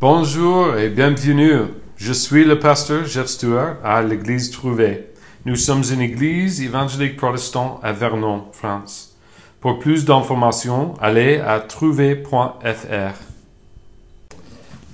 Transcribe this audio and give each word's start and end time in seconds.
Bonjour 0.00 0.76
et 0.76 0.88
bienvenue. 0.88 1.68
Je 1.96 2.12
suis 2.12 2.44
le 2.44 2.58
pasteur 2.58 3.06
Jeff 3.06 3.28
Stewart 3.28 3.76
à 3.84 4.02
l'église 4.02 4.50
Trouvé. 4.50 5.06
Nous 5.46 5.54
sommes 5.54 5.84
une 5.90 6.00
église 6.00 6.60
évangélique 6.60 7.16
protestante 7.16 7.78
à 7.82 7.92
Vernon, 7.92 8.44
France. 8.52 9.14
Pour 9.60 9.78
plus 9.78 10.04
d'informations, 10.04 10.94
allez 11.00 11.38
à 11.38 11.60
trouvé.fr. 11.60 13.14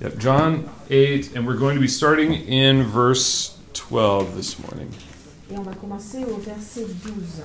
Yep, 0.01 0.19
John 0.19 0.63
8, 0.89 1.31
and 1.35 1.47
we're 1.47 1.57
going 1.57 1.75
to 1.75 1.81
be 1.81 1.89
starting 1.89 2.33
in 2.33 2.83
verse 2.83 3.57
12 3.73 4.35
this 4.35 4.57
morning. 4.59 4.89
Et 5.51 5.57
on 5.57 5.63
va 5.63 5.73
commencer 5.73 6.19
au 6.25 6.37
verset 6.37 6.85
12. 7.03 7.43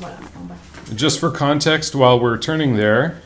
Voilà, 0.00 0.16
en 0.36 0.46
bas. 0.48 0.56
Just 0.96 1.20
for 1.20 1.30
context, 1.30 1.94
while 1.94 2.18
we're 2.20 2.38
turning 2.38 2.76
there, 2.76 3.22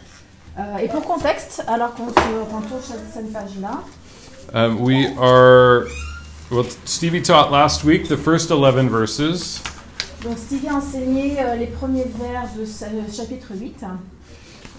et 0.81 0.89
pour 0.89 1.03
contexte, 1.03 1.63
alors 1.67 1.95
qu'on 1.95 2.09
se 2.09 2.55
retourne 2.55 2.83
sur 2.83 2.97
cette 3.13 3.33
page-là, 3.33 3.83
um, 4.55 4.81
we 4.81 5.07
are, 5.19 5.87
well, 6.51 6.65
Stevie 6.85 7.23
taught 7.23 7.51
last 7.51 7.85
week 7.85 8.09
the 8.09 8.17
first 8.17 8.51
11 8.51 8.89
verses. 8.89 9.63
donc 10.23 10.39
Stevie 10.39 10.69
a 10.69 10.77
enseigné 10.77 11.37
euh, 11.39 11.55
les 11.57 11.67
premiers 11.67 12.07
vers 12.19 12.49
de 12.57 12.63
euh, 12.63 13.13
chapitre 13.13 13.55
8. 13.55 13.85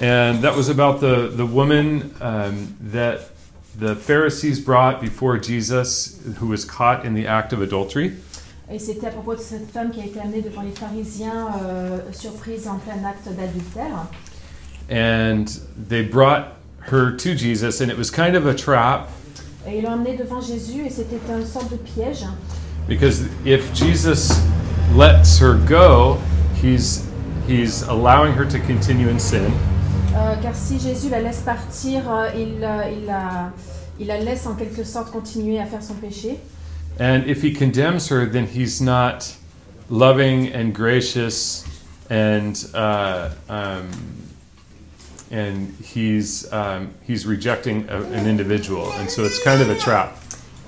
And 0.02 0.42
that 0.42 0.56
was 0.56 0.70
about 0.70 1.00
the, 1.00 1.30
the 1.36 1.46
woman 1.46 2.12
um, 2.22 2.76
that 2.92 3.32
the 3.78 3.96
Pharisees 3.96 4.60
brought 4.60 5.02
before 5.02 5.38
Jesus 5.38 6.20
who 6.40 6.48
was 6.48 6.66
caught 6.66 7.06
in 7.06 7.14
the 7.14 7.28
act 7.28 7.54
of 7.54 7.62
adultery. 7.62 8.14
Et 8.72 8.78
c'était 8.78 9.08
à 9.08 9.12
propos 9.12 9.34
de 9.36 9.42
cette 9.42 9.72
femme 9.72 9.90
qui 9.90 10.00
a 10.00 10.06
été 10.06 10.20
amenée 10.20 10.42
devant 10.42 10.62
les 10.62 10.72
pharisiens, 10.72 11.48
euh, 11.64 11.98
surprise 12.12 12.68
en 12.68 12.78
plein 12.78 13.04
acte 13.04 13.28
d'adultère. 13.28 14.06
And 14.90 15.48
they 15.88 16.02
brought 16.04 16.58
her 16.90 17.12
to 17.16 17.36
Jesus, 17.36 17.82
and 17.82 17.92
it 17.92 17.98
was 17.98 18.10
kind 18.10 18.36
of 18.36 18.46
a 18.48 18.54
trap 18.56 19.10
Et 19.68 19.78
ils 19.78 19.84
l'ont 19.84 20.04
devant 20.18 20.42
Jésus 20.42 20.86
et 20.86 20.90
c'était 20.90 21.20
une 21.30 21.46
sorte 21.46 21.70
de 21.72 21.78
piège. 21.78 22.26
because 22.88 23.28
if 23.46 23.72
Jesus 23.74 24.32
lets 24.96 25.38
her 25.38 25.54
go, 25.68 26.18
he's, 26.56 27.08
he's 27.46 27.84
allowing 27.84 28.34
her 28.34 28.46
to 28.46 28.60
continue 28.60 29.10
in 29.10 29.20
sin. 29.20 29.52
Euh, 30.16 30.36
car 30.42 30.56
si 30.56 30.80
Jésus 30.80 31.10
la 31.10 31.20
laisse 31.20 31.42
partir, 31.42 32.10
euh, 32.10 32.32
il, 32.36 32.64
euh, 32.64 32.90
il, 32.92 33.06
la, 33.06 33.52
il 34.00 34.08
la 34.08 34.20
laisse 34.20 34.48
en 34.48 34.56
quelque 34.56 34.84
sorte 34.84 35.12
continuer 35.12 35.60
à 35.60 35.66
faire 35.66 35.84
son 35.84 35.94
péché. 35.96 36.40
And 37.00 37.28
if 37.28 37.44
he 37.44 37.54
condemns 37.54 38.10
her, 38.10 38.26
then 38.26 38.48
he's 38.48 38.82
not 38.82 39.36
loving 39.90 40.52
and 40.52 40.74
gracious, 40.74 41.64
and 42.10 42.56
uh, 42.74 43.30
um, 43.50 43.90
and 45.32 45.74
he's 45.84 46.52
um, 46.52 46.94
he's 47.06 47.26
rejecting 47.26 47.88
a, 47.90 48.02
an 48.02 48.28
individual, 48.28 48.92
and 48.94 49.10
so 49.10 49.24
it's 49.24 49.42
kind 49.44 49.62
of 49.62 49.70
a 49.70 49.78
trap. 49.78 50.16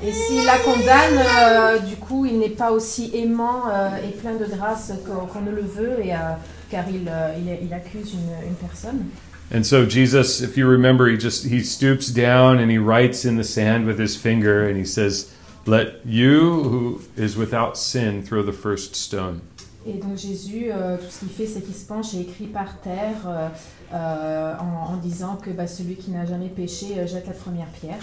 Et 0.04 0.12
s'il 0.12 0.44
la 0.46 0.58
condamne, 0.58 1.20
euh, 1.20 1.80
du 1.80 1.96
coup, 1.96 2.26
il 2.26 2.40
n'est 2.40 2.50
pas 2.50 2.72
aussi 2.72 3.12
aimant 3.14 3.68
euh, 3.68 3.98
et 3.98 4.12
plein 4.18 4.34
de 4.34 4.46
grâce 4.46 4.92
qu'on 5.06 5.28
qu'on 5.28 5.42
ne 5.42 5.52
le 5.52 5.62
veut, 5.62 6.00
et, 6.04 6.14
euh, 6.14 6.34
car 6.72 6.86
il, 6.90 7.08
euh, 7.08 7.36
il, 7.38 7.68
il 7.68 7.74
accuse 7.74 8.14
une, 8.14 8.48
une 8.48 8.56
personne. 8.56 9.06
And 9.54 9.66
so 9.66 9.86
Jesus, 9.86 10.42
if 10.42 10.58
you 10.58 10.66
remember, 10.66 11.08
he 11.08 11.18
just 11.18 11.46
he 11.46 11.62
stoops 11.62 12.08
down 12.08 12.58
and 12.58 12.72
he 12.72 12.78
writes 12.78 13.26
in 13.26 13.36
the 13.38 13.44
sand 13.44 13.86
with 13.86 14.00
his 14.00 14.16
finger, 14.16 14.68
and 14.68 14.78
he 14.78 14.86
says, 14.86 15.30
"Let 15.66 16.00
you 16.06 16.64
who 16.64 17.02
is 17.16 17.36
without 17.36 17.78
sin 17.78 18.24
throw 18.24 18.44
the 18.44 18.54
first 18.54 18.96
stone." 18.96 19.42
Et 19.88 19.94
donc 19.94 20.16
Jésus, 20.16 20.68
euh, 20.70 20.98
tout 20.98 21.10
ce 21.10 21.20
qu'il 21.20 21.30
fait, 21.30 21.48
c'est 21.48 21.62
qu'il 21.62 21.74
se 21.74 21.86
penche 21.88 22.14
et 22.14 22.22
écrit 22.22 22.46
par 22.46 22.80
terre 22.82 23.16
euh, 23.26 23.48
euh, 23.94 24.54
en, 24.60 24.94
en 24.94 24.98
disant 24.98 25.38
que 25.38 25.50
bah, 25.50 25.66
celui 25.66 25.96
qui 25.96 26.12
n'a 26.12 26.26
jamais 26.26 26.50
péché 26.50 27.00
euh, 27.00 27.08
jette 27.08 27.26
la 27.28 27.34
première 27.34 27.68
pierre. 27.68 28.00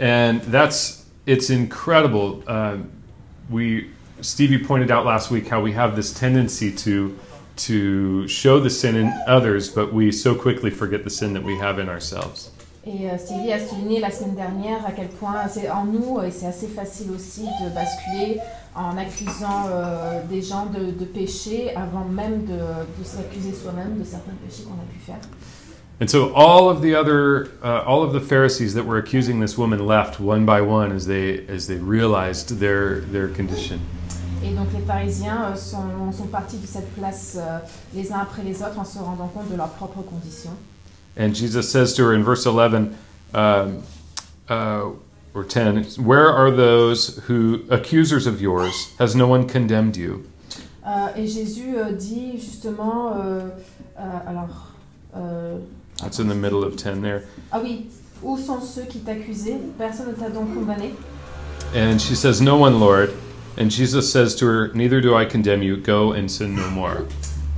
and 0.00 0.40
that's 0.50 1.04
it's 1.26 1.48
incredible. 1.50 2.42
Uh, 2.46 2.76
we 3.50 3.86
Stevie 4.20 4.58
pointed 4.58 4.90
out 4.90 5.06
last 5.06 5.30
week 5.30 5.48
how 5.48 5.60
we 5.62 5.72
have 5.72 5.94
this 5.96 6.12
tendency 6.12 6.70
to 6.72 7.16
to 7.56 8.26
show 8.28 8.60
the 8.60 8.68
sin 8.68 8.96
in 8.96 9.12
others, 9.26 9.70
but 9.70 9.92
we 9.94 10.12
so 10.12 10.34
quickly 10.34 10.70
forget 10.70 11.04
the 11.04 11.10
sin 11.10 11.32
that 11.34 11.42
we 11.42 11.56
have 11.58 11.78
in 11.78 11.88
ourselves. 11.88 12.50
Et 12.88 13.10
euh, 13.10 13.18
Stevie 13.18 13.52
a 13.52 13.58
souligné 13.58 13.98
la 14.00 14.10
semaine 14.12 14.36
dernière 14.36 14.84
à 14.86 14.92
quel 14.92 15.08
point 15.08 15.48
c'est 15.48 15.68
en 15.70 15.86
nous, 15.86 16.20
et 16.22 16.30
c'est 16.30 16.46
assez 16.46 16.68
facile 16.68 17.10
aussi 17.10 17.42
de 17.42 17.74
basculer 17.74 18.38
en 18.76 18.96
accusant 18.98 19.66
euh, 19.68 20.20
des 20.28 20.42
gens 20.42 20.66
de, 20.66 20.90
de 20.90 21.04
péché 21.04 21.74
avant 21.74 22.04
même 22.04 22.44
de, 22.44 22.58
de 22.98 23.04
s'accuser 23.04 23.52
soi-même 23.52 23.98
de 23.98 24.04
certains 24.04 24.34
péchés 24.44 24.64
qu'on 24.64 24.74
a 24.74 24.92
pu 24.92 24.98
faire. 25.00 25.20
And 25.98 26.10
so 26.10 26.30
all 26.34 26.68
of 26.68 26.82
the 26.82 26.94
other, 26.94 27.48
uh, 27.62 27.82
all 27.86 28.02
of 28.02 28.12
the 28.12 28.20
Pharisees 28.20 28.74
that 28.74 28.84
were 28.84 28.98
accusing 28.98 29.40
this 29.40 29.56
woman 29.56 29.86
left 29.86 30.20
one 30.20 30.44
by 30.44 30.60
one 30.60 30.92
as 30.92 31.06
they 31.06 31.46
as 31.48 31.68
they 31.68 31.76
realized 31.76 32.58
their 32.58 33.00
their 33.00 33.28
condition. 33.28 33.80
Et 34.44 34.54
donc 34.54 34.68
les 34.74 34.84
pharisiens 34.86 35.52
euh, 35.52 35.56
sont, 35.56 36.12
sont 36.12 36.26
partis 36.26 36.58
de 36.58 36.66
cette 36.66 36.94
place 36.94 37.38
euh, 37.38 37.58
les 37.94 38.12
uns 38.12 38.18
après 38.18 38.42
les 38.42 38.62
autres 38.62 38.78
en 38.78 38.84
se 38.84 38.98
rendant 38.98 39.28
compte 39.28 39.50
de 39.50 39.56
leurs 39.56 39.70
propres 39.70 40.02
conditions. 40.02 40.54
And 41.16 41.34
Jesus 41.34 41.62
says 41.62 41.94
to 41.94 42.04
her 42.04 42.12
in 42.12 42.22
verse 42.22 42.46
11 42.46 42.94
um, 43.32 43.82
uh, 44.50 44.90
or 45.36 45.44
10, 45.44 45.84
Where 46.04 46.28
are 46.28 46.50
those 46.50 47.18
who, 47.26 47.64
accusers 47.70 48.26
of 48.26 48.40
yours, 48.40 48.94
has 48.98 49.14
no 49.14 49.28
one 49.28 49.46
condemned 49.46 49.96
you? 49.96 50.24
Euh, 50.86 51.08
et 51.16 51.26
Jésus 51.26 51.76
euh, 51.76 51.92
dit 51.92 52.38
justement, 52.38 53.14
euh, 53.16 53.48
alors, 54.26 54.72
euh, 55.16 55.58
That's 55.98 56.18
in 56.18 56.28
the 56.28 56.34
middle 56.34 56.64
of 56.64 56.76
10 56.76 57.02
there. 57.02 57.22
ah 57.52 57.60
oui, 57.62 57.86
où 58.22 58.36
sont 58.38 58.60
ceux 58.60 58.84
qui 58.84 59.00
t'accusaient 59.00 59.58
Personne 59.78 60.08
ne 60.08 60.12
t'a 60.12 60.30
donc 60.30 60.54
condamné 60.54 60.94
And 61.74 61.98
she 62.00 62.14
says, 62.14 62.40
No 62.40 62.56
one, 62.56 62.78
Lord. 62.80 63.10
And 63.58 63.70
Jesus 63.70 64.10
says 64.12 64.34
to 64.36 64.46
her, 64.46 64.68
Neither 64.74 65.00
do 65.00 65.14
I 65.14 65.24
condemn 65.24 65.62
you. 65.62 65.76
Go 65.76 66.12
and 66.12 66.30
sin 66.30 66.54
no 66.54 66.68
more. 66.70 67.06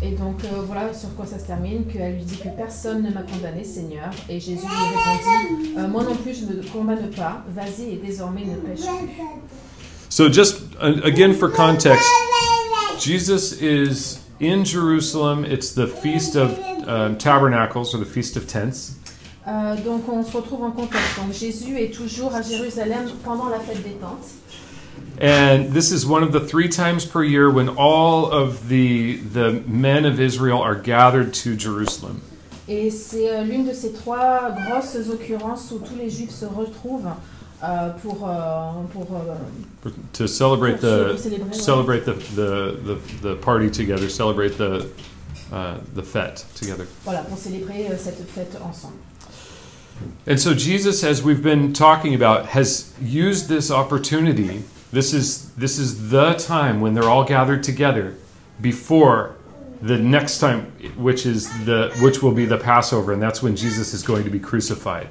Et 0.00 0.12
donc 0.12 0.44
euh, 0.44 0.62
voilà 0.64 0.94
sur 0.94 1.14
quoi 1.16 1.26
ça 1.26 1.38
se 1.38 1.46
termine, 1.46 1.84
qu'elle 1.86 2.14
lui 2.14 2.22
dit 2.22 2.36
que 2.36 2.48
personne 2.56 3.02
ne 3.02 3.10
m'a 3.10 3.22
condamné, 3.22 3.64
Seigneur. 3.64 4.10
Et 4.28 4.38
Jésus 4.38 4.62
lui 4.62 4.96
répondit, 4.96 5.74
Euh, 5.76 5.88
moi 5.88 6.04
non 6.04 6.14
plus 6.14 6.34
je 6.34 6.44
ne 6.44 6.62
condamne 6.62 7.10
pas, 7.10 7.44
vas-y 7.48 7.94
et 7.94 7.96
désormais 7.96 8.44
ne 8.44 8.54
pêche 8.56 8.86
plus. 8.86 9.22
So, 10.10 10.28
just 10.32 10.60
uh, 10.80 11.00
again 11.04 11.34
for 11.34 11.50
context, 11.50 12.08
Jesus 12.98 13.60
is 13.60 14.20
in 14.40 14.64
Jerusalem. 14.64 15.44
It's 15.44 15.72
the 15.72 15.86
Feast 15.86 16.34
of 16.36 16.58
um, 16.86 17.16
Tabernacles 17.18 17.94
or 17.94 17.98
the 17.98 18.06
Feast 18.06 18.36
of 18.36 18.46
Tents. 18.46 18.94
Euh, 19.46 19.76
donc 19.84 20.08
on 20.08 20.22
se 20.22 20.36
retrouve 20.36 20.62
en 20.62 20.70
contexte. 20.70 21.16
Donc 21.16 21.32
Jésus 21.32 21.78
est 21.78 21.92
toujours 21.92 22.34
à 22.34 22.42
Jérusalem 22.42 23.08
pendant 23.24 23.48
la 23.48 23.58
fête 23.58 23.82
des 23.82 23.96
tentes. 24.00 24.28
And 25.20 25.72
this 25.72 25.90
is 25.90 26.06
one 26.06 26.22
of 26.22 26.30
the 26.32 26.40
three 26.40 26.68
times 26.68 27.04
per 27.04 27.24
year 27.24 27.50
when 27.50 27.68
all 27.70 28.30
of 28.30 28.68
the, 28.68 29.16
the 29.16 29.62
men 29.66 30.04
of 30.04 30.20
Israel 30.20 30.60
are 30.62 30.76
gathered 30.76 31.34
to 31.42 31.56
Jerusalem. 31.56 32.22
Et 32.68 32.90
c'est 32.90 33.28
euh, 33.30 33.42
l'une 33.44 33.64
de 33.66 33.72
ces 33.72 33.92
trois 33.92 34.50
grosses 34.66 34.96
occurrences 35.10 35.72
où 35.72 35.78
tous 35.78 35.96
les 35.96 36.10
Juifs 36.10 36.30
se 36.34 36.44
retrouvent 36.44 37.08
euh, 37.64 37.88
pour, 38.02 38.28
euh, 38.28 38.82
pour, 38.92 39.06
for- 39.08 39.90
To 40.12 40.26
celebrate 40.28 40.80
pour 40.80 41.14
the 41.14 41.18
célébrer, 41.18 41.48
ouais. 41.48 41.54
celebrate 41.54 42.04
the, 42.04 42.12
the, 42.36 42.76
the, 42.84 42.98
the 43.22 43.34
party 43.36 43.70
together, 43.70 44.08
celebrate 44.10 44.56
the 44.58 44.86
uh, 45.50 45.78
the 45.94 46.02
fete 46.02 46.44
together. 46.54 46.86
voilà, 47.06 47.22
pour 47.22 47.38
célébrer 47.38 47.88
euh, 47.90 47.96
cette 47.96 48.22
fête 48.28 48.56
ensemble. 48.62 48.98
And 50.28 50.38
so 50.38 50.52
Jesus, 50.54 51.02
as 51.02 51.22
we've 51.24 51.42
been 51.42 51.72
talking 51.72 52.14
about, 52.14 52.46
has 52.54 52.92
used 53.02 53.48
this 53.48 53.70
opportunity. 53.70 54.62
This 54.90 55.12
is 55.12 55.50
this 55.50 55.78
is 55.78 56.08
the 56.08 56.32
time 56.34 56.80
when 56.80 56.94
they're 56.94 57.10
all 57.10 57.24
gathered 57.24 57.62
together 57.62 58.14
before 58.60 59.34
the 59.82 59.98
next 59.98 60.38
time, 60.38 60.72
which 60.96 61.26
is 61.26 61.48
the 61.66 61.92
which 62.00 62.22
will 62.22 62.32
be 62.32 62.46
the 62.46 62.56
Passover, 62.56 63.12
and 63.12 63.22
that's 63.22 63.42
when 63.42 63.54
Jesus 63.54 63.92
is 63.92 64.02
going 64.02 64.24
to 64.24 64.30
be 64.30 64.40
crucified. 64.40 65.08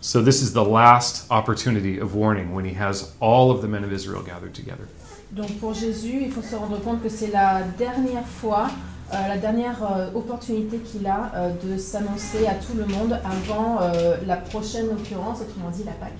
So 0.00 0.20
this 0.20 0.42
is 0.42 0.52
the 0.52 0.64
last 0.64 1.26
opportunity 1.30 1.98
of 1.98 2.14
warning 2.14 2.54
when 2.54 2.64
he 2.66 2.74
has 2.74 3.14
all 3.18 3.50
of 3.50 3.62
the 3.62 3.68
men 3.68 3.84
of 3.84 3.92
Israel 3.92 4.22
gathered 4.22 4.54
together. 4.54 4.86
Donc 5.32 5.58
pour 5.60 5.72
Jésus, 5.72 6.22
il 6.22 6.30
faut 6.30 6.42
se 6.42 6.54
rendre 6.54 6.78
compte 6.80 7.02
que 7.02 7.08
c'est 7.08 7.32
la 7.32 7.62
dernière 7.62 8.26
fois, 8.26 8.68
euh, 9.12 9.28
la 9.28 9.38
dernière 9.38 9.82
euh, 9.82 10.10
opportunité 10.14 10.78
qu'il 10.78 11.06
a 11.06 11.32
euh, 11.34 11.50
de 11.64 11.78
s'annoncer 11.78 12.46
à 12.46 12.54
tout 12.54 12.76
le 12.76 12.86
monde 12.86 13.18
avant 13.24 13.80
euh, 13.80 14.18
la 14.26 14.36
prochaine 14.36 14.88
occurrence, 14.90 15.40
autrement 15.40 15.70
dit 15.70 15.82
la 15.84 15.92
Pâque, 15.92 16.12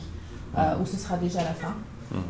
euh, 0.59 0.83
où 0.83 0.87
ce 0.87 0.97
sera 0.97 1.17
déjà 1.19 1.41
la 1.45 1.55
fin. 1.55 1.75
Hmm. 2.11 2.23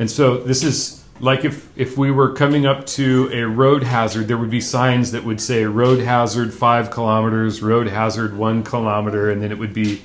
And 0.00 0.10
so 0.10 0.38
this 0.38 0.64
is 0.64 1.04
like 1.20 1.44
if, 1.44 1.68
if 1.76 1.98
we 1.98 2.10
were 2.10 2.32
coming 2.32 2.64
up 2.64 2.86
to 2.86 3.28
a 3.34 3.42
road 3.42 3.82
hazard, 3.82 4.28
there 4.28 4.38
would 4.38 4.50
be 4.50 4.62
signs 4.62 5.12
that 5.12 5.24
would 5.24 5.42
say 5.42 5.66
road 5.66 6.00
hazard 6.00 6.54
five 6.54 6.90
kilometers, 6.90 7.60
road 7.60 7.86
hazard 7.86 8.34
one 8.34 8.64
kilometer, 8.64 9.30
and 9.30 9.42
then 9.42 9.52
it 9.52 9.58
would 9.58 9.74
be 9.74 10.00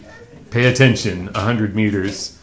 pay 0.51 0.65
attention 0.65 1.29
100 1.33 1.73
meters. 1.73 2.33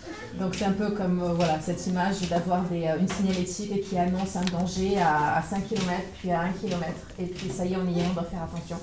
Donc 0.41 0.55
c'est 0.55 0.65
un 0.65 0.73
peu 0.73 0.93
comme 0.93 1.21
euh, 1.23 1.35
voilà, 1.35 1.61
cette 1.61 1.87
image 1.87 2.27
d'avoir 2.31 2.65
euh, 2.73 2.99
une 2.99 3.07
signalétique 3.07 3.87
qui 3.87 3.99
annonce 3.99 4.35
un 4.35 4.45
danger 4.47 4.99
à, 4.99 5.37
à 5.37 5.43
5 5.43 5.69
km, 5.69 6.03
puis 6.19 6.31
à 6.31 6.41
1 6.41 6.53
km, 6.53 6.87
et 7.19 7.27
puis 7.27 7.51
ça 7.51 7.67
y 7.67 7.75
est, 7.75 7.77
on 7.77 7.87
y 7.87 8.01
est, 8.01 8.05
on 8.11 8.15
doit 8.15 8.25
faire 8.25 8.45
attention. 8.45 8.79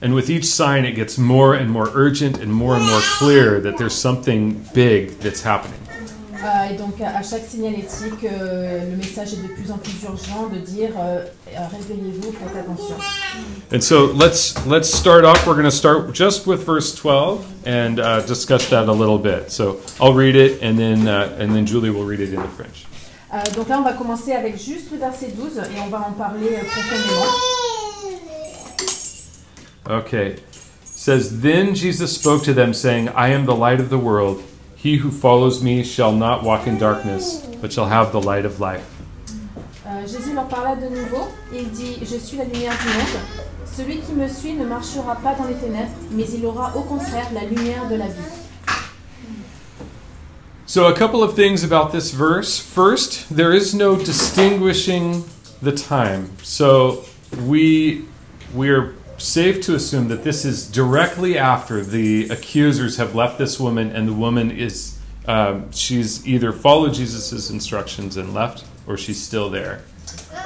And 0.00 0.14
with 0.14 0.30
each 0.30 0.44
sign, 0.44 0.84
it 0.84 0.94
gets 0.94 1.18
more 1.18 1.54
and 1.54 1.68
more 1.68 1.90
urgent 1.92 2.38
and 2.38 2.52
more 2.52 2.76
and 2.76 2.84
more 2.84 3.00
clear 3.18 3.60
that 3.62 3.78
there's 3.78 3.94
something 3.94 4.64
big 4.72 5.18
that's 5.18 5.42
happening. 5.42 5.85
Euh, 6.44 6.70
et 6.72 6.76
donc 6.76 7.00
à, 7.00 7.18
à 7.18 7.22
chaque 7.22 7.46
signalétique, 7.48 8.24
euh, 8.24 8.90
le 8.90 8.96
message 8.96 9.32
est 9.32 9.42
de 9.42 9.48
plus 9.48 9.70
en 9.70 9.78
plus 9.78 9.94
urgent 10.04 10.48
de 10.52 10.58
dire 10.58 10.90
euh, 10.98 11.24
euh, 11.48 11.58
réveillez-vous, 11.72 12.32
faites 12.32 12.56
attention. 12.56 12.96
And 13.72 13.80
so 13.80 14.12
let's 14.12 14.54
let's 14.66 14.88
start 14.92 15.24
off. 15.24 15.46
We're 15.46 15.54
going 15.54 15.64
to 15.64 15.70
start 15.70 16.12
just 16.12 16.46
with 16.46 16.64
verse 16.64 16.94
12 16.94 17.44
and 17.66 17.98
uh, 17.98 18.20
discuss 18.26 18.68
that 18.68 18.88
a 18.88 18.92
little 18.92 19.18
bit. 19.18 19.50
So 19.50 19.78
I'll 20.00 20.14
read 20.14 20.36
it, 20.36 20.62
and 20.62 20.78
then 20.78 21.08
uh, 21.08 21.36
and 21.38 21.54
then 21.54 21.64
Julie 21.66 21.90
will 21.90 22.04
read 22.04 22.20
it 22.20 22.32
in 22.34 22.40
the 22.42 22.48
French. 22.48 22.86
Euh, 23.32 23.38
donc 23.56 23.68
là, 23.68 23.78
on 23.78 23.82
va 23.82 23.92
commencer 23.94 24.32
avec 24.32 24.56
juste 24.56 24.92
le 24.92 24.98
verset 24.98 25.28
12 25.36 25.58
et 25.58 25.80
on 25.84 25.88
va 25.88 25.98
en 26.08 26.12
parler 26.12 26.48
euh, 26.52 26.64
profondément. 26.64 27.26
Okay. 29.88 30.32
It 30.36 30.42
says 30.84 31.40
then 31.40 31.74
Jesus 31.74 32.08
spoke 32.14 32.44
to 32.44 32.52
them 32.52 32.72
saying, 32.74 33.08
"I 33.16 33.28
am 33.32 33.46
the 33.46 33.54
light 33.54 33.80
of 33.80 33.88
the 33.88 33.98
world. 33.98 34.42
He 34.86 34.98
who 34.98 35.10
follows 35.10 35.64
me 35.64 35.82
shall 35.82 36.12
not 36.12 36.44
walk 36.44 36.68
in 36.68 36.78
darkness, 36.78 37.44
but 37.60 37.72
shall 37.72 37.86
have 37.86 38.12
the 38.12 38.20
light 38.20 38.44
of 38.44 38.60
life." 38.60 38.86
Euh, 39.84 40.06
Jésus 40.06 40.32
leur 40.32 40.46
parla 40.46 40.76
de 40.76 40.88
nouveau. 40.88 41.26
Il 41.52 41.68
dit 41.72 41.98
Je 42.02 42.16
suis 42.16 42.38
la 42.38 42.44
lumière 42.44 42.72
du 42.80 42.86
monde. 42.96 43.20
Celui 43.64 43.98
qui 43.98 44.12
me 44.12 44.28
suit 44.28 44.52
ne 44.52 44.64
marchera 44.64 45.16
pas 45.16 45.34
dans 45.34 45.48
les 45.48 45.56
ténèbres, 45.56 45.90
mais 46.12 46.24
il 46.32 46.46
aura 46.46 46.72
au 46.76 46.82
contraire 46.82 47.26
la 47.34 47.40
lumière 47.40 47.88
de 47.90 47.96
la 47.96 48.06
vie. 48.06 48.30
So, 50.66 50.86
a 50.86 50.92
couple 50.92 51.20
of 51.20 51.34
things 51.34 51.64
about 51.64 51.90
this 51.90 52.12
verse. 52.12 52.56
First, 52.56 53.26
there 53.28 53.52
is 53.52 53.74
no 53.74 53.96
distinguishing 53.96 55.24
the 55.60 55.72
time. 55.72 56.30
So, 56.44 57.02
we 57.44 58.04
we're 58.54 58.94
safe 59.18 59.60
to 59.62 59.74
assume 59.74 60.08
that 60.08 60.22
this 60.22 60.44
is 60.44 60.66
directly 60.70 61.38
after 61.38 61.82
the 61.82 62.28
accusers 62.28 62.96
have 62.96 63.14
left 63.14 63.38
this 63.38 63.58
woman, 63.58 63.90
and 63.90 64.08
the 64.08 64.12
woman 64.12 64.50
is 64.50 64.98
she's 65.72 66.26
either 66.26 66.52
followed 66.52 66.94
Jesus' 66.94 67.50
instructions 67.50 68.16
and 68.16 68.32
left, 68.32 68.64
or 68.86 68.96
she's 68.96 69.22
still 69.22 69.50
there. 69.50 69.80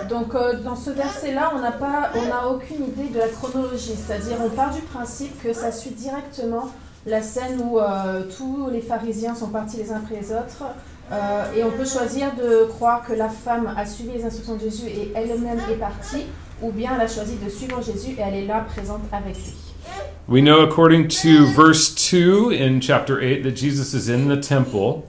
Donc 0.08 0.32
dans 0.64 0.76
ce 0.76 0.90
verset-là, 0.90 1.52
on 1.54 1.60
n'a 1.60 1.72
pas, 1.72 2.10
on 2.14 2.26
n'a 2.26 2.48
aucune 2.48 2.84
idée 2.84 3.08
de 3.12 3.18
la 3.18 3.28
chronologie. 3.28 3.94
C'est-à-dire, 3.96 4.38
on 4.40 4.48
part 4.48 4.74
du 4.74 4.80
principe 4.80 5.42
que 5.42 5.52
ça 5.52 5.72
suit 5.72 5.90
directement 5.90 6.70
la 7.06 7.22
scène 7.22 7.60
où 7.62 7.78
euh, 7.78 8.24
tous 8.36 8.68
les 8.70 8.80
pharisiens 8.80 9.34
sont 9.34 9.48
partis 9.48 9.76
les 9.78 9.90
uns 9.92 9.96
après 9.96 10.16
les 10.20 10.32
autres. 10.32 10.64
Euh, 11.12 11.52
et 11.56 11.64
on 11.64 11.70
peut 11.70 11.84
choisir 11.84 12.34
de 12.36 12.66
croire 12.68 13.04
que 13.04 13.12
la 13.12 13.28
femme 13.28 13.72
a 13.76 13.84
suivi 13.84 14.12
les 14.12 14.24
instructions 14.24 14.54
de 14.54 14.60
Jésus 14.60 14.86
et 14.86 15.12
elle-même 15.14 15.58
est 15.70 15.76
partie, 15.76 16.26
ou 16.62 16.70
bien 16.72 16.92
elle 16.94 17.00
a 17.02 17.08
choisi 17.08 17.36
de 17.42 17.48
suivre 17.50 17.82
Jésus 17.82 18.12
et 18.18 18.20
elle 18.20 18.34
est 18.34 18.46
là 18.46 18.66
présente 18.68 19.02
avec 19.12 19.34
lui. 19.36 19.52
We 20.28 20.42
know, 20.42 20.60
according 20.62 21.08
to 21.08 21.46
verse 21.56 21.90
2 21.94 22.50
in 22.52 22.80
chapter 22.80 23.18
8, 23.20 23.42
that 23.42 23.56
Jesus 23.56 23.94
is 23.94 24.08
in 24.08 24.28
the 24.28 24.40
temple. 24.40 25.02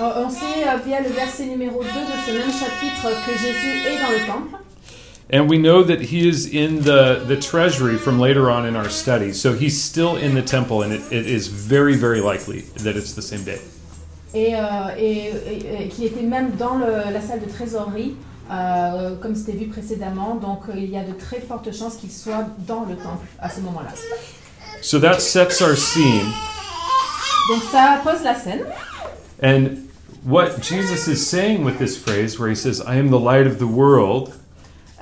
Euh, 0.00 0.24
on 0.26 0.28
sait 0.30 0.66
euh, 0.68 0.76
via 0.84 1.00
le 1.00 1.08
verset 1.08 1.46
numéro 1.46 1.82
2 1.82 1.88
de 1.88 1.92
ce 2.26 2.32
même 2.32 2.50
chapitre 2.52 3.08
que 3.26 3.32
Jésus 3.32 3.88
est 3.88 3.98
dans 4.02 4.10
le 4.10 4.26
temple. 4.26 4.56
And 5.32 5.48
we 5.48 5.58
know 5.58 5.82
that 5.82 6.02
he 6.12 6.28
is 6.28 6.46
in 6.46 6.82
the, 6.82 7.24
the 7.26 7.36
treasury 7.40 7.96
from 7.96 8.20
later 8.20 8.48
on 8.50 8.64
in 8.66 8.76
our 8.76 8.88
study. 8.90 9.32
So 9.32 9.54
he's 9.54 9.80
still 9.82 10.14
in 10.16 10.34
the 10.34 10.42
temple, 10.42 10.82
and 10.82 10.92
it, 10.92 11.00
it 11.10 11.26
is 11.26 11.48
very, 11.48 11.96
very 11.96 12.20
likely 12.20 12.60
that 12.84 12.94
it's 12.96 13.14
the 13.14 13.22
same 13.22 13.42
day. 13.44 13.58
et, 14.34 14.54
euh, 14.54 14.94
et- 14.98 15.32
et- 15.48 15.84
et 15.84 15.88
qu'il 15.88 16.04
était 16.04 16.20
même 16.22 16.50
dans 16.58 16.76
le- 16.76 17.10
la 17.12 17.20
salle 17.22 17.40
de 17.40 17.46
trésorerie, 17.50 18.14
euh, 18.50 19.16
comme 19.16 19.34
c'était 19.34 19.56
vu 19.56 19.66
précédemment. 19.66 20.36
Donc 20.36 20.68
euh, 20.68 20.72
il 20.76 20.90
y 20.90 20.96
a 20.96 21.04
de 21.04 21.12
très 21.12 21.40
fortes 21.40 21.72
chances 21.72 21.96
qu'il 21.96 22.10
soit 22.10 22.46
dans 22.66 22.84
le 22.84 22.96
temple 22.96 23.26
à 23.38 23.48
ce 23.48 23.60
moment-là. 23.60 23.90
So 24.82 24.98
that 25.00 25.20
sets 25.20 25.62
our 25.62 25.76
scene. 25.76 26.26
Donc 27.48 27.62
ça 27.70 28.00
pose 28.02 28.22
la 28.24 28.34
scène. 28.34 28.64
And 29.42 29.78
what 30.24 30.60
Jesus 30.62 31.08
is 31.08 31.16
saying 31.16 31.64
with 31.64 31.78
this 31.78 31.96
phrase, 31.96 32.38
where 32.38 32.48
he 32.48 32.56
says, 32.56 32.80
I 32.80 32.98
am 32.98 33.10
the 33.10 33.20
light 33.20 33.46
of 33.46 33.58
the 33.58 33.68
world, 33.68 34.32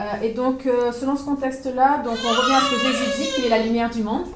Euh, 0.01 0.03
et 0.23 0.33
donc 0.33 0.67
euh, 0.67 0.91
selon 0.91 1.17
ce 1.17 1.23
contexte-là, 1.25 2.03
donc 2.05 2.19
on 2.25 2.29
revient 2.29 2.55
à 2.55 2.61
ce 2.63 2.75
que 2.75 2.81
Jésus 2.81 3.11
dit, 3.17 3.29
qu'il 3.33 3.45
est 3.45 3.49
la 3.49 3.63
lumière 3.63 3.91
du 3.91 4.03
monde. 4.03 4.27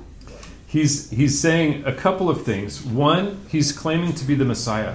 he's, 0.68 1.10
he's 1.10 1.40
saying 1.40 1.82
a 1.84 1.92
couple 1.92 2.28
of 2.28 2.44
things. 2.44 2.84
One, 2.84 3.38
he's 3.50 3.72
claiming 3.72 4.12
to 4.14 4.24
be 4.24 4.36
the 4.36 4.44
Messiah. 4.44 4.94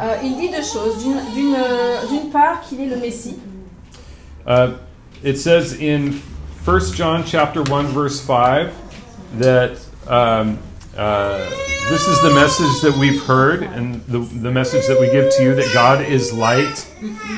Euh, 0.00 0.16
il 0.22 0.36
dit 0.36 0.48
deux 0.48 0.62
choses. 0.62 0.98
D'une- 1.02 1.54
euh, 1.54 2.06
d'une 2.08 2.30
part, 2.30 2.60
qu'il 2.62 2.80
est 2.80 2.86
le 2.86 2.96
Messie. 2.96 3.38
Uh, 4.46 4.74
it 5.22 5.38
says 5.38 5.74
in 5.80 6.12
1 6.66 6.92
John 6.94 7.24
chapter 7.24 7.62
1 7.62 7.86
verse 7.86 8.20
5 8.20 8.70
that 9.38 9.76
um, 10.08 10.58
uh, 10.98 11.38
this 11.90 12.06
is 12.08 12.20
the 12.22 12.32
message 12.34 12.80
that 12.82 12.96
we've 12.98 13.22
heard 13.26 13.62
and 13.62 14.00
the, 14.08 14.18
the 14.18 14.50
message 14.50 14.86
that 14.88 14.98
we 15.00 15.08
give 15.10 15.30
to 15.36 15.44
you 15.44 15.54
that 15.54 15.72
God 15.72 16.00
is 16.04 16.32
light 16.32 16.86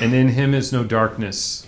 and 0.01 0.15
in 0.15 0.29
him 0.29 0.55
is 0.55 0.73
no 0.73 0.83
darkness. 0.83 1.67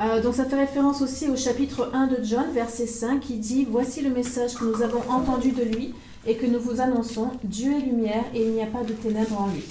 Euh, 0.00 0.22
donc 0.22 0.34
ça 0.36 0.44
fait 0.44 0.56
référence 0.56 1.02
aussi 1.02 1.28
au 1.28 1.36
chapitre 1.36 1.90
1 1.92 2.06
de 2.06 2.18
John, 2.22 2.44
verset 2.54 2.86
5, 2.86 3.20
qui 3.20 3.34
dit 3.36 3.66
Voici 3.70 4.00
le 4.00 4.10
message 4.10 4.54
que 4.54 4.64
nous 4.64 4.80
avons 4.82 5.02
entendu 5.10 5.50
de 5.50 5.64
lui 5.64 5.92
et 6.26 6.36
que 6.36 6.46
nous 6.46 6.60
vous 6.60 6.80
annonçons 6.80 7.30
Dieu 7.42 7.72
est 7.76 7.80
lumière 7.84 8.24
et 8.34 8.42
il 8.42 8.52
n'y 8.52 8.62
a 8.62 8.66
pas 8.66 8.84
de 8.84 8.92
ténèbres 8.92 9.40
en 9.40 9.48
lui. 9.48 9.64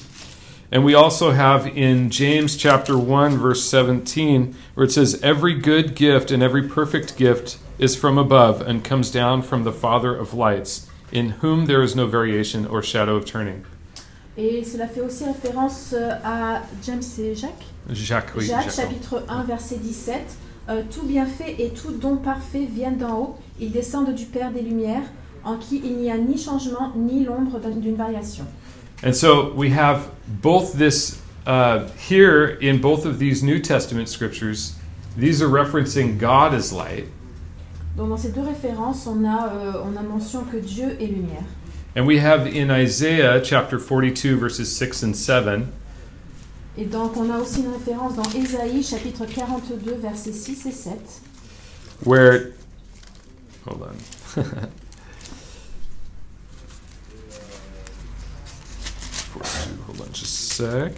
And 0.70 0.84
we 0.84 0.94
also 0.94 1.32
have 1.32 1.66
in 1.66 2.10
James 2.10 2.58
chapter 2.58 2.98
1 2.98 3.38
verse 3.38 3.64
17 3.64 4.54
where 4.76 4.86
it 4.86 4.92
says 4.92 5.20
every 5.24 5.54
good 5.54 5.96
gift 5.96 6.30
and 6.30 6.44
every 6.44 6.68
perfect 6.68 7.16
gift 7.16 7.58
is 7.80 7.96
from 7.96 8.18
above 8.18 8.62
and 8.62 8.84
comes 8.84 9.10
down 9.10 9.42
from 9.44 9.64
the 9.64 9.72
father 9.72 10.14
of 10.14 10.34
lights 10.34 10.90
in 11.12 11.30
whom 11.42 11.68
there 11.68 11.82
is 11.82 11.96
no 11.96 12.06
variation 12.06 12.66
or 12.66 12.84
shadow 12.84 13.16
of 13.16 13.26
turning. 13.26 13.64
Et 14.38 14.64
cela 14.64 14.88
fait 14.88 15.02
aussi 15.02 15.24
référence 15.26 15.94
euh, 15.94 16.12
à 16.24 16.62
James 16.84 17.02
et 17.18 17.34
Jacques. 17.34 17.66
Jacques, 17.90 18.34
oui, 18.36 18.46
Jacques, 18.46 18.66
Jacques. 18.66 18.74
chapitre 18.76 19.24
1, 19.28 19.44
verset 19.46 19.78
17. 19.78 20.38
Euh, 20.70 20.84
tout 20.92 21.04
bienfait 21.04 21.56
et 21.58 21.70
tout 21.70 21.92
don 21.92 22.18
parfait 22.18 22.68
viennent 22.72 22.98
d'en 22.98 23.18
haut. 23.18 23.36
Ils 23.60 23.72
descendent 23.72 24.14
du 24.14 24.26
Père 24.26 24.52
des 24.52 24.62
Lumières, 24.62 25.10
en 25.44 25.56
qui 25.56 25.82
il 25.84 25.96
n'y 25.96 26.12
a 26.12 26.18
ni 26.18 26.38
changement 26.38 26.92
ni 26.96 27.24
l'ombre 27.24 27.60
d'une 27.60 27.96
variation. 27.96 28.46
And 29.04 29.16
so 29.16 29.52
we 29.54 29.70
have 29.72 30.10
both 30.42 30.74
this 30.74 31.22
uh, 31.46 31.88
here 32.08 32.46
in 32.48 32.82
both 32.82 33.06
of 33.06 33.20
these 33.20 33.44
New 33.44 33.60
Testament 33.60 34.10
scriptures. 34.10 34.76
These 35.16 35.42
are 35.42 35.48
referencing 35.48 36.18
God 36.20 36.54
as 36.54 36.72
light, 36.74 37.06
Donc 37.96 38.10
dans 38.10 38.18
ces 38.22 38.30
deux 38.32 38.42
références, 38.44 39.08
on 39.08 39.24
a, 39.26 39.48
euh, 39.54 39.84
on 39.84 39.96
a 39.98 40.04
mention 40.04 40.46
que 40.46 40.60
Dieu 40.60 40.96
est 41.00 41.08
lumière. 41.08 41.44
and 41.96 42.06
we 42.06 42.20
have 42.20 42.46
in 42.46 42.70
Isaiah 42.70 43.42
chapter 43.44 43.80
42 43.80 44.36
verses 44.36 44.76
6 44.78 45.04
and 45.04 45.16
7 45.16 45.64
Et 46.78 46.86
donc 46.86 47.18
on 47.18 47.32
a 47.32 47.40
aussi 47.40 47.62
une 47.62 47.72
référence 47.74 48.16
dans 48.16 48.30
Ésaïe, 48.36 48.84
chapitre 48.84 49.26
42, 49.26 49.96
versets 49.96 50.32
6 50.34 50.66
et 50.68 50.72
7. 50.72 51.00
where 52.04 52.52
hold 53.66 53.82
on. 53.82 54.40
on 60.08 60.14
just 60.14 60.52
a 60.52 60.54
sec. 60.54 60.94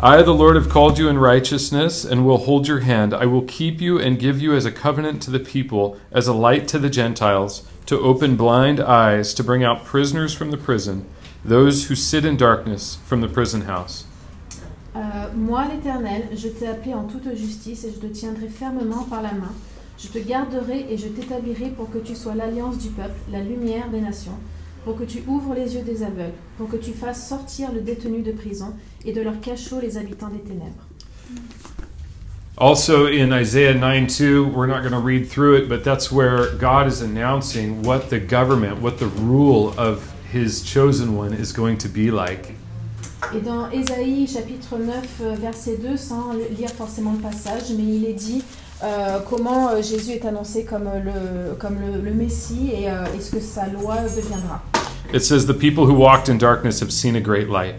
I, 0.00 0.22
the 0.22 0.34
Lord, 0.34 0.56
have 0.56 0.68
called 0.68 0.98
you 0.98 1.08
in 1.08 1.18
righteousness 1.18 2.04
and 2.04 2.24
will 2.24 2.38
hold 2.38 2.66
your 2.66 2.80
hand. 2.80 3.12
I 3.12 3.26
will 3.26 3.42
keep 3.42 3.80
you 3.80 3.98
and 3.98 4.18
give 4.18 4.40
you 4.40 4.54
as 4.54 4.64
a 4.64 4.72
covenant 4.72 5.22
to 5.22 5.30
the 5.30 5.38
people, 5.38 5.96
as 6.10 6.26
a 6.26 6.32
light 6.32 6.66
to 6.68 6.78
the 6.78 6.88
Gentiles, 6.88 7.62
to 7.86 7.98
open 8.00 8.36
blind 8.36 8.80
eyes, 8.80 9.34
to 9.34 9.44
bring 9.44 9.62
out 9.62 9.84
prisoners 9.84 10.34
from 10.34 10.50
the 10.50 10.56
prison, 10.56 11.04
those 11.44 11.88
who 11.88 11.94
sit 11.94 12.24
in 12.24 12.36
darkness 12.36 12.96
from 13.04 13.20
the 13.20 13.28
prison 13.28 13.62
house. 13.62 14.04
Euh, 14.96 15.32
moi, 15.36 15.66
l'Éternel, 15.66 16.28
je 16.34 16.48
t'ai 16.48 16.66
appelé 16.66 16.94
en 16.94 17.04
toute 17.04 17.36
justice 17.36 17.84
et 17.84 17.92
je 17.92 18.00
te 18.00 18.06
tiendrai 18.06 18.48
fermement 18.48 19.04
par 19.04 19.22
la 19.22 19.32
main. 19.32 19.52
Je 19.98 20.08
te 20.08 20.18
garderai 20.18 20.86
et 20.90 20.96
je 20.96 21.08
t'établirai 21.08 21.68
pour 21.70 21.90
que 21.90 21.98
tu 21.98 22.16
sois 22.16 22.34
l'alliance 22.34 22.78
du 22.78 22.88
peuple, 22.88 23.20
la 23.30 23.40
lumière 23.40 23.88
des 23.90 24.00
nations, 24.00 24.38
pour 24.84 24.96
que 24.96 25.04
tu 25.04 25.22
ouvres 25.26 25.54
les 25.54 25.74
yeux 25.74 25.82
des 25.82 26.02
aveugles, 26.02 26.32
pour 26.58 26.68
que 26.68 26.76
tu 26.76 26.92
fasses 26.92 27.28
sortir 27.28 27.72
le 27.72 27.80
détenu 27.80 28.22
de 28.22 28.32
prison 28.32 28.74
et 29.04 29.12
de 29.12 29.20
leur 29.20 29.40
cachot 29.40 29.80
les 29.80 29.96
habitants 29.96 30.28
des 30.28 30.40
ténèbres. 30.40 30.86
Also 32.56 33.06
in 33.06 33.32
Isaiah 33.32 33.74
9 33.74 34.06
2, 34.06 34.44
we're 34.44 34.66
not 34.66 34.82
going 34.82 34.92
to 34.92 34.98
read 34.98 35.26
through 35.26 35.56
it, 35.56 35.68
but 35.68 35.82
that's 35.82 36.12
where 36.12 36.54
God 36.58 36.86
is 36.86 37.00
announcing 37.00 37.82
what 37.82 38.10
the 38.10 38.18
government, 38.18 38.82
what 38.82 38.98
the 38.98 39.06
rule 39.06 39.72
of 39.78 40.12
his 40.30 40.62
chosen 40.62 41.16
one 41.16 41.32
is 41.32 41.52
going 41.52 41.78
to 41.78 41.88
be 41.88 42.10
like. 42.10 42.54
Et 43.34 43.40
dans 43.40 43.70
Ésaïe 43.70 44.26
chapitre 44.26 44.76
9, 44.78 45.20
euh, 45.20 45.34
verset 45.40 45.76
2, 45.76 45.96
sans 45.96 46.32
lire 46.58 46.70
forcément 46.70 47.12
le 47.12 47.18
passage, 47.18 47.70
mais 47.76 47.84
il 47.84 48.04
est 48.04 48.14
dit 48.14 48.42
euh, 48.82 49.18
comment 49.28 49.68
euh, 49.68 49.82
Jésus 49.82 50.12
est 50.12 50.24
annoncé 50.24 50.64
comme 50.64 50.84
le, 50.84 51.54
comme 51.54 51.76
le, 51.80 52.00
le 52.00 52.14
Messie 52.14 52.70
et, 52.72 52.90
euh, 52.90 53.04
et 53.16 53.20
ce 53.20 53.30
que 53.30 53.40
sa 53.40 53.66
loi 53.66 53.96
deviendra. 54.16 54.62
It 55.12 55.20
says, 55.20 55.46
The 55.46 55.54
people 55.54 55.86
who 55.86 55.94
walked 55.94 56.28
in 56.28 56.38
darkness 56.38 56.80
have 56.80 56.92
seen 56.92 57.16
a 57.16 57.20
great 57.20 57.48
light. 57.48 57.74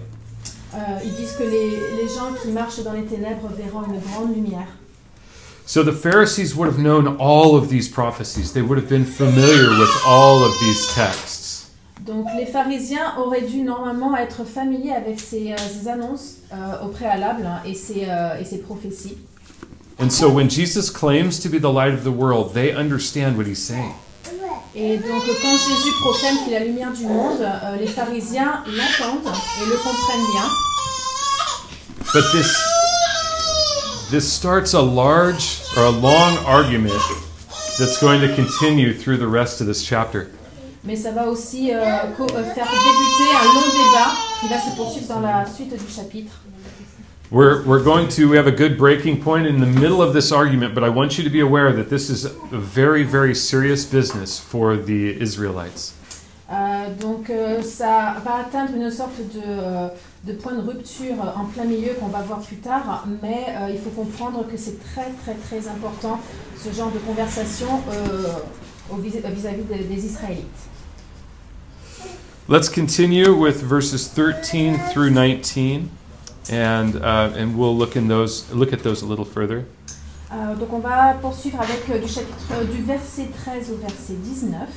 Euh, 0.73 0.99
ils 1.03 1.15
disent 1.15 1.35
que 1.37 1.43
les, 1.43 1.79
les 2.01 2.07
gens 2.07 2.33
qui 2.41 2.49
marchent 2.49 2.83
dans 2.83 2.93
les 2.93 3.03
ténèbres 3.03 3.49
verront 3.55 3.83
une 3.83 3.99
grande 3.99 4.35
lumière. 4.35 4.67
So 5.65 5.83
the 5.83 5.93
Pharisees 5.93 6.53
would 6.55 6.67
have 6.67 6.79
known 6.79 7.15
all 7.17 7.55
of 7.55 7.69
these 7.69 7.87
prophecies. 7.87 8.51
They 8.51 8.61
would 8.61 8.77
have 8.77 8.89
been 8.89 9.05
familiar 9.05 9.69
with 9.69 9.89
all 10.05 10.43
of 10.43 10.53
these 10.59 10.87
texts. 10.93 11.41
Donc 12.05 12.25
les 12.35 12.45
pharisiens 12.45 13.13
auraient 13.17 13.43
dû 13.43 13.61
normalement 13.61 14.17
être 14.17 14.43
familiers 14.43 14.91
avec 14.91 15.19
ces, 15.19 15.53
euh, 15.53 15.55
ces 15.57 15.87
annonces 15.87 16.37
euh, 16.51 16.83
au 16.83 16.87
préalable 16.89 17.45
hein, 17.45 17.61
et, 17.65 17.75
ces, 17.75 18.05
euh, 18.07 18.39
et 18.39 18.43
ces 18.43 18.57
prophéties. 18.57 19.17
And 19.99 20.09
so 20.09 20.29
when 20.29 20.49
Jesus 20.49 20.89
claims 20.89 21.39
to 21.39 21.47
be 21.47 21.59
the 21.59 21.71
light 21.71 21.93
of 21.93 22.03
the 22.03 22.11
world, 22.11 22.53
they 22.53 22.73
understand 22.73 23.37
what 23.37 23.45
he's 23.45 23.61
saying. 23.63 23.93
Et 24.73 24.97
donc 24.97 25.23
quand 25.41 25.57
Jésus 25.57 25.91
proclame 26.01 26.37
qu'il 26.43 26.53
est 26.53 26.59
la 26.59 26.65
lumière 26.65 26.93
du 26.93 27.05
monde, 27.05 27.41
euh, 27.41 27.75
les 27.77 27.87
pharisiens 27.87 28.63
l'entendent 28.67 29.33
et 29.61 29.65
le 29.69 29.75
comprennent 29.75 30.31
bien. 30.31 30.49
But 32.13 32.23
this 32.31 32.55
this 34.11 34.31
starts 34.31 34.73
a 34.73 34.81
large 34.81 35.61
or 35.75 35.85
a 35.85 35.91
long 35.91 36.37
argument 36.45 37.01
that's 37.79 37.99
going 37.99 38.21
to 38.21 38.33
continue 38.33 38.93
through 38.93 39.17
the 39.17 39.27
rest 39.27 39.59
of 39.59 39.67
this 39.67 39.83
chapter. 39.83 40.29
Mais 40.85 40.95
ça 40.95 41.11
va 41.11 41.27
aussi 41.27 41.73
euh, 41.73 41.79
euh, 41.79 42.43
faire 42.55 42.65
débuter 42.65 43.29
un 43.39 43.53
long 43.53 43.67
débat 43.71 44.11
qui 44.39 44.47
va 44.47 44.57
se 44.57 44.75
poursuivre 44.75 45.07
dans 45.07 45.19
la 45.19 45.45
suite 45.45 45.69
du 45.69 45.93
chapitre. 45.93 46.31
We're, 47.31 47.63
we're 47.63 47.81
going 47.83 48.09
to 48.09 48.29
we 48.29 48.35
have 48.35 48.47
a 48.47 48.51
good 48.51 48.77
breaking 48.77 49.21
point 49.21 49.47
in 49.47 49.61
the 49.61 49.65
middle 49.65 50.01
of 50.01 50.13
this 50.13 50.33
argument, 50.33 50.75
but 50.75 50.83
I 50.83 50.89
want 50.89 51.17
you 51.17 51.23
to 51.23 51.29
be 51.29 51.39
aware 51.39 51.71
that 51.71 51.89
this 51.89 52.09
is 52.09 52.25
a 52.25 52.29
very, 52.57 53.03
very 53.03 53.33
serious 53.33 53.85
business 53.85 54.37
for 54.37 54.75
the 54.75 55.15
Israelites. 55.21 55.93
Euh, 56.51 56.93
donc 56.99 57.29
euh, 57.29 57.61
ça 57.61 58.17
va 58.25 58.39
atteindre 58.45 58.75
une 58.75 58.91
sorte 58.91 59.15
de, 59.33 59.39
euh, 59.41 59.87
de 60.25 60.33
point 60.33 60.51
de 60.53 60.59
rupture 60.59 61.15
euh, 61.23 61.39
en 61.39 61.45
plein 61.45 61.63
milieu 61.63 61.93
qu'on 61.97 62.07
va 62.09 62.21
voir 62.23 62.41
plus 62.41 62.57
tard, 62.57 63.05
mais 63.21 63.45
euh, 63.47 63.69
il 63.73 63.79
faut 63.79 63.91
comprendre 63.91 64.45
que 64.51 64.57
c'est 64.57 64.77
très 64.83 65.09
très 65.23 65.35
très 65.35 65.69
important 65.69 66.19
ce 66.61 66.69
genre 66.75 66.91
de 66.91 66.99
conversation 66.99 67.67
euh, 67.93 68.33
au 68.89 68.97
vis- 68.97 69.21
euh, 69.23 69.29
vis-à-vis 69.29 69.63
des, 69.63 69.85
des 69.85 70.05
Israélites. 70.05 70.67
Let's 72.49 72.67
continue 72.67 73.29
with 73.29 73.63
verses 73.63 74.09
13 74.13 74.77
through 74.91 75.11
19, 75.11 75.87
and 76.51 76.95
uh, 76.97 77.33
and 77.35 77.57
we'll 77.57 77.75
look 77.75 77.95
in 77.95 78.07
those 78.07 78.51
look 78.51 78.73
at 78.73 78.83
those 78.83 79.01
a 79.01 79.05
little 79.05 79.25
further. 79.25 79.65
Euh, 80.31 80.55
donc 80.55 80.71
on 80.71 80.79
va 80.79 81.15
poursuivre 81.19 81.59
avec 81.59 81.89
euh, 81.89 81.99
du 81.99 82.07
chapitre 82.07 82.37
euh, 82.53 82.63
du 82.63 82.81
verset 82.81 83.27
13 83.43 83.71
au 83.71 83.75
verset 83.75 84.13
19. 84.13 84.69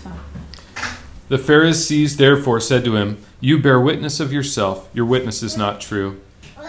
The 1.28 1.38
Pharisees 1.38 2.16
therefore 2.16 2.60
said 2.60 2.84
to 2.84 2.96
him, 2.96 3.18
You 3.40 3.58
bear 3.58 3.80
witness 3.80 4.20
of 4.20 4.32
yourself, 4.32 4.88
your 4.92 5.06
witness 5.06 5.42
is 5.42 5.56
not 5.56 5.80
true. 5.80 6.16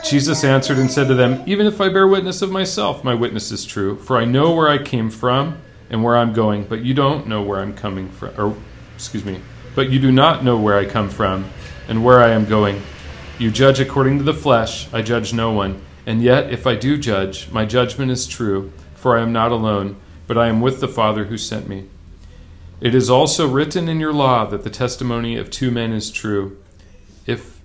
Jesus 0.03 0.43
answered 0.43 0.77
and 0.77 0.89
said 0.89 1.07
to 1.07 1.15
them, 1.15 1.41
Even 1.47 1.65
if 1.65 1.81
I 1.81 1.89
bear 1.89 2.07
witness 2.07 2.43
of 2.43 2.51
myself, 2.51 3.03
my 3.03 3.15
witness 3.15 3.51
is 3.51 3.65
true, 3.65 3.97
for 3.97 4.17
I 4.17 4.25
know 4.25 4.53
where 4.53 4.69
I 4.69 4.77
came 4.77 5.09
from 5.09 5.57
and 5.89 6.03
where 6.03 6.15
I'm 6.15 6.31
going, 6.31 6.65
but 6.65 6.83
you 6.83 6.93
don't 6.93 7.27
know 7.27 7.41
where 7.41 7.59
I'm 7.59 7.73
coming 7.73 8.09
from, 8.09 8.39
or 8.39 8.55
excuse 8.93 9.25
me, 9.25 9.41
but 9.73 9.89
you 9.89 9.99
do 9.99 10.11
not 10.11 10.43
know 10.43 10.57
where 10.57 10.77
I 10.77 10.85
come 10.85 11.09
from 11.09 11.45
and 11.87 12.05
where 12.05 12.19
I 12.21 12.29
am 12.29 12.45
going. 12.45 12.81
You 13.37 13.51
judge 13.51 13.81
according 13.81 14.17
to 14.19 14.23
the 14.23 14.33
flesh, 14.33 14.87
I 14.93 15.01
judge 15.01 15.33
no 15.33 15.51
one. 15.51 15.81
And 16.05 16.21
yet, 16.21 16.53
if 16.53 16.65
I 16.65 16.75
do 16.75 16.97
judge, 16.97 17.51
my 17.51 17.65
judgment 17.65 18.09
is 18.09 18.27
true, 18.27 18.71
for 18.93 19.17
I 19.17 19.21
am 19.21 19.33
not 19.33 19.51
alone, 19.51 19.97
but 20.25 20.37
I 20.37 20.47
am 20.47 20.61
with 20.61 20.79
the 20.79 20.87
Father 20.87 21.25
who 21.25 21.37
sent 21.37 21.67
me. 21.67 21.89
It 22.79 22.95
is 22.95 23.09
also 23.09 23.45
written 23.45 23.89
in 23.89 23.99
your 23.99 24.13
law 24.13 24.45
that 24.45 24.63
the 24.63 24.69
testimony 24.69 25.35
of 25.35 25.49
two 25.49 25.69
men 25.69 25.91
is 25.91 26.11
true. 26.11 26.57
If, 27.25 27.59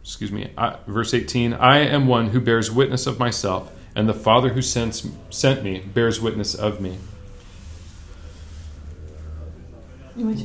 excuse 0.00 0.30
me, 0.30 0.52
I, 0.56 0.76
verse 0.86 1.12
18, 1.12 1.54
I 1.54 1.78
am 1.78 2.06
one 2.06 2.28
who 2.28 2.40
bears 2.40 2.70
witness 2.70 3.08
of 3.08 3.18
myself, 3.18 3.72
and 3.96 4.08
the 4.08 4.14
Father 4.14 4.50
who 4.50 4.62
sent, 4.62 5.02
sent 5.28 5.64
me 5.64 5.80
bears 5.80 6.20
witness 6.20 6.54
of 6.54 6.80
me. 6.80 6.98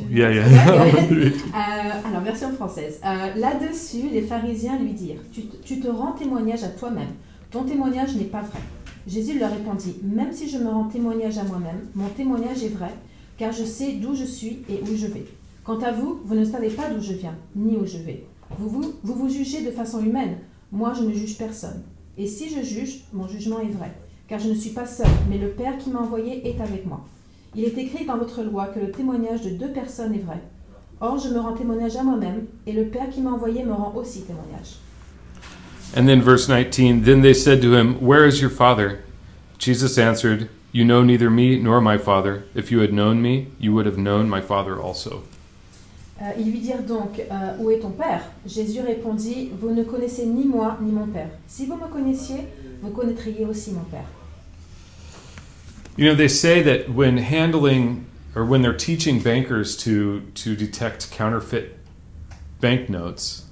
Yeah, 0.10 0.30
Euh, 1.54 2.08
alors, 2.08 2.22
version 2.24 2.52
française. 2.54 3.00
Euh, 3.06 3.36
Là-dessus, 3.40 4.10
les 4.12 4.22
pharisiens 4.22 4.80
lui 4.80 4.94
dirent 4.94 5.22
tu, 5.32 5.42
te- 5.44 5.58
tu 5.64 5.80
te 5.80 5.88
rends 5.88 6.14
témoignage 6.14 6.64
à 6.64 6.70
toi-même. 6.70 7.10
Ton 7.52 7.64
témoignage 7.64 8.16
n'est 8.16 8.26
pas 8.26 8.42
vrai. 8.42 8.60
Jésus 9.08 9.40
leur 9.40 9.52
répondit 9.52 9.96
Même 10.04 10.32
si 10.32 10.50
je 10.50 10.58
me 10.58 10.68
rends 10.70 10.86
témoignage 10.90 11.38
à 11.38 11.44
moi-même, 11.44 11.82
mon 11.96 12.08
témoignage 12.10 12.64
est 12.64 12.70
vrai, 12.76 12.92
car 13.38 13.52
je 13.52 13.64
sais 13.64 13.94
d'où 13.94 14.16
je 14.16 14.26
suis 14.26 14.60
et 14.70 14.82
où 14.84 14.96
je 14.96 15.08
vais. 15.08 15.26
Quant 15.64 15.80
à 15.80 15.92
vous, 15.92 16.20
vous 16.26 16.36
ne 16.36 16.46
savez 16.46 16.70
pas 16.70 16.90
d'où 16.90 17.02
je 17.02 17.14
viens, 17.14 17.36
ni 17.56 17.76
où 17.78 17.86
je 17.86 17.98
vais. 17.98 18.26
Vous 18.58 18.70
vous, 18.70 18.94
vous 19.04 19.14
vous 19.14 19.30
jugez 19.30 19.62
de 19.62 19.72
façon 19.72 20.04
humaine. 20.04 20.38
Moi, 20.72 20.94
je 20.98 21.04
ne 21.04 21.14
juge 21.14 21.38
personne. 21.38 21.84
Et 22.18 22.28
si 22.28 22.50
je 22.50 22.62
juge, 22.64 23.02
mon 23.14 23.28
jugement 23.28 23.60
est 23.60 23.72
vrai, 23.72 23.92
car 24.28 24.40
je 24.40 24.50
ne 24.50 24.56
suis 24.56 24.72
pas 24.72 24.86
seul, 24.86 25.08
mais 25.30 25.38
le 25.38 25.50
Père 25.50 25.78
qui 25.78 25.90
m'a 25.90 26.00
envoyé 26.00 26.48
est 26.48 26.60
avec 26.62 26.86
moi. 26.86 27.06
Il 27.56 27.64
est 27.64 27.78
écrit 27.78 28.06
dans 28.06 28.18
votre 28.18 28.44
loi 28.44 28.68
que 28.68 28.80
le 28.80 28.92
témoignage 28.92 29.42
de 29.42 29.50
deux 29.50 29.72
personnes 29.72 30.14
est 30.14 30.24
vrai. 30.24 30.40
Or, 31.02 31.18
je 31.18 31.30
me 31.30 31.40
rends 31.40 31.54
témoignage 31.54 31.96
à 31.96 32.04
moi-même, 32.04 32.46
et 32.68 32.74
le 32.74 32.86
Père 32.86 33.10
qui 33.10 33.22
m'a 33.22 33.32
envoyé 33.32 33.64
me 33.64 33.74
rend 33.74 33.94
aussi 33.96 34.22
témoignage. 34.22 34.78
And 35.96 36.06
then 36.06 36.22
verse 36.22 36.48
19, 36.48 37.04
then 37.04 37.22
they 37.22 37.34
said 37.34 37.62
to 37.62 37.74
him, 37.74 37.96
Where 38.00 38.28
is 38.28 38.40
your 38.40 38.52
Father? 38.52 39.00
Jesus 39.58 39.98
answered, 39.98 40.48
You 40.72 40.86
know 40.86 41.04
neither 41.04 41.32
me 41.32 41.58
nor 41.58 41.82
my 41.82 41.98
Father. 41.98 42.44
If 42.54 42.72
you 42.72 42.82
had 42.82 42.94
known 42.94 43.22
me, 43.22 43.48
you 43.60 43.74
would 43.74 43.88
have 43.88 43.98
known 43.98 44.30
my 44.30 44.42
Father 44.42 44.80
also. 44.80 45.24
Euh, 46.22 46.26
ils 46.38 46.52
lui 46.52 46.60
dirent 46.60 46.84
donc 46.84 47.20
euh, 47.20 47.58
Où 47.60 47.72
est 47.72 47.80
ton 47.80 47.90
Père? 47.90 48.22
Jésus 48.46 48.82
répondit 48.82 49.50
Vous 49.60 49.72
ne 49.72 49.84
connaissez 49.84 50.28
ni 50.28 50.46
moi 50.46 50.78
ni 50.82 50.92
mon 50.92 51.08
Père. 51.08 51.30
Si 51.48 51.66
vous 51.66 51.76
me 51.76 51.88
connaissiez, 51.88 52.46
vous 52.84 52.92
connaîtriez 52.92 53.46
aussi 53.46 53.72
mon 53.72 53.84
Père. 53.84 54.06
You 55.98 56.06
know, 56.06 56.16
they 56.16 56.30
say 56.30 56.62
that 56.62 56.90
when 56.90 57.18
handling 57.18 58.06
or 58.36 58.46
when 58.46 58.62
they're 58.62 58.78
teaching 58.78 59.20
bankers 59.20 59.76
to 59.78 60.22
to 60.36 60.56
detect 60.56 61.12
counterfeit 61.12 61.78
banknotes, 62.62 63.46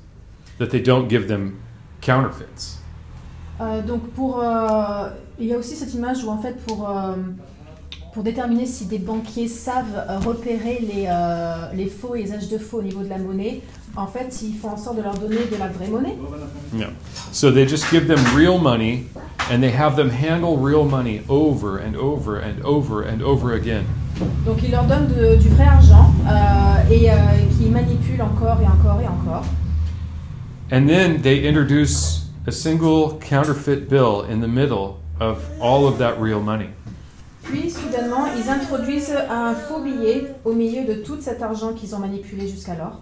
that 0.58 0.72
they 0.72 0.82
don't 0.82 1.08
give 1.08 1.27
them 1.27 1.62
counterfeits. 2.01 2.77
Euh, 3.60 3.82
donc, 3.82 4.12
pour, 4.12 4.39
euh, 4.39 5.10
il 5.39 5.48
y 5.48 5.53
a 5.53 5.58
aussi 5.58 5.75
cette 5.75 5.94
image 5.94 6.24
où, 6.24 6.29
en 6.29 6.38
fait, 6.38 6.56
pour, 6.67 6.89
euh, 6.89 7.15
pour 8.13 8.24
déterminer 8.24 8.65
si 8.65 8.86
des 8.86 9.00
banquiers 9.00 9.48
savent 9.48 10.22
repérer 10.24 10.79
les, 10.79 11.08
euh, 11.08 11.74
les 11.74 11.88
faux 11.88 12.15
et 12.15 12.24
les 12.24 12.34
âges 12.34 12.50
de 12.50 12.58
faux 12.58 12.79
au 12.79 12.84
niveau 12.84 13.01
de 13.01 13.10
la 13.10 13.17
monnaie, 13.17 13.62
en 13.98 14.08
fait, 14.08 14.42
ils 14.44 14.56
font 14.56 14.70
en 14.70 14.77
sorte 14.77 14.98
de 14.98 15.01
leur 15.01 15.16
donner 15.16 15.38
de 15.51 15.58
la 15.58 15.68
vraie 15.68 15.88
monnaie. 15.88 16.16
Yeah. 16.74 16.89
So 17.32 17.51
they 17.51 17.68
just 17.68 17.89
give 17.92 18.08
them 18.08 18.20
real 18.36 18.58
money 18.60 19.06
and 19.51 19.60
they 19.62 19.72
have 19.72 19.96
them 19.96 20.10
handle 20.10 20.56
real 20.58 20.86
money 20.86 21.22
over 21.27 21.77
and 21.80 21.96
over 21.98 22.38
and 22.39 22.63
over 22.63 23.01
and 23.04 23.22
over 23.24 23.54
again. 23.56 23.84
Donc 24.46 24.58
il 24.63 24.72
leur 24.72 24.84
donne 24.86 25.08
de- 25.08 25.36
du 25.36 25.50
vrai 25.50 25.66
argent 25.66 26.12
euh, 26.27 26.92
et 26.94 27.10
euh, 27.12 27.16
qui 27.58 27.70
manipule 27.70 28.22
encore 28.22 28.60
et 28.62 28.66
encore 28.68 29.01
et 29.01 29.08
encore. 29.08 29.44
And 30.72 30.88
then 30.88 31.22
they 31.22 31.48
introduce 31.48 32.24
a 32.46 32.51
single 32.51 33.18
counterfeit 33.20 33.89
bill 33.89 34.24
in 34.30 34.42
the 34.42 34.48
middle 34.48 34.98
of 35.20 35.39
all 35.62 35.86
of 35.88 35.98
that 36.00 36.20
real 36.20 36.39
money. 36.42 36.70
Puis 37.44 37.70
soudainement, 37.70 38.25
ils 38.38 38.50
introduisent 38.50 39.16
un 39.30 39.54
faux 39.54 39.82
billet 39.82 40.36
au 40.44 40.51
milieu 40.54 40.84
de 40.86 41.01
tout 41.01 41.18
cet 41.22 41.42
argent 41.42 41.72
qu'ils 41.74 41.96
ont 41.96 42.00
manipulé 42.00 42.48
jusqu'alors. 42.48 43.01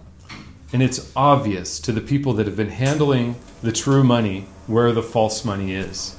And 0.72 0.82
it's 0.82 1.12
obvious 1.14 1.78
to 1.80 1.92
the 1.92 2.00
people 2.00 2.32
that 2.34 2.46
have 2.46 2.56
been 2.56 2.70
handling 2.70 3.36
the 3.62 3.72
true 3.72 4.02
money 4.02 4.46
where 4.66 4.92
the 4.92 5.02
false 5.02 5.44
money 5.44 5.72
is. 5.72 6.14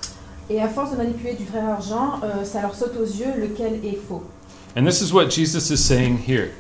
Et 0.50 0.62
à 0.62 0.70
force 0.70 0.92
de 0.92 0.96
manipuler 0.96 1.34
du 1.34 1.44
vrai 1.44 1.60
argent, 1.60 2.22
euh, 2.24 2.46
ça 2.46 2.62
leur 2.62 2.74
saute 2.74 2.96
aux 2.98 3.06
yeux 3.06 3.34
lequel 3.38 3.84
est 3.84 3.98
faux. 3.98 4.24
And 4.78 4.86
this 4.86 5.02
is 5.02 5.12
what 5.12 5.30
Jesus 5.30 5.70
is 5.70 5.78
saying 5.78 6.20
here. 6.26 6.52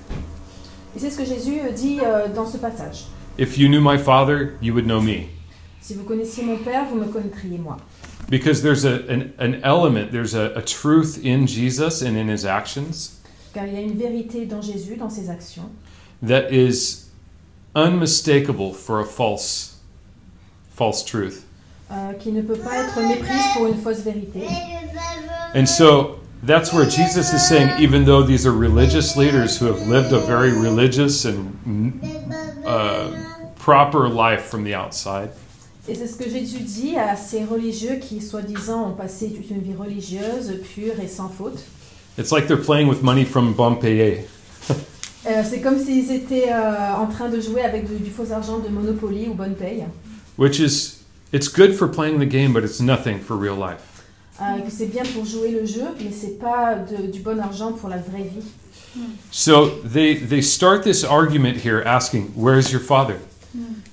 Et 0.95 0.99
c'est 0.99 1.09
ce 1.09 1.17
que 1.17 1.25
Jésus 1.25 1.59
euh, 1.59 1.71
dit 1.71 1.99
euh, 2.01 2.27
dans 2.27 2.45
ce 2.45 2.57
passage. 2.57 3.05
If 3.37 3.57
you 3.57 3.69
knew 3.69 3.81
my 3.81 3.97
Father, 3.97 4.57
you 4.61 4.73
would 4.73 4.85
know 4.85 4.99
me. 4.99 5.29
Si 5.79 5.93
vous 5.93 6.03
connaissiez 6.03 6.43
mon 6.43 6.57
Père, 6.57 6.85
vous 6.89 6.97
me 6.97 7.05
connaîtriez 7.05 7.57
moi. 7.57 7.77
Because 8.29 8.61
there's 8.61 8.83
a, 8.83 9.05
an, 9.09 9.31
an 9.39 9.61
element, 9.63 10.11
there's 10.11 10.35
a, 10.35 10.51
a 10.55 10.61
truth 10.61 11.23
in 11.23 11.47
Jesus 11.47 12.01
and 12.01 12.17
in 12.17 12.27
his 12.27 12.45
actions 12.45 13.17
Car 13.53 13.65
il 13.65 13.73
y 13.73 13.77
a 13.77 13.81
une 13.81 13.97
vérité 13.97 14.45
dans 14.45 14.61
Jésus, 14.61 14.97
dans 14.97 15.09
ses 15.09 15.29
actions, 15.29 15.69
that 16.21 16.51
is 16.51 17.06
unmistakable 17.77 18.73
for 18.73 18.99
a 18.99 19.05
false, 19.05 19.75
false 20.75 21.03
truth. 21.05 21.43
euh, 21.91 22.11
qui 22.19 22.31
ne 22.33 22.41
peut 22.41 22.57
pas 22.57 22.75
être 22.83 22.99
méprise 23.07 23.45
pour 23.55 23.67
une 23.67 23.77
fausse 23.81 23.99
vérité. 24.03 24.45
And 25.55 25.65
so 25.65 26.19
that's 26.43 26.73
where 26.73 26.83
Jesus 26.85 27.31
is 27.33 27.47
saying, 27.47 27.69
even 27.79 28.03
though 28.03 28.21
these 28.23 28.45
are 28.45 28.51
religious 28.51 29.15
leaders 29.15 29.57
who 29.57 29.67
have 29.67 29.87
lived 29.87 30.11
a 30.11 30.19
very 30.19 30.51
religious 30.51 31.23
and 31.23 31.53
uh, 32.65 33.09
proper 33.57 34.09
life 34.09 34.41
from 34.49 34.63
the 34.65 34.73
outside, 34.75 35.29
Et 35.89 35.95
c'est 35.95 36.07
ce 36.07 36.17
que 36.17 36.29
Jésus 36.29 36.59
dit 36.59 36.97
à 36.97 37.15
ces 37.15 37.45
religieux 37.45 37.95
qui, 38.01 38.19
soi-disant, 38.19 38.89
ont 38.89 38.93
passé 38.93 39.29
toute 39.29 39.49
une 39.49 39.61
vie 39.61 39.73
religieuse, 39.73 40.59
pure 40.75 40.99
et 41.01 41.07
sans 41.07 41.29
faute. 41.29 41.63
it's 42.17 42.31
like 42.33 42.47
they're 42.47 42.57
playing 42.61 42.89
with 42.89 43.01
money 43.01 43.23
from 43.23 43.53
Pompey. 43.55 44.25
Euh, 45.29 45.41
c'est 45.43 45.59
comme 45.61 45.77
s'ils 45.77 46.11
étaient 46.11 46.51
euh, 46.51 46.93
en 46.95 47.07
train 47.07 47.27
de 47.29 47.39
jouer 47.41 47.61
avec 47.61 47.85
du, 47.87 48.01
du 48.03 48.09
faux 48.09 48.31
argent 48.31 48.59
de 48.59 48.69
Monopoly 48.69 49.27
ou 49.29 49.33
Bonne 49.33 49.55
Paye. 49.55 49.83
which 50.37 50.59
is 50.59 50.99
it's 51.33 51.49
good 51.49 51.73
for 51.73 51.87
playing 51.89 52.19
the 52.19 52.25
game, 52.29 52.53
but 52.53 52.63
it's 52.63 52.79
nothing 52.79 53.19
for 53.19 53.35
real 53.37 53.55
life. 53.57 54.03
euh, 54.41 54.61
que 54.61 54.71
c'est 54.71 54.85
bien 54.85 55.03
pour 55.13 55.25
jouer 55.25 55.51
le 55.51 55.65
jeu, 55.65 55.83
mais 55.99 56.11
c'est 56.11 56.39
pas 56.39 56.75
de- 56.75 57.11
du 57.11 57.19
bon 57.19 57.39
argent 57.39 57.73
pour 57.73 57.89
la 57.89 57.97
vraie 57.97 58.23
vie. 58.23 58.45
So 59.31 59.69
they, 59.83 60.15
they 60.15 60.41
start 60.41 60.83
this 60.83 61.03
argument 61.03 61.57
here 61.63 61.83
asking, 61.85 62.31
Where's 62.35 62.71
your 62.71 62.81
father? 62.81 63.15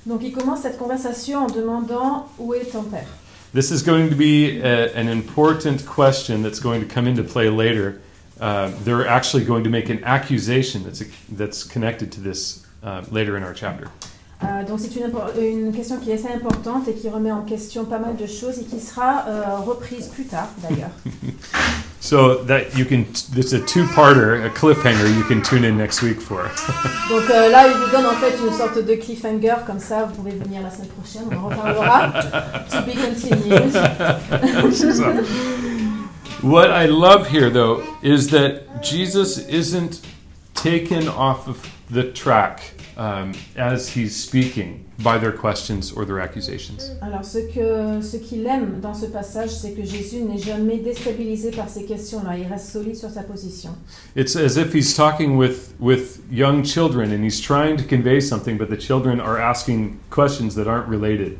Donc 0.06 0.20
il 0.22 0.32
commence 0.32 0.60
cette 0.62 0.78
conversation 0.78 1.44
en 1.44 1.46
demandant 1.46 2.26
où 2.38 2.54
est 2.54 2.70
ton 2.70 2.82
père? 2.82 3.06
This 3.54 3.70
is 3.70 3.82
going 3.82 4.08
to 4.10 4.14
be 4.16 4.60
a, 4.62 4.92
an 4.96 5.08
important 5.08 5.84
question 5.86 6.42
that's 6.42 6.60
going 6.60 6.80
to 6.80 6.86
come 6.86 7.06
into 7.06 7.22
play 7.22 7.48
later. 7.48 8.00
Uh, 8.40 8.70
they're 8.82 9.06
actually 9.06 9.44
going 9.44 9.62
to 9.62 9.70
make 9.70 9.88
an 9.88 10.02
accusation 10.04 10.82
that's, 10.82 11.02
that's 11.30 11.62
connected 11.62 12.10
to 12.10 12.20
this 12.20 12.66
uh, 12.82 13.02
later 13.10 13.36
in 13.36 13.42
our 13.42 13.54
chapter. 13.54 13.88
Euh, 14.42 14.64
donc 14.64 14.80
c'est 14.80 14.94
une, 14.96 15.10
une 15.40 15.72
question 15.72 15.96
qui 15.98 16.10
est 16.10 16.14
assez 16.14 16.34
importante 16.34 16.88
et 16.88 16.94
qui 16.94 17.08
remet 17.08 17.32
en 17.32 17.42
question 17.42 17.84
pas 17.84 17.98
mal 17.98 18.16
de 18.16 18.26
choses 18.26 18.58
et 18.58 18.64
qui 18.64 18.80
sera 18.80 19.24
euh, 19.28 19.56
reprise 19.64 20.08
plus 20.08 20.24
tard 20.24 20.48
d'ailleurs. 20.62 20.90
So 22.00 22.44
that 22.48 22.76
you 22.76 22.84
can, 22.84 23.06
it's 23.34 23.54
a 23.54 23.60
two-parter, 23.60 24.44
a 24.44 24.50
cliffhanger. 24.50 25.08
You 25.16 25.24
can 25.24 25.40
tune 25.40 25.64
in 25.64 25.78
next 25.78 26.02
week 26.02 26.20
for. 26.20 26.42
Donc 27.08 27.30
euh, 27.30 27.48
là, 27.48 27.66
il 27.66 27.72
vous 27.72 27.90
donne 27.90 28.04
en 28.04 28.12
fait 28.12 28.36
une 28.46 28.52
sorte 28.52 28.76
de 28.76 28.94
cliffhanger, 28.94 29.64
comme 29.66 29.78
ça 29.78 30.04
vous 30.04 30.16
pouvez 30.16 30.32
venir 30.32 30.60
la 30.60 30.70
semaine 30.70 30.88
prochaine, 30.88 31.22
on 31.30 31.34
en 31.34 31.48
reparlera. 31.48 32.12
to 32.70 32.82
be 32.82 32.92
continued. 32.92 33.72
What 36.44 36.70
I 36.70 36.84
love 36.84 37.28
here, 37.28 37.48
though, 37.48 37.82
is 38.02 38.28
that 38.32 38.82
Jesus 38.82 39.38
isn't 39.48 40.02
taken 40.54 41.08
off 41.08 41.48
of 41.48 41.66
the 41.88 42.12
track 42.12 42.74
um, 42.98 43.32
as 43.56 43.88
he's 43.88 44.14
speaking 44.14 44.84
by 45.02 45.16
their 45.16 45.32
questions 45.32 45.90
or 45.90 46.04
their 46.04 46.20
accusations. 46.20 46.90
Alors 47.00 47.24
ce 47.24 47.38
que 47.50 48.02
ce 48.02 48.18
qu'il 48.18 48.46
aime 48.46 48.78
dans 48.82 48.92
ce 48.92 49.06
passage, 49.06 49.52
c'est 49.52 49.72
que 49.72 49.84
Jésus 49.86 50.20
n'est 50.20 50.36
jamais 50.36 50.76
déstabilisé 50.76 51.50
par 51.50 51.70
ces 51.70 51.86
questions-là, 51.86 52.36
il 52.36 52.46
reste 52.46 52.68
solide 52.70 52.96
sur 52.96 53.08
sa 53.08 53.22
position. 53.22 53.70
It's 54.14 54.36
as 54.36 54.58
if 54.58 54.74
he's 54.74 54.94
talking 54.94 55.38
with, 55.38 55.72
with 55.80 56.20
young 56.30 56.62
children 56.62 57.10
and 57.10 57.24
he's 57.24 57.40
trying 57.40 57.78
to 57.78 57.84
convey 57.84 58.20
something, 58.20 58.58
but 58.58 58.68
the 58.68 58.76
children 58.76 59.18
are 59.18 59.38
asking 59.40 59.98
questions 60.10 60.54
that 60.56 60.68
aren't 60.68 60.88
related. 60.88 61.38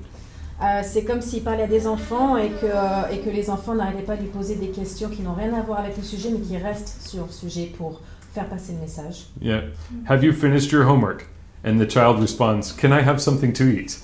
Euh, 0.65 0.81
c'est 0.83 1.05
comme 1.05 1.21
s'il 1.21 1.43
parlait 1.43 1.65
à 1.65 1.67
des 1.67 1.87
enfants 1.87 2.37
et 2.37 2.49
que, 2.49 2.67
euh, 2.67 3.13
et 3.13 3.19
que 3.19 3.29
les 3.29 3.51
enfants 3.51 3.75
n'arrêtaient 3.75 4.03
pas 4.03 4.17
de 4.17 4.23
lui 4.23 4.29
poser 4.29 4.55
des 4.55 4.69
questions 4.69 5.11
qui 5.11 5.21
n'ont 5.21 5.35
rien 5.35 5.53
à 5.53 5.61
voir 5.61 5.81
avec 5.81 5.97
le 5.97 6.03
sujet, 6.03 6.31
mais 6.31 6.41
qui 6.41 6.57
restent 6.57 7.07
sur 7.07 7.27
le 7.27 7.33
sujet 7.33 7.71
pour 7.77 8.01
faire 8.33 8.47
passer 8.47 8.73
le 8.73 8.79
message. 8.79 9.27
Yeah. 9.43 9.63
Have 10.09 10.25
you 10.25 10.33
finished 10.33 10.73
your 10.73 10.89
homework? 10.89 11.27
And 11.65 11.79
the 11.79 11.91
child 11.91 12.19
responds, 12.21 12.73
Can 12.73 12.93
I 12.93 13.03
have 13.03 13.21
something 13.21 13.53
to 13.55 13.65
eat? 13.65 13.99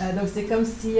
Euh, 0.00 0.12
donc 0.12 0.28
c'est 0.32 0.44
comme 0.44 0.64
si 0.64 0.96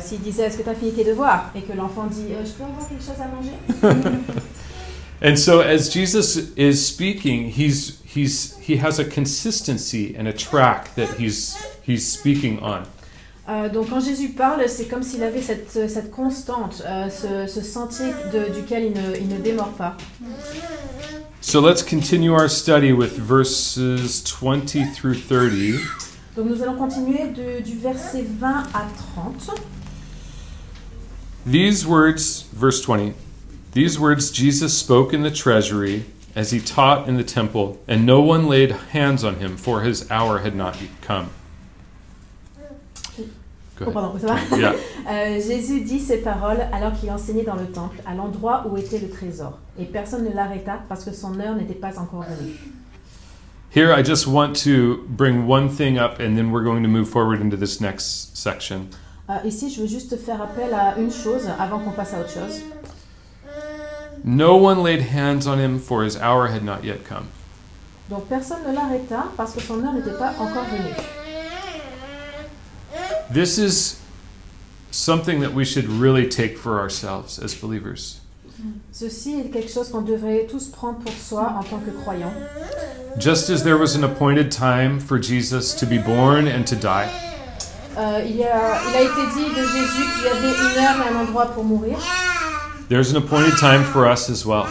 s'il 0.00 0.20
disait 0.20 0.44
est-ce 0.44 0.58
que 0.58 0.64
tu 0.64 0.68
as 0.68 0.74
fini 0.74 0.92
tes 0.92 1.04
devoirs? 1.04 1.52
Et 1.54 1.60
que 1.60 1.72
l'enfant 1.76 2.06
dit 2.06 2.26
je 2.44 2.50
peux 2.50 2.64
avoir 2.64 2.88
quelque 2.88 3.02
chose 3.02 3.20
à 3.20 3.28
manger? 3.28 3.52
And 5.24 5.36
so 5.36 5.60
as 5.60 5.88
Jesus 5.88 6.36
is 6.56 6.84
speaking, 6.84 7.52
he's 7.56 8.00
he's 8.04 8.56
he 8.58 8.78
has 8.78 8.98
a 8.98 9.04
consistency 9.04 10.16
and 10.18 10.26
a 10.26 10.32
track 10.32 10.96
that 10.96 11.20
he's 11.20 11.56
he's 11.86 12.04
speaking 12.04 12.58
on. 12.60 12.82
Euh, 13.52 13.68
donc 13.68 13.90
quand 13.90 14.00
Jésus 14.00 14.30
parle, 14.30 14.66
c'est 14.68 14.86
comme 14.86 15.02
s'il 15.02 15.22
avait 15.22 15.42
cette, 15.42 15.70
cette 15.70 16.10
constante, 16.10 16.82
euh, 16.86 17.08
ce, 17.10 17.52
ce 17.52 17.60
sentier 17.60 18.06
de- 18.32 18.52
duquel 18.54 18.84
il 18.84 18.92
ne, 18.92 19.16
il 19.20 19.28
ne 19.28 19.38
démord 19.38 19.72
pas. 19.72 19.96
So 21.40 21.60
let's 21.60 21.82
continue 21.82 22.30
our 22.32 22.48
study 22.48 22.92
with 22.92 23.18
verses 23.18 23.76
20 24.22 24.94
through 24.94 25.14
30. 25.16 25.80
Donc 26.36 26.46
nous 26.46 26.62
allons 26.62 26.76
continuer 26.76 27.28
de- 27.28 27.62
du 27.62 27.76
verset 27.78 28.24
20 28.40 28.62
à 28.72 28.86
30. 29.14 29.50
These 31.44 31.84
words, 31.86 32.44
verse 32.54 32.80
20. 32.80 33.12
These 33.74 33.98
words 33.98 34.30
Jesus 34.32 34.68
spoke 34.72 35.12
in 35.12 35.22
the 35.22 35.32
treasury 35.34 36.04
as 36.36 36.52
he 36.52 36.60
taught 36.60 37.08
in 37.08 37.16
the 37.16 37.24
temple, 37.24 37.78
and 37.88 38.06
no 38.06 38.20
one 38.20 38.48
laid 38.48 38.76
hands 38.92 39.24
on 39.24 39.40
him, 39.40 39.56
for 39.56 39.82
his 39.82 40.06
hour 40.10 40.38
had 40.38 40.54
not 40.54 40.76
come. 41.02 41.26
Oh, 43.86 43.90
ahead. 43.90 43.94
pardon, 43.94 44.18
ça 44.18 44.34
va 44.34 44.56
Yeah. 44.56 44.74
Euh, 45.10 45.40
Jésus 45.40 45.80
dit 45.80 45.98
ces 45.98 46.18
paroles 46.18 46.60
alors 46.72 46.92
qu'il 46.92 47.10
enseignait 47.10 47.42
dans 47.42 47.56
le 47.56 47.66
temple, 47.66 47.96
à 48.06 48.14
l'endroit 48.14 48.64
où 48.70 48.76
était 48.76 49.00
le 49.00 49.10
trésor. 49.10 49.58
Et 49.76 49.84
personne 49.84 50.24
ne 50.24 50.32
l'arrêta 50.32 50.78
parce 50.88 51.04
que 51.04 51.12
son 51.12 51.40
heure 51.40 51.56
n'était 51.56 51.74
pas 51.74 51.98
encore 51.98 52.22
venue. 52.22 52.52
Here, 53.74 53.90
I 53.92 54.04
just 54.04 54.28
want 54.28 54.52
to 54.62 55.02
bring 55.08 55.48
one 55.48 55.68
thing 55.68 55.98
up, 55.98 56.20
and 56.20 56.36
then 56.36 56.52
we're 56.52 56.62
going 56.62 56.82
to 56.82 56.88
move 56.88 57.08
forward 57.08 57.40
into 57.40 57.56
this 57.56 57.80
next 57.80 58.36
section. 58.36 58.90
Ici, 59.44 59.70
je 59.70 59.80
veux 59.80 59.88
juste 59.88 60.16
faire 60.18 60.40
appel 60.40 60.72
à 60.74 60.98
une 60.98 61.10
chose 61.10 61.48
avant 61.58 61.78
qu'on 61.80 61.92
passe 61.92 62.14
à 62.14 62.20
autre 62.20 62.30
chose. 62.30 62.60
No 64.24 64.56
one 64.56 64.82
laid 64.82 65.00
hands 65.12 65.48
on 65.48 65.58
him, 65.58 65.78
for 65.80 66.04
his 66.04 66.16
hour 66.16 66.48
had 66.48 66.62
not 66.62 66.84
yet 66.84 67.04
come. 67.04 67.26
Donc 68.10 68.26
personne 68.26 68.58
ne 68.68 68.74
l'arrêta 68.74 69.24
parce 69.36 69.52
que 69.54 69.60
son 69.60 69.82
heure 69.82 69.94
n'était 69.94 70.18
pas 70.18 70.32
encore 70.38 70.64
venue. 70.64 70.94
This 73.32 73.58
is 73.58 74.00
something 74.90 75.40
that 75.40 75.54
we 75.54 75.64
should 75.64 75.86
really 75.88 76.28
take 76.28 76.58
for 76.58 76.78
ourselves 76.78 77.38
as 77.38 77.54
believers. 77.54 78.20
Ceci 78.92 79.40
est 79.40 79.50
quelque 79.52 79.68
chose 79.72 79.88
qu'on 79.88 80.02
devrait 80.02 80.46
tous 80.48 80.68
prendre 80.68 80.98
pour 81.00 81.12
soi 81.14 81.52
en 81.58 81.62
tant 81.64 81.80
que 81.84 81.90
croyants. 82.02 82.32
Just 83.18 83.50
as 83.50 83.64
there 83.64 83.76
was 83.76 83.96
an 83.96 84.04
appointed 84.04 84.52
time 84.52 85.00
for 85.00 85.18
Jesus 85.18 85.74
to 85.74 85.86
be 85.86 85.98
born 85.98 86.46
and 86.46 86.64
to 86.66 86.76
die, 86.76 87.08
Euh, 87.94 88.24
il, 88.26 88.40
a, 88.42 88.80
il 88.88 88.96
a 88.96 89.02
été 89.02 89.26
dit 89.34 89.50
de 89.50 89.66
Jésus 89.66 90.04
qu'il 90.14 90.24
y 90.24 90.28
avait 90.28 90.48
une 90.48 90.78
heure 90.82 91.06
et 91.06 91.14
un 91.14 91.20
endroit 91.26 91.46
pour 91.52 91.62
mourir. 91.62 91.98
there's 92.88 93.10
an 93.12 93.16
appointed 93.18 93.54
time 93.58 93.82
for 93.84 94.06
us 94.06 94.30
as 94.30 94.46
well. 94.46 94.66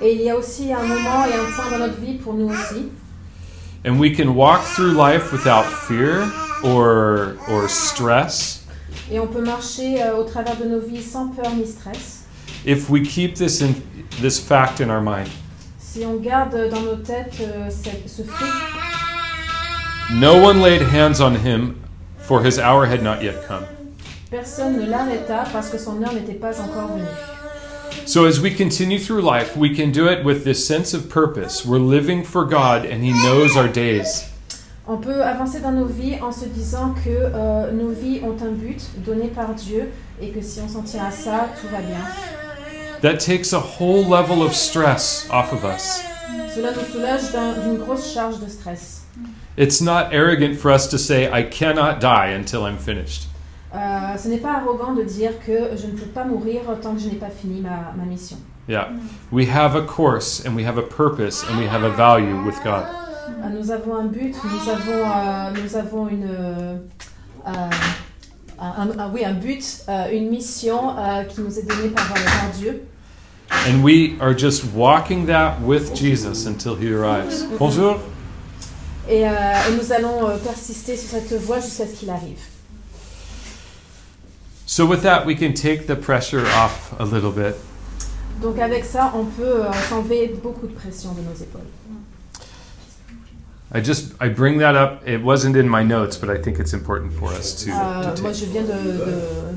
Et 0.00 0.14
il 0.14 0.22
y 0.22 0.30
a 0.30 0.36
aussi 0.36 0.72
un 0.72 0.82
moment 0.86 1.26
et 1.26 1.34
un 1.34 1.50
point 1.54 1.70
dans 1.70 1.78
notre 1.86 2.00
vie 2.00 2.14
pour 2.14 2.32
nous 2.34 2.48
aussi. 2.50 2.90
And 3.84 3.98
we 4.00 4.10
can 4.14 4.34
walk 4.34 4.62
through 4.62 4.92
life 4.92 5.32
without 5.32 5.64
fear 5.66 6.24
or, 6.62 7.36
or 7.48 7.68
stress 7.68 8.64
Et 9.10 9.18
on 9.20 9.26
peut 9.26 9.42
marcher 9.44 10.02
euh, 10.02 10.16
au 10.16 10.24
travers 10.24 10.56
de 10.56 10.64
nos 10.64 10.80
vies 10.80 11.02
sans 11.02 11.28
peur 11.28 11.50
ni 11.54 11.66
stress. 11.66 12.24
if 12.64 12.88
we 12.90 13.02
keep 13.02 13.34
this, 13.36 13.60
in, 13.60 13.74
this 14.20 14.38
fact 14.40 14.80
in 14.80 14.90
our 14.90 15.00
mind. 15.00 15.28
Si 15.78 16.04
on 16.04 16.16
garde 16.16 16.68
dans 16.70 16.80
nos 16.82 16.96
têtes 16.96 17.36
euh, 17.40 17.70
cette- 17.70 18.08
ce 18.08 18.22
fait, 18.22 18.44
No 20.12 20.36
one 20.42 20.60
laid 20.60 20.82
hands 20.82 21.20
on 21.20 21.34
him, 21.34 21.76
for 22.18 22.42
his 22.44 22.58
hour 22.58 22.86
had 22.86 23.02
not 23.02 23.22
yet 23.22 23.46
come. 23.46 23.64
personne 24.30 24.76
ne 24.78 24.86
l'arrêta 24.86 25.44
parce 25.52 25.68
que 25.70 25.78
son 25.78 26.02
heure 26.02 26.12
n'était 26.12 26.34
pas 26.38 26.60
encore 26.60 26.88
venue. 26.96 27.06
So, 28.04 28.24
as 28.26 28.40
we 28.40 28.50
continue 28.54 28.98
through 29.00 29.22
life, 29.22 29.56
we 29.56 29.74
can 29.74 29.90
do 29.90 30.06
it 30.08 30.24
with 30.24 30.44
this 30.44 30.64
sense 30.66 30.94
of 30.94 31.08
purpose. 31.08 31.64
We're 31.64 31.78
living 31.80 32.22
for 32.24 32.44
God, 32.44 32.84
and 32.84 33.02
He 33.02 33.10
knows 33.12 33.56
our 33.56 33.66
days. 33.68 34.24
On 34.88 34.98
peut 34.98 35.22
avancer 35.24 35.60
dans 35.60 35.72
nos 35.72 35.84
vies 35.86 36.16
en 36.22 36.30
se 36.30 36.44
disant 36.44 36.94
que 37.04 37.10
euh, 37.10 37.72
nos 37.72 37.88
vies 37.88 38.20
ont 38.22 38.36
un 38.44 38.52
but 38.52 38.80
donné 39.04 39.26
par 39.28 39.52
Dieu 39.54 39.90
et 40.20 40.28
que 40.30 40.40
si 40.40 40.60
on 40.64 40.68
s'en 40.68 40.82
tient 40.82 41.04
à 41.06 41.10
ça, 41.10 41.48
tout 41.60 41.66
va 41.72 41.78
bien. 41.80 41.98
That 43.02 43.18
takes 43.18 43.52
a 43.52 43.58
whole 43.60 44.04
level 44.08 44.42
of 44.42 44.54
stress 44.54 45.26
off 45.32 45.52
of 45.52 45.64
us. 45.64 46.00
Cela 46.54 46.70
nous 46.72 46.84
soulage 46.92 47.32
d'un- 47.32 47.54
d'une 47.62 47.78
grosse 47.78 48.12
charge 48.14 48.38
de 48.38 48.48
stress. 48.48 49.02
It's 49.58 49.80
not 49.80 50.12
arrogant 50.12 50.54
for 50.56 50.70
us 50.70 50.88
to 50.88 50.98
say, 50.98 51.24
I 51.32 51.42
cannot 51.42 52.00
die 52.00 52.28
until 52.34 52.60
I'm 52.66 52.78
finished. 52.78 53.28
Euh, 53.74 54.16
ce 54.16 54.28
n'est 54.28 54.38
pas 54.40 54.58
arrogant 54.62 54.94
de 54.94 55.02
dire 55.02 55.32
que 55.44 55.76
je 55.76 55.86
ne 55.88 55.92
peux 55.92 56.06
pas 56.14 56.24
mourir 56.24 56.60
tant 56.80 56.94
que 56.94 57.00
je 57.00 57.08
n'ai 57.08 57.16
pas 57.16 57.28
fini 57.30 57.60
ma, 57.60 57.92
ma 57.96 58.04
mission. 58.04 58.36
Yeah. 58.68 58.88
We 59.32 59.46
have 59.48 59.74
a 59.76 59.82
course, 59.82 60.44
and 60.46 60.54
we 60.54 60.64
have 60.64 60.78
a 60.78 60.82
purpose, 60.82 61.44
and 61.50 61.58
we 61.58 61.66
have 61.66 61.82
a 61.84 61.90
value 61.90 62.42
with 62.44 62.56
God. 62.64 62.84
Euh, 63.28 63.48
nous 63.60 63.70
avons 63.70 63.96
un 63.96 64.04
but, 64.06 64.34
nous 64.44 64.70
avons, 64.70 65.04
euh, 65.04 65.50
nous 65.62 65.76
avons 65.76 66.08
une, 66.08 66.28
euh, 66.30 66.76
un, 68.58 68.88
un- 68.98 69.10
oui, 69.12 69.24
un 69.24 69.34
but, 69.34 69.64
une 70.12 70.30
mission 70.30 70.94
qui 71.28 71.40
nous 71.40 71.58
est 71.58 71.62
donnée 71.68 71.88
par, 71.90 72.06
par 72.08 72.50
Dieu. 72.58 72.82
And 73.68 73.82
we 73.84 74.14
are 74.20 74.36
just 74.36 74.64
walking 74.74 75.26
that 75.26 75.58
with 75.62 75.94
Jesus 75.94 76.46
until 76.46 76.74
He 76.76 76.92
arrives. 76.92 77.46
Bonjour. 77.58 77.98
Et, 79.08 79.24
euh, 79.24 79.30
et 79.30 79.76
nous 79.76 79.92
allons 79.92 80.36
persister 80.44 80.96
sur 80.96 81.10
cette 81.10 81.32
voie 81.42 81.60
jusqu'à 81.60 81.86
ce 81.86 81.92
qu'il 81.92 82.10
arrive. 82.10 82.40
So, 84.66 84.84
with 84.84 85.02
that, 85.02 85.24
we 85.26 85.36
can 85.36 85.52
take 85.52 85.86
the 85.86 85.94
pressure 85.94 86.40
off 86.44 86.92
a 86.98 87.04
little 87.04 87.30
bit. 87.30 87.54
Donc 88.42 88.58
avec 88.58 88.84
ça, 88.84 89.12
on 89.14 89.24
peut 89.24 89.64
euh, 89.64 89.72
s'enlever 89.88 90.34
beaucoup 90.42 90.66
de 90.66 90.72
pression 90.72 91.12
de 91.12 91.20
nos 91.20 91.34
épaules. 91.40 91.60
I 93.72 93.80
just 93.80 94.14
I 94.20 94.28
bring 94.28 94.58
that 94.58 94.76
up. 94.76 95.02
It 95.06 95.22
wasn't 95.22 95.56
in 95.56 95.68
my 95.68 95.82
notes, 95.82 96.16
but 96.16 96.30
I 96.30 96.38
think 96.38 96.60
it's 96.60 96.72
important 96.72 97.12
for 97.14 97.32
us 97.32 97.52
to, 97.64 97.70
Euh, 97.72 98.14
to 98.14 98.22
moi, 98.22 98.32
je 98.32 98.46
viens 98.46 98.62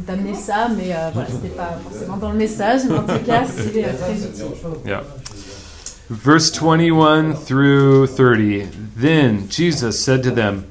d'amener 0.07 0.33
ça, 0.33 0.67
mais 0.75 0.91
euh, 0.91 1.11
voilà, 1.13 1.29
c'était 1.29 1.55
pas 1.55 1.77
forcément 1.83 2.17
dans 2.17 2.31
le 2.31 2.37
message, 2.37 2.81
mais 2.89 2.97
en 2.97 3.03
tout 3.03 3.23
cas, 3.23 3.45
c'est 3.45 3.85
euh, 3.85 3.93
très 3.93 4.13
utile. 4.13 4.45
Yeah. 4.85 5.03
Verse 6.09 6.49
21 6.49 7.35
through 7.35 8.07
30. 8.07 8.71
Then 8.97 9.47
Jesus 9.47 9.99
said 9.99 10.23
to 10.23 10.31
them, 10.31 10.65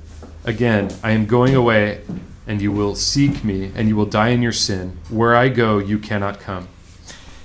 Again, 0.44 0.88
I 1.04 1.12
am 1.12 1.26
going 1.26 1.54
away, 1.54 2.00
and 2.48 2.60
you 2.60 2.72
will 2.72 2.96
seek 2.96 3.44
me, 3.44 3.70
and 3.76 3.88
you 3.88 3.94
will 3.94 4.08
die 4.08 4.30
in 4.30 4.42
your 4.42 4.52
sin. 4.52 4.98
Where 5.10 5.36
I 5.36 5.48
go, 5.48 5.78
you 5.78 5.98
cannot 5.98 6.40
come. 6.40 6.66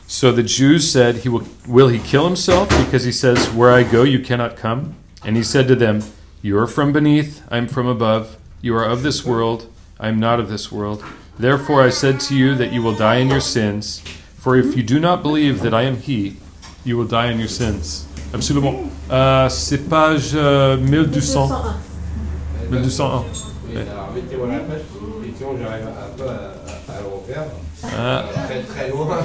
So 0.07 0.31
the 0.31 0.43
Jews 0.43 0.91
said, 0.91 1.17
he 1.17 1.29
will, 1.29 1.43
will 1.67 1.89
he 1.89 1.99
kill 1.99 2.25
himself 2.25 2.69
because 2.69 3.03
he 3.03 3.11
says, 3.11 3.47
Where 3.51 3.71
I 3.71 3.83
go, 3.83 4.01
you 4.03 4.19
cannot 4.19 4.57
come? 4.57 4.95
And 5.25 5.35
he 5.37 5.43
said 5.43 5.67
to 5.67 5.75
them, 5.75 6.03
You 6.41 6.57
are 6.59 6.67
from 6.67 6.91
beneath, 6.91 7.41
I 7.49 7.57
am 7.57 7.67
from 7.67 7.87
above. 7.87 8.37
You 8.61 8.75
are 8.75 8.85
of 8.85 9.03
this 9.03 9.25
world, 9.25 9.67
I 9.99 10.09
am 10.09 10.19
not 10.19 10.39
of 10.39 10.49
this 10.49 10.71
world. 10.71 11.03
Therefore 11.39 11.81
I 11.83 11.89
said 11.89 12.19
to 12.21 12.35
you 12.35 12.55
that 12.55 12.71
you 12.71 12.81
will 12.81 12.95
die 12.95 13.15
in 13.17 13.29
your 13.29 13.41
sins. 13.41 14.01
For 14.37 14.55
if 14.55 14.75
you 14.75 14.83
do 14.83 14.99
not 14.99 15.23
believe 15.23 15.61
that 15.61 15.73
I 15.73 15.83
am 15.83 15.97
he, 15.97 16.35
you 16.83 16.97
will 16.97 17.07
die 17.07 17.31
in 17.31 17.39
your 17.39 17.47
sins. 17.47 18.05
Absolument. 18.33 18.91
Euh, 19.09 19.47
c'est 19.49 19.87
page 19.89 20.31
euh, 20.35 20.77
1200. 20.77 21.49
1201. 22.69 23.23
Oui, 23.67 23.77
alors 23.77 24.11
mettez-moi 24.13 24.47
la 24.47 24.59
page, 24.59 24.81
parce 24.89 24.99
que 24.99 25.23
effectivement, 25.23 25.53
j'arrive 25.61 25.87
un 25.87 26.17
peu 26.17 26.27
à, 26.27 26.33
à, 26.33 26.97
à 26.97 27.01
le 27.01 27.07
refaire. 27.07 27.45
Ah. 27.97 28.23
Très 28.45 28.61
très 28.63 28.89
loin. 28.89 29.17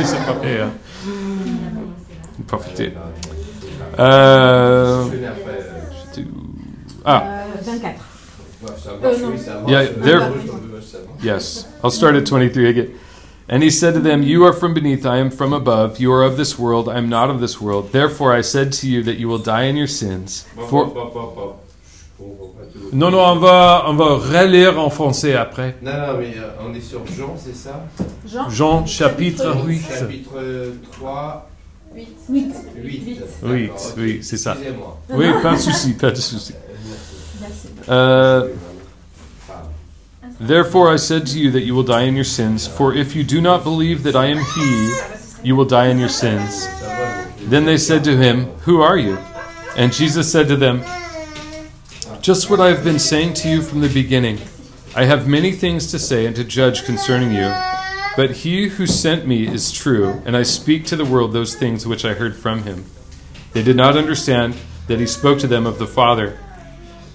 Ils 0.00 0.06
sont 0.06 0.16
pas 0.24 0.40
fait, 0.42 0.60
hein. 0.60 0.70
Profitez. 2.46 2.86
Euh, 2.86 2.90
Je 2.90 3.28
vais 3.28 3.34
après. 3.34 3.35
Euh, 3.98 5.04
ah, 7.04 7.22
Euh, 7.24 7.62
24. 7.62 7.94
ouais, 8.62 8.68
ça 8.76 8.90
Euh, 8.90 9.00
marche, 9.02 9.20
non. 9.20 9.28
oui, 9.32 9.38
ça 9.38 9.54
marche. 9.54 9.70
Yeah, 9.70 9.84
there- 10.02 10.18
moi, 10.18 10.28
je 10.44 10.50
peux- 10.50 10.80
ça 10.80 10.98
marche. 10.98 11.24
yes. 11.24 11.66
I'll 11.82 11.90
start 11.90 12.14
at 12.16 12.22
23 12.26 12.66
again. 12.68 12.86
And 13.48 13.62
he 13.62 13.70
said 13.70 13.94
to 13.94 14.00
them, 14.00 14.22
You 14.24 14.44
are 14.44 14.52
from 14.52 14.74
beneath, 14.74 15.06
I 15.06 15.18
am 15.20 15.30
from 15.30 15.52
above. 15.52 16.00
You 16.00 16.12
are 16.12 16.24
of 16.24 16.36
this 16.36 16.58
world, 16.58 16.88
I 16.88 16.98
am 16.98 17.08
not 17.08 17.30
of 17.30 17.40
this 17.40 17.60
world. 17.60 17.92
Therefore 17.92 18.36
I 18.36 18.42
said 18.42 18.72
to 18.80 18.88
you 18.88 19.04
that 19.04 19.18
you 19.20 19.28
will 19.28 19.38
die 19.38 19.68
in 19.68 19.76
your 19.76 19.86
sins. 19.88 20.46
Bon, 20.56 20.66
For... 20.66 20.86
Non, 22.92 23.10
non, 23.10 23.20
on 23.20 23.36
va, 23.38 23.84
on 23.88 23.94
va 23.94 24.16
relire 24.16 24.78
en 24.80 24.90
français 24.90 25.34
après. 25.36 25.76
Non, 25.82 25.92
non, 25.92 26.18
mais 26.18 26.34
euh, 26.36 26.50
on 26.68 26.74
est 26.74 26.80
sur 26.80 27.00
Jean, 27.06 27.34
c'est 27.36 27.54
ça 27.54 27.84
Jean, 28.26 28.48
Jean 28.48 28.86
chapitre 28.86 29.44
Chapitre 29.44 29.66
8. 29.66 29.82
Chapitre 29.98 30.32
3, 30.92 31.48
8. 31.96 32.08
8. 32.28 32.54
8. 32.76 33.04
Huit. 33.06 33.20
Oui, 33.42 33.66
D'accord, 33.66 33.86
ok. 33.86 33.92
oui, 33.98 34.18
c'est 34.22 34.36
ça. 34.36 34.56
Oui, 35.10 35.26
pas 35.42 35.54
de 35.54 35.60
souci, 35.60 35.92
pas 35.94 36.10
de 36.10 36.16
souci. 36.16 36.52
Merci. 37.40 37.68
Euh, 37.88 38.48
Therefore 40.38 40.92
I 40.92 40.96
said 40.98 41.26
to 41.28 41.38
you 41.38 41.50
that 41.52 41.62
you 41.62 41.74
will 41.74 41.82
die 41.84 42.02
in 42.02 42.14
your 42.14 42.24
sins. 42.26 42.66
For 42.66 42.92
if 42.94 43.16
you 43.16 43.24
do 43.24 43.40
not 43.40 43.64
believe 43.64 44.02
that 44.02 44.14
I 44.14 44.26
am 44.26 44.38
He, 44.38 44.92
you 45.42 45.56
will 45.56 45.64
die 45.64 45.86
in 45.88 45.98
your 45.98 46.10
sins. 46.10 46.66
Ça 46.66 46.86
va, 46.86 47.24
donc. 47.40 47.50
Then 47.50 47.64
they 47.64 47.78
said 47.78 48.04
to 48.04 48.16
him, 48.18 48.44
Who 48.66 48.82
are 48.82 48.98
you? 48.98 49.16
And 49.78 49.90
Jesus 49.92 50.30
said 50.30 50.46
to 50.48 50.56
them, 50.56 50.82
Just 52.20 52.50
what 52.50 52.60
I 52.60 52.68
have 52.68 52.84
been 52.84 52.98
saying 52.98 53.32
to 53.34 53.48
you 53.48 53.62
from 53.62 53.80
the 53.80 53.88
beginning. 53.88 54.38
I 54.94 55.04
have 55.04 55.26
many 55.26 55.52
things 55.52 55.90
to 55.92 55.98
say 55.98 56.26
and 56.26 56.34
to 56.36 56.44
judge 56.44 56.84
concerning 56.84 57.32
you. 57.32 57.50
But 58.16 58.30
he 58.30 58.68
who 58.68 58.86
sent 58.86 59.26
me 59.26 59.46
is 59.46 59.70
true, 59.70 60.22
and 60.24 60.34
I 60.34 60.42
speak 60.42 60.86
to 60.86 60.96
the 60.96 61.04
world 61.04 61.34
those 61.34 61.54
things 61.54 61.86
which 61.86 62.04
I 62.04 62.14
heard 62.14 62.34
from 62.34 62.62
him. 62.62 62.86
They 63.52 63.62
did 63.62 63.76
not 63.76 63.96
understand 63.96 64.56
that 64.86 64.98
he 64.98 65.06
spoke 65.06 65.38
to 65.40 65.46
them 65.46 65.66
of 65.66 65.78
the 65.78 65.86
Father. 65.86 66.38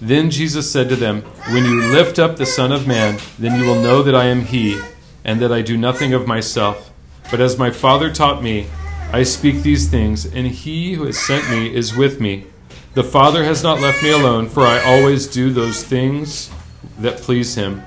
Then 0.00 0.30
Jesus 0.30 0.70
said 0.70 0.88
to 0.88 0.96
them, 0.96 1.22
When 1.50 1.64
you 1.64 1.86
lift 1.86 2.20
up 2.20 2.36
the 2.36 2.46
Son 2.46 2.70
of 2.70 2.86
Man, 2.86 3.18
then 3.36 3.58
you 3.58 3.66
will 3.66 3.82
know 3.82 4.04
that 4.04 4.14
I 4.14 4.26
am 4.26 4.44
he, 4.44 4.80
and 5.24 5.40
that 5.40 5.52
I 5.52 5.60
do 5.60 5.76
nothing 5.76 6.14
of 6.14 6.28
myself. 6.28 6.92
But 7.32 7.40
as 7.40 7.58
my 7.58 7.70
Father 7.70 8.12
taught 8.12 8.42
me, 8.42 8.68
I 9.12 9.24
speak 9.24 9.62
these 9.62 9.90
things, 9.90 10.24
and 10.24 10.46
he 10.46 10.94
who 10.94 11.04
has 11.04 11.18
sent 11.18 11.50
me 11.50 11.74
is 11.74 11.96
with 11.96 12.20
me. 12.20 12.46
The 12.94 13.04
Father 13.04 13.42
has 13.42 13.62
not 13.62 13.80
left 13.80 14.02
me 14.02 14.10
alone, 14.10 14.48
for 14.48 14.62
I 14.62 14.82
always 14.84 15.26
do 15.26 15.50
those 15.52 15.82
things 15.82 16.50
that 16.98 17.18
please 17.18 17.56
him. 17.56 17.82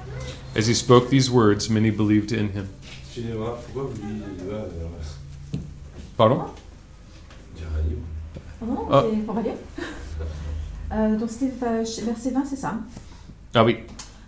As 0.53 0.67
he 0.67 0.73
spoke 0.73 1.09
these 1.09 1.31
words, 1.31 1.69
many 1.69 1.89
believed 1.89 2.31
in 2.31 2.49
him. 2.49 2.74
Excusez-moi, 3.17 3.57
pourquoi 3.73 3.91
vous 3.93 4.51
euh, 4.51 4.67
Pardon? 6.17 6.41
Non, 8.61 8.87
Ah. 8.91 9.03
c'est- 9.09 9.17
on 9.29 9.31
va 9.31 9.41
lire. 9.41 9.53
Euh, 10.91 11.15
donc 11.17 11.29
c'était 11.29 11.65
euh, 11.65 11.83
verset 12.03 12.31
20, 12.31 12.43
c'est 12.45 12.57
ça 12.57 12.73
Ah 13.53 13.63
oui. 13.63 13.77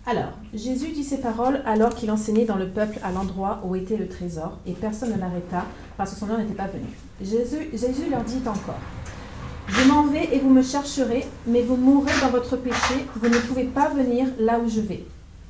Alors, 0.06 0.30
Jésus 0.54 0.88
dit 0.92 1.04
ces 1.04 1.18
paroles 1.20 1.60
alors 1.66 1.94
qu'il 1.94 2.10
enseignait 2.10 2.46
dans 2.46 2.56
le 2.56 2.66
peuple 2.66 2.98
à 3.02 3.12
l'endroit 3.12 3.60
où 3.62 3.76
était 3.76 3.98
le 3.98 4.08
trésor, 4.08 4.56
et 4.66 4.72
personne 4.72 5.12
ne 5.12 5.18
l'arrêta 5.18 5.66
parce 5.98 6.12
que 6.14 6.16
son 6.20 6.30
heure 6.30 6.38
n'était 6.38 6.54
pas 6.54 6.68
venue. 6.68 6.96
Jésus, 7.20 7.68
Jésus 7.74 8.08
leur 8.10 8.24
dit 8.24 8.40
encore, 8.46 8.78
Je 9.68 9.86
m'en 9.86 10.04
vais 10.06 10.34
et 10.34 10.38
vous 10.40 10.48
me 10.48 10.62
chercherez, 10.62 11.26
mais 11.46 11.60
vous 11.60 11.76
mourrez 11.76 12.18
dans 12.22 12.30
votre 12.30 12.56
péché, 12.56 13.04
vous 13.16 13.28
ne 13.28 13.38
pouvez 13.38 13.64
pas 13.64 13.90
venir 13.90 14.28
là 14.38 14.58
où 14.58 14.66
je 14.66 14.80
vais. 14.80 15.04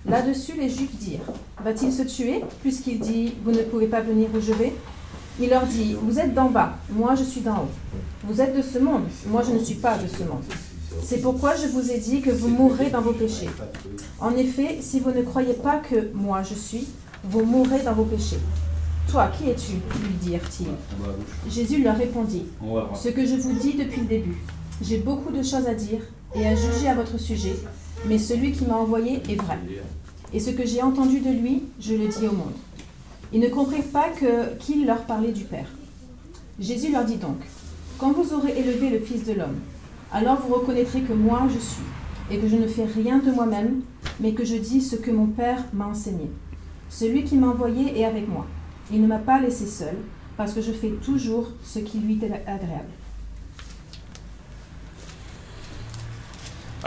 Là-dessus, 0.08 0.52
les 0.58 0.68
Juifs 0.70 0.96
dirent, 0.96 1.20
Va-t-il 1.62 1.92
se 1.92 2.02
tuer, 2.02 2.42
puisqu'il 2.62 2.98
dit, 2.98 3.34
Vous 3.44 3.52
ne 3.52 3.62
pouvez 3.62 3.86
pas 3.86 4.00
venir 4.00 4.28
où 4.34 4.40
je 4.40 4.52
vais? 4.52 4.72
Il 5.40 5.50
leur 5.50 5.66
dit, 5.66 5.96
Vous 6.02 6.18
êtes 6.18 6.34
d'en 6.34 6.50
bas, 6.50 6.76
moi 6.90 7.14
je 7.14 7.24
suis 7.24 7.42
d'en 7.42 7.56
haut. 7.58 7.68
Vous 8.24 8.40
êtes 8.40 8.56
de 8.56 8.62
ce 8.62 8.78
monde, 8.78 9.02
moi 9.26 9.42
je 9.46 9.52
ne 9.52 9.58
suis 9.58 9.74
pas 9.76 9.98
de 9.98 10.08
ce 10.08 10.22
monde. 10.24 10.42
C'est 11.02 11.20
pourquoi 11.20 11.54
je 11.54 11.68
vous 11.68 11.90
ai 11.90 11.98
dit 11.98 12.22
que 12.22 12.30
vous 12.30 12.48
mourrez 12.48 12.90
dans 12.90 13.02
vos 13.02 13.12
péchés. 13.12 13.50
En 14.20 14.34
effet, 14.34 14.78
si 14.80 15.00
vous 15.00 15.10
ne 15.10 15.22
croyez 15.22 15.54
pas 15.54 15.76
que 15.76 16.10
moi 16.14 16.42
je 16.42 16.54
suis, 16.54 16.88
vous 17.24 17.44
mourrez 17.44 17.82
dans 17.82 17.92
vos 17.92 18.04
péchés. 18.04 18.38
Toi, 19.10 19.30
qui 19.36 19.48
es-tu? 19.50 19.72
lui 19.72 20.14
dirent-ils. 20.20 21.50
Jésus 21.50 21.82
leur 21.82 21.96
répondit 21.96 22.46
Ce 22.94 23.08
que 23.10 23.24
je 23.26 23.34
vous 23.36 23.52
dis 23.54 23.74
depuis 23.74 24.00
le 24.00 24.06
début. 24.06 24.36
J'ai 24.82 24.98
beaucoup 24.98 25.32
de 25.32 25.42
choses 25.42 25.66
à 25.66 25.74
dire 25.74 26.00
et 26.34 26.46
à 26.46 26.54
juger 26.54 26.88
à 26.88 26.94
votre 26.94 27.18
sujet, 27.18 27.56
mais 28.06 28.18
celui 28.18 28.52
qui 28.52 28.64
m'a 28.64 28.76
envoyé 28.76 29.22
est 29.28 29.40
vrai. 29.40 29.58
Et 30.32 30.40
ce 30.40 30.50
que 30.50 30.66
j'ai 30.66 30.82
entendu 30.82 31.20
de 31.20 31.30
lui, 31.30 31.62
je 31.80 31.94
le 31.94 32.08
dis 32.08 32.26
au 32.26 32.32
monde. 32.32 32.52
Ils 33.32 33.40
ne 33.40 33.48
comprirent 33.48 33.90
pas 33.92 34.08
qu'il 34.60 34.86
leur 34.86 35.02
parlait 35.02 35.32
du 35.32 35.44
Père. 35.44 35.68
Jésus 36.60 36.92
leur 36.92 37.04
dit 37.04 37.16
donc 37.16 37.38
Quand 37.98 38.12
vous 38.12 38.32
aurez 38.34 38.58
élevé 38.58 38.90
le 38.90 39.00
Fils 39.00 39.24
de 39.24 39.32
l'homme, 39.32 39.58
alors 40.12 40.40
vous 40.40 40.54
reconnaîtrez 40.54 41.02
que 41.02 41.12
moi 41.12 41.46
je 41.52 41.58
suis, 41.58 41.82
et 42.30 42.38
que 42.38 42.48
je 42.48 42.56
ne 42.56 42.66
fais 42.66 42.84
rien 42.84 43.18
de 43.18 43.30
moi-même, 43.30 43.82
mais 44.20 44.32
que 44.32 44.44
je 44.44 44.56
dis 44.56 44.80
ce 44.80 44.96
que 44.96 45.10
mon 45.10 45.26
Père 45.26 45.64
m'a 45.72 45.86
enseigné. 45.86 46.30
Celui 46.90 47.24
qui 47.24 47.36
m'a 47.36 47.48
envoyé 47.48 47.98
est 47.98 48.04
avec 48.04 48.28
moi. 48.28 48.46
Il 48.90 49.02
ne 49.02 49.06
m'a 49.06 49.18
pas 49.18 49.40
laissé 49.40 49.66
seul, 49.66 49.96
parce 50.36 50.52
que 50.52 50.62
je 50.62 50.72
fais 50.72 50.90
toujours 51.02 51.48
ce 51.62 51.78
qui 51.78 51.98
lui 51.98 52.18
est 52.22 52.32
agréable. 52.46 52.88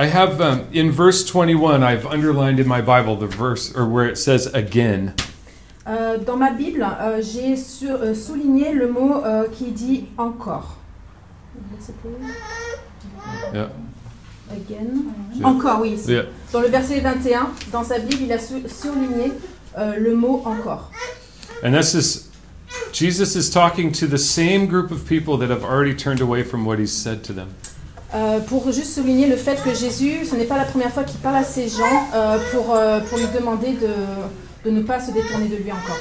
I 0.01 0.07
have 0.07 0.41
um, 0.41 0.67
in 0.73 0.89
verse 0.89 1.23
21, 1.23 1.83
I've 1.83 2.07
underlined 2.07 2.59
in 2.59 2.67
my 2.67 2.81
Bible 2.81 3.15
the 3.15 3.27
verse 3.27 3.71
or 3.75 3.85
where 3.87 4.07
it 4.07 4.17
says 4.17 4.47
again. 4.47 5.13
Euh, 5.85 6.17
dans 6.17 6.37
ma 6.39 6.49
Bible, 6.49 6.81
euh, 6.81 7.21
j'ai 7.21 7.53
euh, 7.87 8.15
souligné 8.15 8.73
le 8.73 8.87
mot 8.91 9.23
euh, 9.23 9.47
qui 9.49 9.69
dit 9.71 10.07
encore. 10.17 10.79
Yeah. 13.53 13.69
Again. 14.51 15.13
Yeah. 15.35 15.45
Encore, 15.45 15.81
oui. 15.81 15.99
Yeah. 16.07 16.23
Dans 16.51 16.61
le 16.61 16.69
verset 16.69 16.99
21, 17.01 17.51
dans 17.71 17.83
sa 17.83 17.99
Bible, 17.99 18.23
il 18.23 18.31
a 18.31 18.39
sou- 18.39 18.67
souligné 18.67 19.33
euh, 19.77 19.99
le 19.99 20.15
mot 20.15 20.41
encore. 20.45 20.89
And 21.63 21.73
this 21.75 21.93
is 21.93 22.27
Jesus 22.91 23.35
is 23.35 23.51
talking 23.51 23.91
to 23.91 24.07
the 24.07 24.17
same 24.17 24.65
group 24.65 24.89
of 24.89 25.07
people 25.07 25.37
that 25.37 25.51
have 25.51 25.63
already 25.63 25.93
turned 25.93 26.21
away 26.21 26.41
from 26.41 26.65
what 26.65 26.79
he 26.79 26.87
said 26.87 27.23
to 27.25 27.33
them. 27.33 27.53
Euh, 28.13 28.39
pour 28.41 28.71
juste 28.71 28.93
souligner 28.95 29.27
le 29.27 29.37
fait 29.37 29.61
que 29.63 29.73
Jésus, 29.73 30.25
ce 30.25 30.35
n'est 30.35 30.45
pas 30.45 30.57
la 30.57 30.65
première 30.65 30.91
fois 30.91 31.03
qu'il 31.03 31.19
parle 31.19 31.37
à 31.37 31.43
ces 31.43 31.69
gens 31.69 32.09
euh, 32.13 32.37
pour, 32.51 32.75
euh, 32.75 32.99
pour 32.99 33.17
lui 33.17 33.27
demander 33.33 33.71
de, 33.71 34.69
de 34.69 34.75
ne 34.75 34.81
pas 34.81 34.99
se 34.99 35.11
détourner 35.11 35.47
de 35.47 35.55
lui 35.55 35.71
encore. 35.71 35.97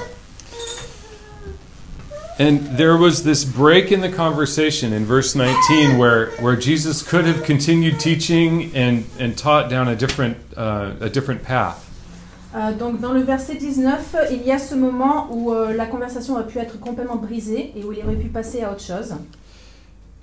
And 2.40 2.76
there 2.76 2.96
was 2.96 3.22
this 3.22 3.44
break 3.44 3.92
in 3.92 4.00
the 4.00 4.08
conversation 4.08 4.94
in 4.94 5.04
verse 5.04 5.36
19 5.36 5.98
where, 5.98 6.30
where 6.40 6.56
Jesus 6.56 7.02
could 7.02 7.26
have 7.26 7.44
continued 7.44 8.00
teaching 8.00 8.70
and, 8.74 9.04
and 9.20 9.36
taught 9.36 9.68
down 9.68 9.88
a 9.88 9.94
different, 9.94 10.38
uh, 10.56 10.92
a 11.02 11.10
different 11.10 11.42
path. 11.42 11.86
Euh, 12.56 12.72
donc 12.72 13.00
dans 13.00 13.12
le 13.12 13.20
verset 13.20 13.54
19, 13.54 14.16
il 14.32 14.42
y 14.42 14.50
a 14.50 14.58
ce 14.58 14.74
moment 14.74 15.28
où 15.30 15.52
euh, 15.52 15.72
la 15.72 15.86
conversation 15.86 16.36
a 16.36 16.42
pu 16.42 16.58
être 16.58 16.80
complètement 16.80 17.16
brisée 17.16 17.72
et 17.76 17.84
où 17.84 17.92
il 17.92 18.02
aurait 18.04 18.16
pu 18.16 18.28
passer 18.28 18.62
à 18.62 18.72
autre 18.72 18.82
chose. 18.82 19.14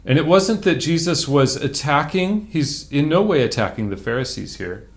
And 0.08 0.18
it 0.18 0.26
wasn't 0.26 0.64
that 0.64 0.76
Jesus 0.76 1.28
was 1.28 1.58
attacking, 1.58 2.48
he's 2.50 2.88
in 2.92 3.10
no 3.10 3.22
way 3.22 3.44
attacking 3.44 3.90
the 3.90 3.98
Pharisees 3.98 4.56
here. 4.56 4.88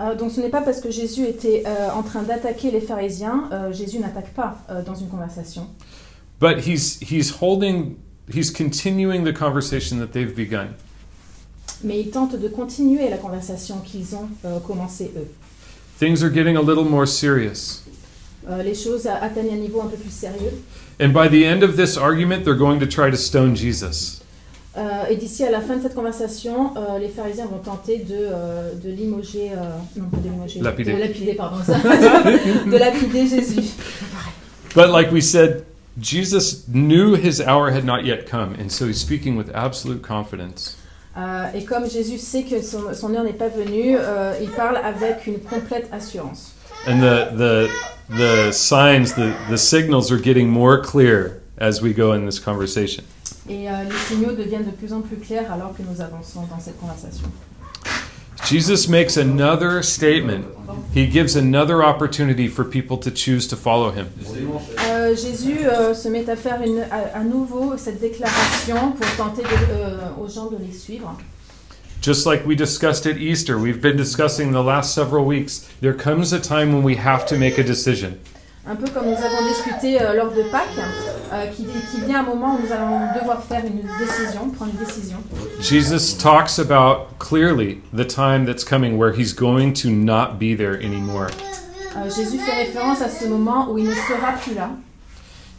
Euh, 0.00 0.14
donc 0.16 0.32
ce 0.32 0.40
n'est 0.40 0.50
pas 0.50 0.62
parce 0.62 0.80
que 0.80 0.90
Jésus 0.90 1.26
était 1.26 1.62
euh, 1.66 1.90
en 1.90 2.02
train 2.02 2.22
d'attaquer 2.22 2.70
les 2.70 2.80
pharisiens, 2.80 3.48
euh, 3.52 3.72
Jésus 3.72 3.98
n'attaque 3.98 4.34
pas 4.34 4.58
euh, 4.68 4.82
dans 4.82 4.94
une 4.94 5.08
conversation. 5.08 5.68
But 6.40 6.66
he's, 6.66 6.98
he's 7.00 7.40
holding, 7.40 7.96
he's 8.32 8.50
continuing 8.50 9.24
the 9.24 9.32
conversation 9.32 9.98
that 9.98 10.12
they've 10.12 10.34
begun. 10.34 10.74
Mais 11.84 12.00
il 12.00 12.10
tente 12.10 12.36
de 12.36 12.48
continuer 12.48 13.08
la 13.08 13.18
conversation 13.18 13.78
qu'ils 13.84 14.16
ont 14.16 14.28
euh, 14.44 14.58
commencé 14.60 15.12
eux. 15.16 15.28
Things 16.00 16.22
are 16.24 16.30
getting 16.30 16.56
a 16.56 16.62
little 16.62 16.84
more 16.84 17.06
serious. 17.06 17.82
Euh, 18.48 18.62
les 18.62 18.74
choses 18.74 19.06
atteignent 19.06 19.52
un 19.52 19.60
niveau 19.60 19.80
un 19.80 19.88
peu 19.88 19.96
plus 19.96 20.12
sérieux. 20.12 20.62
And 21.00 21.12
by 21.12 21.28
the 21.28 21.44
end 21.44 21.62
of 21.62 21.76
this 21.76 21.96
argument, 21.96 22.44
they're 22.44 22.58
going 22.58 22.80
to 22.80 22.86
try 22.86 23.10
to 23.10 23.16
stone 23.16 23.54
Jesus. 23.54 24.17
Euh, 24.78 25.06
et 25.10 25.16
d'ici 25.16 25.44
à 25.44 25.50
la 25.50 25.60
fin 25.60 25.76
de 25.76 25.82
cette 25.82 25.94
conversation, 25.94 26.72
euh, 26.76 26.98
les 27.00 27.08
pharisiens 27.08 27.46
vont 27.46 27.58
tenter 27.58 27.98
de, 27.98 28.14
euh, 28.14 28.72
de 28.74 28.90
limoger, 28.90 29.50
euh, 29.52 29.56
non 29.96 30.08
pas 30.08 30.18
de 30.18 30.28
limoger, 30.28 30.60
Lapider. 30.60 30.92
de 30.92 30.98
lapider, 30.98 31.34
pardon, 31.34 31.56
ça, 31.64 31.78
de 32.66 32.76
lapider 32.76 33.26
Jésus. 33.26 33.72
But 34.76 34.90
like 34.90 35.10
we 35.10 35.20
said, 35.20 35.64
Jesus 36.00 36.64
knew 36.68 37.14
his 37.16 37.40
hour 37.40 37.70
had 37.72 37.84
not 37.84 38.04
yet 38.04 38.26
come, 38.30 38.54
and 38.54 38.70
so 38.70 38.86
he's 38.86 39.00
speaking 39.00 39.36
with 39.36 39.50
absolute 39.52 40.00
confidence. 40.02 40.76
Euh, 41.16 41.46
et 41.54 41.64
comme 41.64 41.90
Jésus 41.90 42.18
sait 42.18 42.44
que 42.44 42.62
son, 42.62 42.94
son 42.94 43.12
heure 43.14 43.24
n'est 43.24 43.32
pas 43.32 43.48
venue, 43.48 43.96
euh, 43.98 44.34
il 44.40 44.50
parle 44.50 44.76
avec 44.76 45.26
une 45.26 45.40
complète 45.40 45.88
assurance. 45.92 46.52
And 46.86 47.00
the 47.00 47.36
the 47.36 47.68
the 48.16 48.52
signs, 48.52 49.14
the, 49.16 49.32
the 49.50 49.58
signals 49.58 50.12
are 50.12 50.20
getting 50.22 50.48
more 50.48 50.80
clear 50.80 51.40
as 51.60 51.82
we 51.82 51.92
go 51.92 52.12
in 52.12 52.24
this 52.24 52.38
conversation. 52.38 53.02
Et 53.48 53.68
euh, 53.68 53.72
les 53.84 53.96
signaux 54.14 54.32
deviennent 54.32 54.64
de 54.66 54.70
plus 54.70 54.92
en 54.92 55.00
plus 55.00 55.16
clairs 55.16 55.50
alors 55.52 55.74
que 55.76 55.82
nous 55.82 56.00
avançons 56.00 56.42
dans 56.50 56.60
cette 56.60 56.78
conversation. 56.80 57.24
Jesus 58.44 58.88
makes 58.88 59.16
another 59.16 59.82
statement. 59.82 60.44
He 60.94 61.06
gives 61.10 61.36
another 61.36 61.82
opportunity 61.82 62.48
for 62.48 62.64
people 62.64 62.96
to 62.98 63.10
choose 63.10 63.46
to 63.48 63.56
follow 63.56 63.90
him. 63.90 64.06
Euh, 64.88 65.14
Jésus 65.16 65.58
euh, 65.66 65.92
se 65.92 66.08
met 66.08 66.28
à 66.30 66.36
faire 66.36 66.60
une- 66.64 66.84
à, 66.90 67.18
à 67.18 67.24
nouveau 67.24 67.76
cette 67.76 68.00
déclaration 68.00 68.92
pour 68.92 69.06
tenter 69.16 69.42
de- 69.42 69.48
euh, 69.72 69.96
aux 70.22 70.28
gens 70.28 70.46
de 70.50 70.56
les 70.56 70.72
suivre. 70.72 71.14
Just 72.00 72.26
like 72.26 72.46
we 72.46 72.56
discussed 72.56 73.06
at 73.06 73.18
Easter, 73.18 73.54
we've 73.56 73.80
been 73.80 73.96
discussing 73.96 74.52
the 74.52 74.62
last 74.64 74.94
several 74.94 75.24
weeks, 75.26 75.66
there 75.82 75.92
comes 75.94 76.32
a 76.32 76.38
time 76.38 76.72
when 76.72 76.84
we 76.84 76.96
have 76.96 77.26
to 77.26 77.36
make 77.36 77.58
a 77.58 77.64
decision. 77.64 78.12
Un 78.66 78.76
peu 78.76 78.86
comme 78.92 79.06
nous 79.06 79.16
avons 79.16 79.48
discuté 79.48 80.00
euh, 80.00 80.14
lors 80.14 80.30
de 80.32 80.42
Pâques, 80.50 80.78
euh, 81.32 81.46
qui, 81.48 81.64
qui 81.64 82.00
vient 82.06 82.20
un 82.20 82.22
moment 82.22 82.56
où 82.56 82.66
nous 82.66 82.72
allons 82.72 83.00
devoir 83.18 83.42
faire 83.44 83.62
une 83.64 83.82
décision, 83.98 84.50
prendre 84.50 84.72
une 84.72 84.84
décision. 84.84 85.18
Jesus 85.60 86.16
talks 86.16 86.58
about 86.58 87.18
clearly 87.18 87.80
the 87.92 88.06
time 88.06 88.44
that's 88.46 88.64
coming 88.64 88.96
where 88.98 89.12
he's 89.12 89.32
going 89.34 89.72
to 89.72 89.88
not 89.90 90.38
be 90.38 90.56
there 90.56 90.74
anymore. 90.82 91.28
Euh, 91.96 92.10
Jésus 92.10 92.38
fait 92.38 92.64
référence 92.64 93.02
à 93.02 93.08
ce 93.08 93.26
moment 93.26 93.68
où 93.70 93.78
il 93.78 93.86
ne 93.86 93.94
sera 93.94 94.32
plus 94.42 94.54
là. 94.54 94.70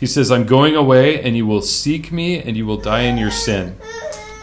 He 0.01 0.08
says, 0.08 0.32
I'm 0.32 0.45
going 0.45 0.75
away, 0.75 1.21
and 1.23 1.36
you 1.36 1.45
will 1.45 1.62
seek 1.62 2.12
me, 2.12 2.39
and 2.39 2.55
you 2.55 2.65
will 2.65 2.79
die 2.79 3.01
in 3.01 3.17
your 3.17 3.32
sin. 3.32 3.73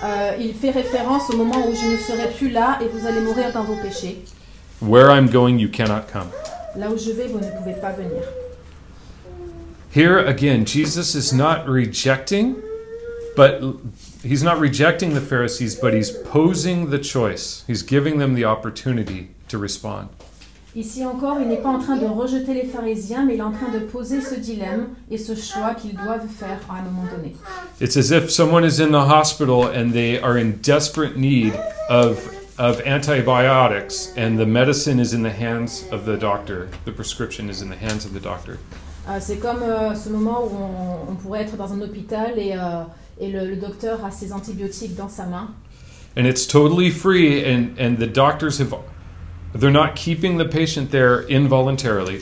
Euh, 0.05 0.33
il 0.39 0.53
fait 0.53 0.71
référence 0.71 1.31
au 1.31 1.37
moment 1.37 1.67
où 1.67 1.75
je 1.75 1.93
ne 1.93 1.97
serai 1.97 2.29
plus 2.37 2.51
là 2.51 2.79
et 2.83 2.89
vous 2.89 3.07
allez 3.07 3.21
mourir 3.23 3.53
dans 3.55 3.65
vos 3.65 3.77
péchés. 3.77 4.23
Where 4.83 5.11
I'm 5.11 5.29
going, 5.31 5.59
you 5.59 5.71
cannot 5.73 6.03
come. 6.13 6.29
Là 6.77 6.91
où 6.91 6.99
je 6.99 7.11
vais, 7.13 7.29
vous 7.29 7.39
ne 7.39 7.51
pouvez 7.59 7.73
pas 7.81 7.93
venir. 7.93 8.21
Here 9.97 10.19
again, 10.19 10.67
Jesus 10.67 11.15
is 11.15 11.33
not 11.33 11.67
rejecting, 11.67 12.63
but 13.35 13.63
he's 14.23 14.43
not 14.43 14.59
rejecting 14.59 15.15
the 15.15 15.23
Pharisees, 15.23 15.75
but 15.75 15.95
he's 15.95 16.11
posing 16.11 16.91
the 16.91 16.99
choice. 16.99 17.65
He's 17.67 17.83
giving 17.83 18.19
them 18.19 18.35
the 18.35 18.45
opportunity 18.45 19.31
to 19.49 19.57
respond. 19.57 20.11
Ici 20.75 21.03
encore, 21.03 21.41
il 21.41 21.49
n'est 21.49 21.63
pas 21.63 21.71
en 21.71 21.79
train 21.79 21.97
de 21.97 22.05
rejeter 22.05 22.53
les 22.53 22.67
pharisiens, 22.67 23.25
mais 23.25 23.37
il 23.37 23.41
est 23.41 23.43
en 23.43 23.53
train 23.53 23.73
de 23.73 23.87
poser 23.87 24.21
ce 24.21 24.35
dilemme 24.35 24.97
et 25.11 25.17
ce 25.17 25.35
choix 25.35 25.75
qu'ils 25.75 25.97
doivent 25.97 26.29
faire 26.29 26.61
à 26.69 26.81
un 26.81 26.83
moment 26.83 27.11
donné. 27.11 27.35
It's 27.81 27.97
as 27.97 28.11
if 28.11 28.31
someone 28.31 28.67
is 28.67 28.79
in 28.79 28.91
the 28.91 29.07
hospital 29.09 29.63
and 29.63 29.95
they 29.95 30.21
are 30.21 30.37
in 30.37 30.61
desperate 30.61 31.17
need 31.17 31.55
of 31.89 32.19
of 32.59 32.83
antibiotics 32.83 34.13
and 34.19 34.39
the 34.39 34.45
medicine 34.45 35.01
is 35.01 35.15
in 35.15 35.23
the 35.23 35.33
hands 35.33 35.87
of 35.91 36.05
the 36.05 36.19
doctor. 36.19 36.69
The 36.85 36.93
prescription 36.93 37.49
is 37.49 37.63
in 37.63 37.71
the 37.71 37.77
hands 37.77 38.05
of 38.05 38.13
the 38.13 38.21
doctor. 38.21 38.59
Euh, 39.09 39.19
C'est 39.21 39.37
comme 39.39 39.63
euh, 39.63 39.95
ce 39.95 40.09
moment 40.09 40.43
où 40.45 40.51
on, 40.57 41.13
on 41.13 41.15
pourrait 41.15 41.43
être 41.43 41.57
dans 41.57 41.73
un 41.73 41.81
hôpital 41.81 42.39
et, 42.39 42.53
euh, 42.55 42.83
et 43.21 43.31
le, 43.31 43.47
le 43.47 43.57
docteur 43.57 44.05
a 44.05 44.11
ses 44.11 44.33
antibiotiques 44.33 44.97
dans 44.97 45.09
sa 45.09 45.27
main. 45.27 45.49
And 46.19 46.25
it's 46.25 46.47
totally 46.47 46.91
free 46.91 47.45
and 47.45 47.69
and 47.79 47.97
the 47.99 48.07
doctors 48.11 48.59
have 48.59 48.75
they're 49.55 49.71
not 49.71 49.95
keeping 49.95 50.39
the 50.39 50.49
patient 50.49 50.91
there 50.91 51.25
involuntarily. 51.31 52.21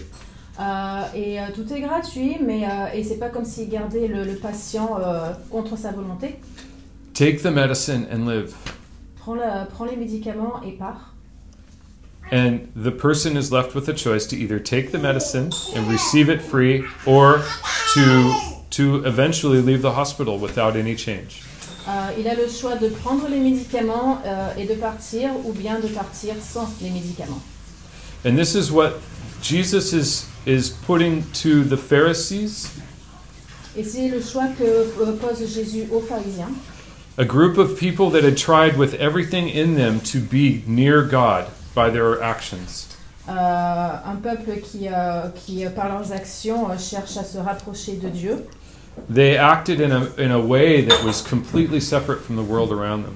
Euh, 0.61 1.03
et 1.15 1.41
euh, 1.41 1.45
tout 1.55 1.73
est 1.73 1.81
gratuit, 1.81 2.37
mais 2.45 2.65
euh, 2.65 2.93
et 2.93 3.03
c'est 3.05 3.19
pas 3.19 3.29
comme 3.29 3.45
s'il 3.45 3.69
gardait 3.69 4.07
le, 4.09 4.25
le 4.25 4.35
patient 4.35 4.99
contre 5.51 5.77
sa 5.79 5.91
volonté. 5.93 6.37
Take 7.15 7.39
the 7.43 7.51
medicine 7.51 8.07
and 8.13 8.27
live. 8.29 8.53
Prends, 9.21 9.37
la- 9.37 9.65
prends 9.67 9.85
les 9.85 9.97
médicaments 9.97 10.61
et 10.67 10.73
pars. 10.73 11.14
And 12.35 12.73
the 12.75 12.91
person 12.91 13.37
is 13.37 13.53
left 13.53 13.77
with 13.77 13.89
a 13.89 13.93
choice 13.93 14.27
to 14.27 14.37
either 14.37 14.59
take 14.59 14.91
the 14.91 14.99
medicine 14.99 15.53
and 15.77 15.87
receive 15.87 16.29
it 16.29 16.43
free 16.43 16.85
or 17.07 17.41
to 17.95 18.35
to 18.71 19.05
eventually 19.05 19.63
leave 19.63 19.83
the 19.83 19.93
hospital 19.93 20.41
without 20.41 20.75
any 20.75 20.97
change. 20.97 21.45
Euh, 21.87 22.11
il 22.19 22.27
a 22.27 22.35
le 22.35 22.49
choix 22.49 22.75
de 22.75 22.89
prendre 22.89 23.29
les 23.29 23.39
médicaments 23.39 24.21
euh, 24.27 24.53
et 24.57 24.67
de 24.67 24.75
partir, 24.75 25.31
ou 25.45 25.53
bien 25.53 25.79
de 25.79 25.87
partir 25.87 26.35
sans 26.43 26.69
les 26.83 26.91
médicaments. 26.91 27.41
And 28.25 28.37
this 28.37 28.57
is 28.57 28.73
what 28.73 28.95
Jesus 29.41 29.93
is 29.93 30.27
is 30.45 30.71
putting 30.71 31.23
to 31.35 31.63
the 31.63 31.77
Pharisees, 31.77 32.69
Et 33.77 33.85
c'est 33.85 34.09
le 34.09 34.21
choix 34.21 34.49
que 34.59 34.65
euh, 34.65 35.17
pose 35.21 35.47
Jésus 35.55 35.87
aux 35.93 36.01
pharisiens, 36.01 36.51
a 37.17 37.25
group 37.25 37.59
of 37.59 37.79
people 37.79 38.11
that 38.11 38.25
had 38.25 38.37
tried 38.37 38.77
with 38.77 38.95
everything 38.95 39.49
in 39.49 39.77
them 39.77 40.01
to 40.01 40.19
be 40.19 40.65
near 40.67 41.05
God 41.05 41.47
by 41.75 41.91
their 41.91 42.23
actions. 42.23 42.89
Euh, 43.29 43.33
un 43.33 44.17
peuple 44.17 44.61
qui, 44.63 44.89
euh, 44.89 45.29
qui 45.35 45.65
euh, 45.65 45.71
par 45.71 45.89
leurs 45.89 46.13
actions, 46.13 46.71
euh, 46.71 46.77
cherche 46.79 47.17
à 47.17 47.25
se 47.25 47.39
rapprocher 47.39 47.95
de 47.97 48.09
Dieu. 48.09 48.45
They 49.13 49.37
acted 49.37 49.81
in 49.81 49.91
a 49.91 50.03
in 50.19 50.31
a 50.31 50.39
way 50.39 50.83
that 50.87 51.03
was 51.05 51.21
completely 51.23 51.81
separate 51.81 52.21
from 52.21 52.37
the 52.37 52.43
world 52.49 52.71
around 52.71 53.05
them. 53.05 53.15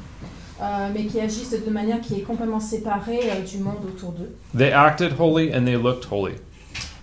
euh, 0.61 0.88
mais 0.92 1.05
qui 1.05 1.21
agissent 1.21 1.55
de 1.64 1.71
manière 1.71 2.01
qui 2.01 2.16
est 2.16 2.23
complètement 2.23 2.59
séparée 2.59 3.31
euh, 3.31 3.40
du 3.44 3.59
monde 3.59 3.85
autour 3.87 4.11
d'eux. 4.12 4.35
They 4.57 4.73
acted 4.73 5.12
holy 5.18 5.55
and 5.55 5.64
they 5.66 5.77
looked 5.77 6.07
holy. 6.11 6.35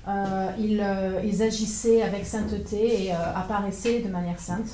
Euh, 0.08 0.50
ils, 0.60 0.82
euh, 0.84 1.22
ils 1.24 1.42
agissaient 1.42 2.02
avec 2.02 2.26
sainteté 2.26 3.06
et 3.06 3.12
euh, 3.12 3.16
apparaissaient 3.36 4.02
de 4.02 4.10
manière 4.10 4.40
sainte. 4.40 4.68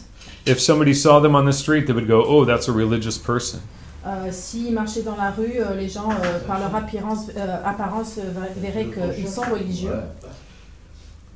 If 0.48 0.60
somebody 0.60 0.96
saw 0.96 1.22
them 1.22 1.36
on 1.36 1.46
the 1.46 1.54
street, 1.54 1.86
they 1.86 1.94
would 1.94 2.08
go, 2.08 2.24
"Oh, 2.28 2.44
that's 2.46 2.67
a 2.67 2.72
religious 2.74 3.17
person." 3.20 3.60
Euh, 4.06 4.30
S'ils 4.32 4.74
marchaient 4.74 5.04
dans 5.04 5.16
la 5.16 5.30
rue, 5.30 5.60
euh, 5.60 5.76
les 5.76 5.88
gens, 5.88 6.10
euh, 6.10 6.40
par 6.48 6.60
leur 6.60 6.74
apparence, 6.76 7.28
euh, 7.38 7.58
apparence 7.64 8.16
euh, 8.18 8.32
verraient 8.58 8.88
qu'ils 9.16 9.28
sont 9.28 9.44
religieux. 9.44 9.94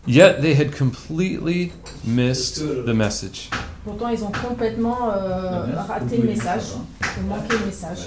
Yet 0.08 0.42
they 0.42 0.54
had 0.54 0.72
completely 0.76 1.72
missed 2.04 2.60
the 2.60 2.94
message. 2.94 3.50
Pourtant, 3.84 4.10
ils 4.10 4.24
ont 4.24 4.32
complètement 4.32 5.10
euh, 5.12 5.66
raté 5.88 6.18
le 6.18 6.28
message, 6.30 6.64
ou 7.20 7.28
manqué 7.28 7.54
le 7.60 7.66
message. 7.68 8.00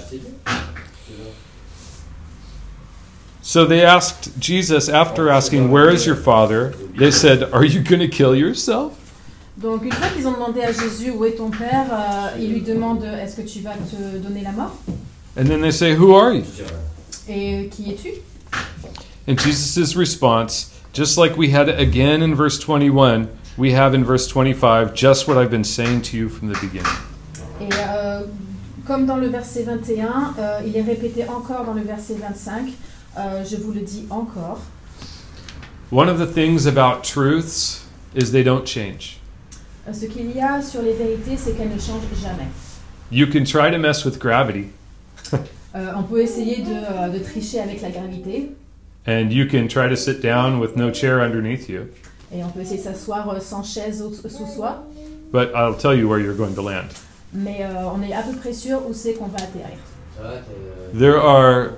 So 3.41 3.65
they 3.65 3.83
asked 3.83 4.37
Jesus, 4.39 4.89
after 4.89 5.29
asking, 5.29 5.71
Where 5.71 5.89
is 5.89 6.05
your 6.05 6.17
father? 6.17 6.73
They 6.97 7.11
said, 7.11 7.43
Are 7.53 7.63
you 7.65 7.81
going 7.81 8.01
to 8.01 8.07
kill 8.09 8.35
yourself? 8.35 8.98
Donc, 9.61 9.83
une 9.83 9.91
fois 9.91 10.07
qu'ils 10.15 10.25
ont 10.27 10.33
demandé 10.33 10.61
à 10.61 10.71
Jésus 10.71 11.11
où 11.11 11.25
est 11.25 11.33
ton 11.33 11.49
père, 11.49 11.87
euh, 11.91 12.37
ils 12.39 12.53
lui 12.53 12.61
demandent 12.61 13.03
est-ce 13.03 13.35
que 13.35 13.41
tu 13.41 13.59
vas 13.59 13.73
te 13.73 14.17
donner 14.17 14.41
la 14.41 14.51
mort? 14.51 14.75
And 15.37 15.45
then 15.45 15.61
they 15.61 15.71
say, 15.71 15.95
Who 15.95 16.15
are 16.15 16.33
you? 16.33 16.43
Et 17.27 17.69
qui 17.69 17.91
es-tu? 17.91 18.09
And 19.27 19.37
Jesus' 19.37 19.95
response, 19.95 20.71
just 20.93 21.17
like 21.17 21.37
we 21.37 21.53
had 21.53 21.69
again 21.69 22.23
in 22.23 22.33
verse 22.33 22.57
21, 22.57 23.27
we 23.57 23.73
have 23.73 23.93
in 23.93 24.03
verse 24.03 24.27
25 24.27 24.93
just 24.93 25.27
what 25.27 25.37
I've 25.37 25.51
been 25.51 25.63
saying 25.63 26.01
to 26.03 26.17
you 26.17 26.29
from 26.29 26.51
the 26.51 26.57
beginning. 26.59 26.91
Et 27.61 27.69
euh, 27.73 28.21
comme 28.87 29.05
dans 29.05 29.17
le 29.17 29.27
verset 29.27 29.63
21, 29.63 30.33
euh, 30.39 30.59
il 30.65 30.75
est 30.75 30.81
répété 30.81 31.25
encore 31.27 31.65
dans 31.65 31.73
le 31.73 31.83
verset 31.83 32.15
25, 32.15 32.71
euh, 33.17 33.43
je 33.45 33.57
vous 33.57 33.71
le 33.71 33.81
dis 33.81 34.07
encore. 34.09 34.61
One 35.91 36.09
of 36.09 36.17
the 36.17 36.25
things 36.25 36.65
about 36.65 37.03
truths 37.03 37.85
is 38.15 38.31
they 38.31 38.43
don't 38.43 38.65
change. 38.65 39.18
Euh, 39.89 39.93
Ce 39.93 40.05
qu'il 40.05 40.35
y 40.35 40.39
a 40.39 40.61
sur 40.61 40.81
les 40.81 40.93
vérités, 40.93 41.37
c'est 41.37 41.53
qu'elles 41.57 41.69
ne 41.73 41.79
changent 41.79 42.03
jamais. 42.21 42.47
You 43.11 43.25
can 43.27 43.43
try 43.43 43.71
to 43.71 43.77
mess 43.79 44.05
with 44.05 44.19
gravity, 44.19 44.67
Euh, 45.75 45.91
on 45.95 46.01
peut 46.01 46.19
essayer 46.21 46.63
de, 46.63 46.71
euh, 46.71 47.09
de 47.09 47.19
tricher 47.19 47.59
avec 47.59 47.81
la 47.83 47.91
gravité, 47.91 48.49
and 49.07 49.29
you 49.31 49.45
can 49.47 49.67
try 49.67 49.87
to 49.87 49.95
sit 49.95 50.19
down 50.19 50.59
with 50.59 50.75
no 50.75 50.91
chair 50.91 51.19
underneath 51.21 51.69
you, 51.69 51.81
et 52.33 52.43
on 52.43 52.49
peut 52.49 52.61
essayer 52.61 52.77
de 52.77 52.83
s'asseoir 52.83 53.29
euh, 53.29 53.39
sans 53.39 53.61
chaise 53.63 54.03
sous 54.27 54.47
soi, 54.47 54.83
but 55.31 55.49
I'll 55.53 55.75
tell 55.77 55.93
you 55.93 56.07
where 56.09 56.19
you're 56.19 56.35
going 56.35 56.55
to 56.55 56.63
land. 56.63 56.87
mais 57.31 57.59
euh, 57.61 57.83
on 57.95 58.01
est 58.01 58.13
à 58.13 58.23
peu 58.23 58.35
près 58.35 58.53
sûr 58.53 58.81
où 58.89 58.93
c'est 58.95 59.13
qu'on 59.13 59.27
va 59.27 59.37
atterrir. 59.43 59.77
There 60.91 61.17
are 61.19 61.73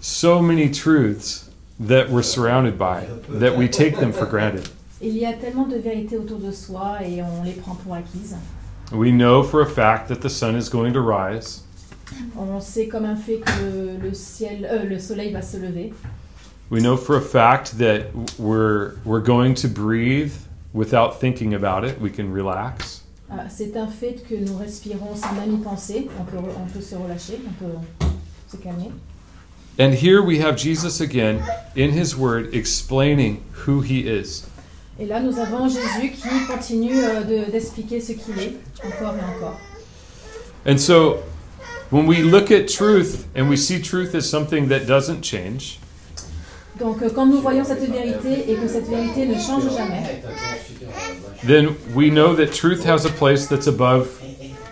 so 0.00 0.40
many 0.42 0.68
truths 0.68 1.48
that 1.80 2.10
we're 2.10 2.24
surrounded 2.24 2.76
by 2.76 3.04
that 3.38 3.56
we 3.56 3.68
take 3.70 3.98
them 4.00 4.12
for 4.12 4.26
granted. 4.26 4.68
Il 5.00 5.16
y 5.16 5.24
a 5.24 5.32
tellement 5.32 5.66
de 5.66 5.76
vérités 5.76 6.16
autour 6.16 6.38
de 6.38 6.50
soi 6.50 6.98
et 7.06 7.22
on 7.22 7.44
les 7.44 7.52
prend 7.52 7.76
pour 7.76 7.94
acquises. 7.94 8.36
We 8.92 9.12
know 9.12 9.42
for 9.42 9.60
a 9.60 9.66
fact 9.66 10.08
that 10.08 10.22
the 10.22 10.30
sun 10.30 10.56
is 10.56 10.68
going 10.68 10.92
to 10.94 11.00
rise. 11.00 11.62
On 12.36 12.58
sait 12.60 12.88
comme 12.88 13.04
un 13.04 13.16
fait 13.16 13.38
que 13.38 13.98
le, 14.02 14.14
ciel, 14.14 14.66
euh, 14.68 14.84
le 14.84 14.98
soleil 14.98 15.32
va 15.32 15.42
se 15.42 15.58
lever. 15.58 15.92
We 16.70 16.80
know 16.80 16.96
for 16.96 17.16
a 17.16 17.20
fact 17.20 17.78
that 17.78 18.06
we're 18.38 18.94
we're 19.04 19.22
going 19.22 19.54
to 19.56 19.68
breathe 19.68 20.32
without 20.72 21.20
thinking 21.20 21.54
about 21.54 21.84
it. 21.84 22.00
We 22.00 22.10
can 22.10 22.32
relax. 22.32 23.04
Euh, 23.30 23.34
c'est 23.50 23.76
un 23.76 23.88
fait 23.88 24.24
que 24.26 24.34
nous 24.34 24.56
respirons 24.56 25.14
sans 25.14 25.34
même 25.34 25.54
y 25.54 25.62
penser. 25.62 26.08
On 26.18 26.24
peut, 26.24 26.38
on 26.38 26.66
peut 26.66 26.80
se 26.80 26.94
relâcher, 26.94 27.38
on 27.46 27.64
peut 27.64 28.08
se 28.48 28.56
calmer. 28.56 28.90
And 29.78 29.94
here 29.94 30.22
we 30.22 30.40
have 30.40 30.56
Jesus 30.56 31.00
again 31.00 31.42
in 31.76 31.90
his 31.92 32.16
word 32.16 32.52
explaining 32.52 33.44
who 33.64 33.82
he 33.82 34.08
is. 34.08 34.46
Et 35.00 35.06
là, 35.06 35.20
nous 35.20 35.38
avons 35.38 35.68
Jésus 35.68 36.10
qui 36.12 36.28
continue 36.48 36.98
euh, 37.04 37.22
de- 37.22 37.50
d'expliquer 37.50 38.00
ce 38.00 38.12
qu'il 38.12 38.38
est, 38.38 38.56
encore 38.84 39.14
et 39.14 39.36
encore. 39.36 39.58
And 40.66 40.76
so, 40.78 41.18
when 41.92 42.06
we 42.06 42.18
look 42.20 42.50
at 42.50 42.66
truth 42.66 43.26
and 43.36 43.48
we 43.48 43.56
see 43.56 43.80
truth 43.80 44.14
as 44.14 44.22
something 44.22 44.68
that 44.68 44.80
doesn't 44.86 45.22
change, 45.22 45.78
Donc, 46.80 47.02
euh, 47.02 47.10
quand 47.12 47.26
nous 47.26 47.40
voyons 47.40 47.64
cette 47.64 47.80
vérité 47.90 48.50
et 48.52 48.54
que 48.54 48.68
cette 48.68 48.86
vérité 48.88 49.26
ne 49.26 49.34
change 49.34 49.64
jamais, 49.76 50.22
then 51.46 51.70
we 51.94 52.08
know 52.10 52.34
that 52.34 52.52
truth 52.52 52.84
has 52.86 53.04
a 53.04 53.10
place 53.10 53.48
that's 53.48 53.66
above 53.66 54.06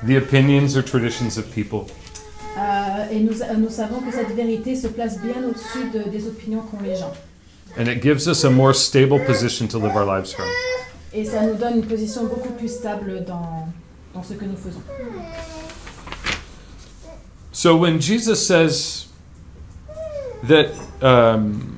the 0.07 0.17
opinions 0.17 0.77
or 0.77 0.83
traditions 0.85 1.37
of 1.39 1.47
people. 1.53 1.87
euh, 2.59 3.11
et 3.13 3.19
nous, 3.21 3.35
nous 3.59 3.71
savons 3.71 4.01
que 4.01 4.13
cette 4.13 4.35
vérité 4.37 4.75
se 4.77 4.87
place 4.89 5.19
bien 5.21 5.35
au-dessus 5.49 5.91
de- 5.93 6.09
des 6.11 6.27
opinions 6.29 6.63
qu'ont 6.63 6.83
les 6.85 6.95
gens. 6.97 7.13
And 7.79 7.89
it 7.89 8.01
gives 8.01 8.27
us 8.27 8.45
a 8.45 8.51
more 8.51 8.73
stable 8.73 9.19
position 9.19 9.69
to 9.69 9.79
live 9.79 9.95
our 9.97 10.05
lives 10.05 10.33
from. 10.33 10.47
Et 11.13 11.25
ça 11.25 11.43
nous 11.47 11.55
donne 11.55 11.77
une 11.77 11.87
position 11.87 12.25
beaucoup 12.25 12.53
plus 12.53 12.69
stable 12.69 13.25
dans, 13.27 13.69
dans 14.15 14.23
ce 14.23 14.35
que 14.35 14.45
nous 14.45 14.57
faisons. 14.57 14.83
So 17.53 17.77
when 17.77 18.01
Jesus 18.01 18.47
says 18.47 19.07
that 20.45 20.71
um, 21.01 21.73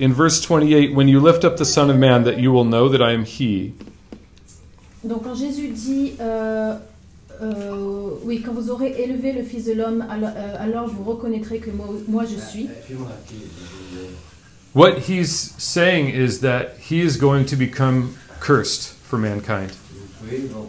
in 0.00 0.12
verse 0.12 0.40
28, 0.44 0.94
when 0.94 1.06
you 1.06 1.20
lift 1.20 1.44
up 1.44 1.56
the 1.56 1.64
Son 1.64 1.90
of 1.90 1.98
Man, 1.98 2.24
that 2.24 2.38
you 2.38 2.50
will 2.50 2.64
know 2.64 2.88
that 2.88 3.00
I 3.00 3.12
am 3.12 3.24
He, 3.24 3.72
Donc 5.04 5.22
quand 5.22 5.34
Jésus 5.34 5.68
dit, 5.68 6.14
euh, 6.18 6.76
euh, 7.44 8.10
oui, 8.24 8.42
quand 8.44 8.52
vous 8.52 8.70
aurez 8.70 8.94
élevé 9.02 9.32
le 9.32 9.42
Fils 9.42 9.66
de 9.66 9.72
l'homme, 9.72 10.04
alors, 10.10 10.30
euh, 10.36 10.56
alors 10.58 10.88
vous 10.88 11.04
reconnaîtrez 11.04 11.58
que 11.58 11.70
moi, 11.70 11.86
moi 12.08 12.24
je 12.24 12.40
suis. 12.40 12.68
what 14.74 14.98
he's 15.08 15.54
saying 15.58 16.08
is 16.08 16.40
that 16.40 16.76
He 16.90 17.00
is 17.00 17.16
going 17.16 17.44
to 17.46 17.56
become 17.56 18.14
cursed 18.40 18.94
for 19.04 19.18
mankind. 19.18 19.70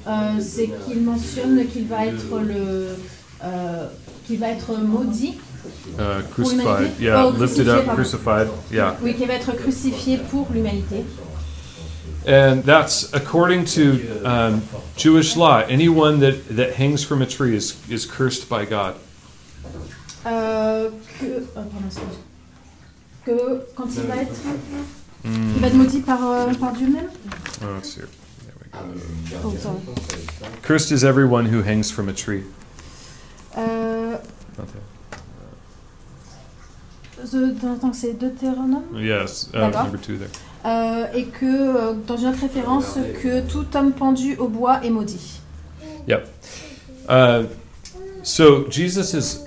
Euh, 0.07 0.39
c'est 0.41 0.69
qu'il 0.85 1.01
mentionne 1.01 1.65
qu'il 1.67 1.87
va 1.87 2.05
être 2.07 2.39
le, 2.39 2.97
euh, 3.43 3.87
qu'il 4.27 4.39
va 4.39 4.49
être 4.49 4.77
maudit, 4.77 5.35
Uh, 5.97 6.21
crucified, 6.31 6.91
yeah, 6.99 7.25
Oh, 7.25 7.31
lifted 7.31 7.65
crucifié, 7.65 7.89
up, 7.89 7.95
crucified, 7.95 8.47
yeah. 8.71 8.95
oui, 9.01 9.15
qui 9.15 9.25
va 9.25 9.33
être 9.33 9.55
crucifié 9.55 10.19
pour 10.29 10.47
l'humanité. 10.53 11.03
And 12.27 12.63
that's 12.63 13.13
according 13.13 13.65
to 13.65 14.21
um, 14.25 14.63
Jewish 14.97 15.35
law. 15.35 15.59
Anyone 15.59 16.19
that, 16.21 16.47
that 16.55 16.73
hangs 16.75 17.03
from 17.03 17.21
a 17.21 17.25
tree 17.25 17.55
is, 17.55 17.75
is 17.89 18.05
cursed 18.05 18.49
by 18.49 18.65
God. 18.65 18.95
Euh, 20.25 20.89
que, 21.19 21.41
pardon, 21.53 21.71
que 23.23 23.61
quand 23.75 23.89
il 23.95 24.03
va 24.07 24.15
être, 24.17 24.31
Mm. 25.25 25.55
il 25.55 25.59
va 25.61 25.67
être 25.67 25.73
maudit 25.75 26.01
par, 26.05 26.23
euh, 26.23 26.53
par 26.53 26.71
Dieu 26.73 26.87
même. 26.87 27.09
Oh, 27.63 27.73
let's 27.73 27.89
see. 27.95 28.01
There 28.01 28.53
we 28.61 29.31
go. 29.31 29.39
Oh, 29.43 29.55
sorry. 29.57 29.79
Cursed 30.61 30.91
is 30.91 31.03
everyone 31.03 31.47
who 31.47 31.63
hangs 31.63 31.89
from 31.89 32.07
a 32.09 32.13
tree. 32.13 32.43
Euh, 33.57 34.17
the- 37.17 37.93
c'est 37.93 38.13
Deutéronome. 38.13 38.95
Yes, 38.95 39.49
uh, 39.55 39.69
number 39.71 39.97
two 39.97 40.17
there. 40.19 40.29
Euh, 40.65 41.05
et 41.13 41.25
que 41.25 41.45
euh, 41.45 41.93
dans 42.07 42.17
une 42.17 42.29
autre 42.29 42.41
référence 42.41 42.97
que 43.21 43.41
tout 43.41 43.65
homme 43.75 43.91
pendu 43.91 44.35
au 44.37 44.47
bois 44.47 44.83
est 44.83 44.89
maudit. 44.89 45.41
Uh, 47.07 47.45
so 48.23 48.67
Jesus 48.67 49.13
is 49.13 49.45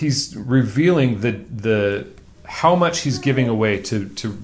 he's 0.00 0.36
revealing 0.36 1.20
the 1.20 1.34
the 1.50 2.06
how 2.62 2.76
much 2.76 3.00
he's 3.00 3.18
giving 3.18 3.48
away 3.48 3.82
to 3.82 4.04
to 4.16 4.36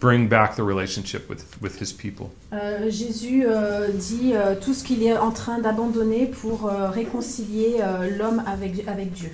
bring 0.00 0.28
back 0.28 0.56
the 0.56 0.62
relationship 0.62 1.28
with 1.28 1.44
with 1.60 1.78
his 1.78 1.92
people. 1.92 2.30
Euh, 2.52 2.90
Jésus 2.90 3.44
euh, 3.46 3.88
dit 3.92 4.32
euh, 4.34 4.54
tout 4.60 4.74
ce 4.74 4.82
qu'il 4.82 5.02
est 5.02 5.16
en 5.16 5.30
train 5.30 5.58
d'abandonner 5.58 6.26
pour 6.26 6.70
réconcilier 6.70 7.80
l'homme 8.18 8.42
avec, 8.46 8.86
avec 8.88 9.12
Dieu. 9.12 9.30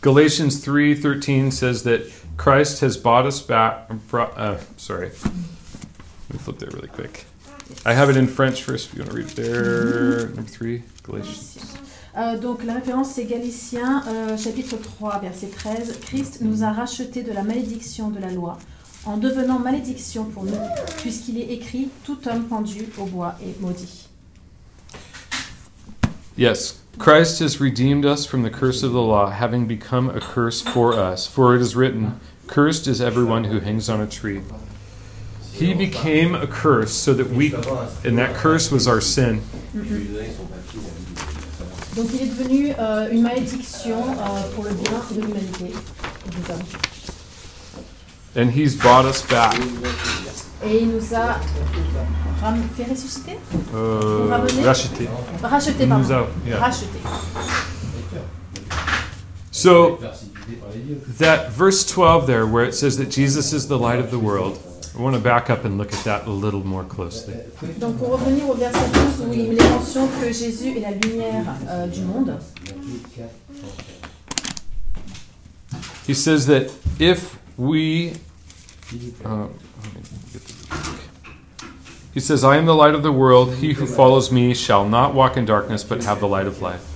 Galatians 0.00 0.64
3:13 0.64 1.52
says 1.52 1.82
that 1.82 2.02
Christ 2.36 2.80
has 2.80 2.96
bought 2.96 3.26
us 3.26 3.40
back 3.40 3.88
brought, 4.08 4.36
uh, 4.36 4.58
sorry. 4.76 5.10
Let 5.10 6.32
me 6.32 6.38
flip 6.38 6.58
there 6.58 6.70
really 6.72 6.88
quick. 6.88 7.26
I 7.84 7.92
have 7.92 8.10
it 8.10 8.16
in 8.16 8.26
French 8.26 8.62
first 8.62 8.88
if 8.88 8.94
you 8.94 9.02
want 9.02 9.10
to 9.10 9.16
read 9.16 9.26
it 9.26 9.36
there. 9.36 10.28
Number 10.28 10.50
3, 10.50 10.82
Galatians. 11.02 11.76
Euh, 12.16 12.38
donc 12.38 12.64
la 12.64 12.74
référence 12.74 13.12
c'est 13.14 13.24
Galatiens 13.24 14.02
euh, 14.08 14.36
chapitre 14.36 14.76
3 14.76 15.20
verset 15.20 15.46
13. 15.48 16.00
Christ 16.00 16.38
nous 16.40 16.64
a 16.64 16.72
rachetés 16.72 17.22
de 17.22 17.32
la 17.32 17.44
malédiction 17.44 18.10
de 18.10 18.18
la 18.18 18.30
loi 18.30 18.58
en 19.04 19.16
devenant 19.16 19.58
malédiction 19.58 20.24
pour 20.24 20.44
nous 20.44 20.58
puisqu'il 20.98 21.38
est 21.38 21.52
écrit 21.52 21.88
tout 22.04 22.18
homme 22.26 22.44
pendu 22.44 22.88
au 22.98 23.04
bois 23.04 23.36
est 23.42 23.60
maudit. 23.60 24.08
Yes, 26.36 26.79
Christ 26.98 27.38
has 27.38 27.60
redeemed 27.60 28.04
us 28.04 28.26
from 28.26 28.42
the 28.42 28.50
curse 28.50 28.82
of 28.82 28.92
the 28.92 29.00
law, 29.00 29.30
having 29.30 29.66
become 29.66 30.10
a 30.10 30.20
curse 30.20 30.60
for 30.60 30.94
us. 30.94 31.26
For 31.26 31.54
it 31.54 31.62
is 31.62 31.74
written, 31.74 32.20
Cursed 32.46 32.86
is 32.86 33.00
everyone 33.00 33.44
who 33.44 33.60
hangs 33.60 33.88
on 33.88 34.00
a 34.00 34.06
tree. 34.06 34.42
He 35.52 35.74
became 35.74 36.34
a 36.34 36.46
curse 36.46 36.92
so 36.92 37.14
that 37.14 37.28
we, 37.28 37.54
and 38.04 38.18
that 38.18 38.34
curse 38.34 38.70
was 38.70 38.88
our 38.88 39.00
sin. 39.00 39.42
And 48.36 48.50
He's 48.50 48.76
bought 48.76 49.04
us 49.06 49.22
back. 49.22 49.54
Et 50.64 50.82
il 50.82 50.88
nous 50.88 51.14
a 51.14 51.40
ram- 52.40 52.62
fait 52.76 52.84
ressusciter 52.84 53.38
Uh, 53.72 54.28
Ramené? 54.28 54.62
racheté. 54.64 55.08
Racheté, 55.42 55.86
pardon. 55.86 56.04
nous 56.04 56.12
a- 56.12 56.26
yeah. 56.46 56.58
Racheté. 56.58 56.98
So, 59.50 59.98
that 61.18 61.50
verse 61.52 61.84
12 61.84 62.26
there, 62.26 62.46
where 62.46 62.64
it 62.64 62.74
says 62.74 62.96
that 62.98 63.10
Jesus 63.10 63.52
is 63.52 63.66
the 63.68 63.78
light 63.78 63.98
of 63.98 64.10
the 64.10 64.18
world, 64.18 64.58
I 64.96 65.02
want 65.02 65.14
to 65.16 65.20
back 65.20 65.50
up 65.50 65.64
and 65.64 65.76
look 65.78 65.92
at 65.92 66.04
that 66.04 66.26
a 66.26 66.30
little 66.30 66.64
more 66.64 66.84
closely. 66.84 67.34
Donc 67.78 67.98
pour 67.98 68.10
revenir 68.12 68.48
au 68.48 68.54
verset 68.54 68.78
12 68.92 69.28
où 69.28 69.32
il 69.32 69.58
est 69.58 69.70
mention 69.70 70.08
que 70.20 70.32
Jésus 70.32 70.76
est 70.76 70.80
la 70.80 70.90
lumière 70.92 71.44
euh, 71.68 71.86
du 71.86 72.02
monde, 72.02 72.38
He 76.08 76.14
says 76.14 76.46
that 76.46 76.70
if 76.98 77.36
we. 77.60 78.10
Uh, 78.10 78.10
let 78.12 78.92
me 78.92 79.02
get 80.32 80.42
the 80.42 80.66
book. 80.68 80.98
he 82.14 82.20
says, 82.20 82.42
I 82.42 82.56
am 82.56 82.64
the 82.64 82.74
light 82.74 82.94
of 82.94 83.02
the 83.02 83.12
world. 83.12 83.56
He 83.56 83.74
who 83.74 83.86
follows 83.86 84.32
me 84.32 84.54
shall 84.54 84.88
not 84.88 85.12
walk 85.14 85.36
in 85.36 85.44
darkness, 85.44 85.84
but 85.84 86.02
have 86.04 86.20
the 86.20 86.28
light 86.28 86.46
of 86.46 86.62
life. 86.62 86.86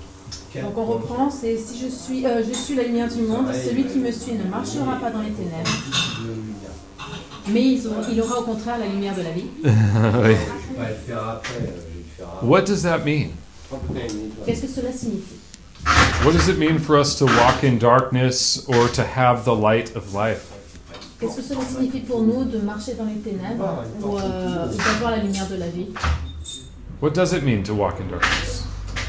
donc 0.55 0.79
on 0.79 0.87
reprend, 0.87 1.31
c'est 1.31 1.59
si 1.59 1.79
je 1.79 1.88
suis, 1.88 2.24
euh, 2.24 2.42
je 2.46 2.55
suis 2.55 2.77
la 2.77 2.85
lumière 2.85 3.12
du 3.12 3.22
monde, 3.22 3.53
celui 3.53 3.85
qui 3.85 3.98
me 3.98 4.12
suit 4.12 4.35
ne 4.35 4.44
marchera 4.44 4.94
pas 5.00 5.11
dans 5.11 5.20
les 5.20 5.33
ténèbres, 5.33 5.68
mais 7.48 7.72
il 7.72 7.88
aura, 7.88 8.03
il 8.09 8.22
aura 8.22 8.38
au 8.38 8.44
contraire 8.44 8.79
la 8.79 8.87
lumière 8.87 9.16
de 9.16 9.22
la 9.22 9.33
vie. 9.33 9.50
what 12.42 12.62
does 12.62 12.85
that 12.85 13.05
mean? 13.05 13.33
Qu'est-ce 14.46 14.62
que 14.62 14.68
cela 14.68 14.92
signifie 14.92 15.40
What 16.24 16.33
does 16.33 16.48
it 16.48 16.57
mean 16.57 16.79
for 16.79 16.96
us 16.96 17.16
to 17.18 17.27
walk 17.27 17.64
in 17.64 17.79
darkness 17.79 18.64
or 18.68 18.88
to 18.90 19.03
have 19.03 19.44
the 19.44 19.55
light 19.55 19.96
of 19.96 20.14
life? 20.14 20.54
Qu'est-ce 21.25 21.37
que 21.37 21.55
cela 21.55 21.61
signifie 21.65 22.01
pour 22.01 22.23
nous 22.23 22.45
de 22.45 22.59
marcher 22.59 22.95
dans 22.95 23.07
les 23.07 23.15
ténèbres 23.15 23.85
ou, 24.03 24.19
euh, 24.19 24.67
d'avoir 24.67 25.13
la 25.13 25.19
lumière 25.23 25.49
de 25.49 25.57
la 25.57 25.69
vie 25.69 25.87
What 27.01 27.11
does 27.11 27.33
it 27.33 27.43
mean 27.43 27.63
to 27.63 27.75
walk 27.75 27.95
in 28.01 28.09
darkness? 28.11 28.65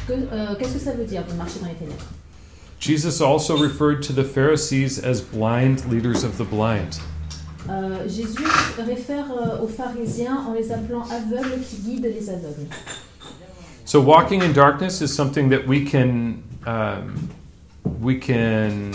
Euh, 0.10 0.56
Qu'est-ce 0.58 0.74
que 0.74 0.80
ça 0.80 0.92
veut 0.94 1.06
dire 1.06 1.24
de 1.28 1.34
marcher 1.34 1.60
dans 1.60 1.68
les 1.68 1.74
ténèbres? 1.74 2.06
Jesus 2.80 3.22
also 3.22 3.58
referred 3.58 4.02
to 4.04 4.14
the 4.14 4.24
Pharisees 4.24 5.00
as 5.00 5.22
blind 5.22 5.84
leaders 5.92 6.24
of 6.24 6.38
the 6.38 6.44
blind. 6.44 7.00
Euh, 7.70 8.08
Jésus 8.08 8.46
réfère 8.78 9.26
euh, 9.32 9.64
aux 9.64 9.68
pharisiens 9.68 10.46
en 10.48 10.54
les 10.54 10.72
appelant 10.72 11.04
aveugles 11.10 11.62
qui 11.68 11.78
guident 11.78 12.14
les 12.14 12.30
aveugles. 12.30 12.70
So 13.86 14.00
walking 14.00 14.42
in 14.42 14.54
darkness 14.54 15.02
is 15.02 15.10
something 15.10 15.50
that 15.50 15.68
we 15.68 15.84
can 15.84 16.44
um, 16.66 17.30
we 18.02 18.20
can 18.20 18.92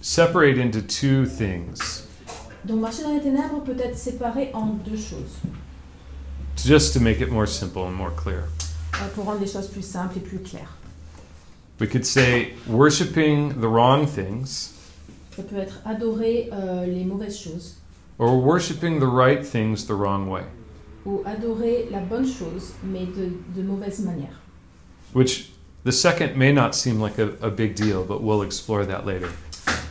separate 0.00 0.58
into 0.58 0.82
two 0.82 1.26
things, 1.26 2.06
Donc 2.64 2.80
marcher 2.80 3.02
dans 3.02 3.14
les 3.14 3.20
ténèbres 3.20 3.62
peut 3.64 3.76
être 3.78 3.96
séparé 3.96 4.50
en 4.52 4.66
deux 4.66 4.96
choses, 4.96 5.38
just 6.56 6.92
to 6.94 7.00
make 7.00 7.20
it 7.20 7.30
more 7.30 7.46
simple 7.48 7.82
and 7.82 7.92
more 7.92 8.10
clear. 8.14 8.44
euh, 8.94 9.08
pour 9.14 9.24
rendre 9.24 9.40
les 9.40 9.46
choses 9.46 9.68
plus 9.68 9.82
simples 9.84 10.18
et 10.18 10.20
plus 10.20 10.38
claires. 10.40 10.76
We 11.80 11.88
could 11.88 12.04
say 12.04 12.54
worshiping 12.68 13.54
the 13.60 13.66
wrong 13.66 14.06
things 14.06 14.72
Ça 15.36 15.42
peut 15.42 15.56
être 15.56 15.80
adorer 15.86 16.50
euh, 16.52 16.84
les 16.84 17.04
mauvaises 17.04 17.38
choses 17.38 17.76
or 18.18 18.36
worshiping 18.38 18.98
the 19.00 19.06
right 19.08 19.42
things 19.42 19.86
the 19.86 19.94
wrong 19.94 20.28
way, 20.28 20.42
ou 21.06 21.22
adorer 21.24 21.88
la 21.90 22.00
bonne 22.00 22.26
chose 22.26 22.74
mais 22.84 23.06
de, 23.06 23.32
de 23.56 23.62
mauvaise 23.66 24.00
manière. 24.00 24.38
which 25.14 25.50
the 25.84 25.92
second 25.92 26.36
may 26.36 26.52
not 26.52 26.74
seem 26.74 27.00
like 27.00 27.18
a, 27.18 27.30
a 27.40 27.48
big 27.50 27.74
deal, 27.74 28.04
but 28.04 28.22
we'll 28.22 28.42
explore 28.42 28.84
that 28.84 29.06
later. 29.06 29.30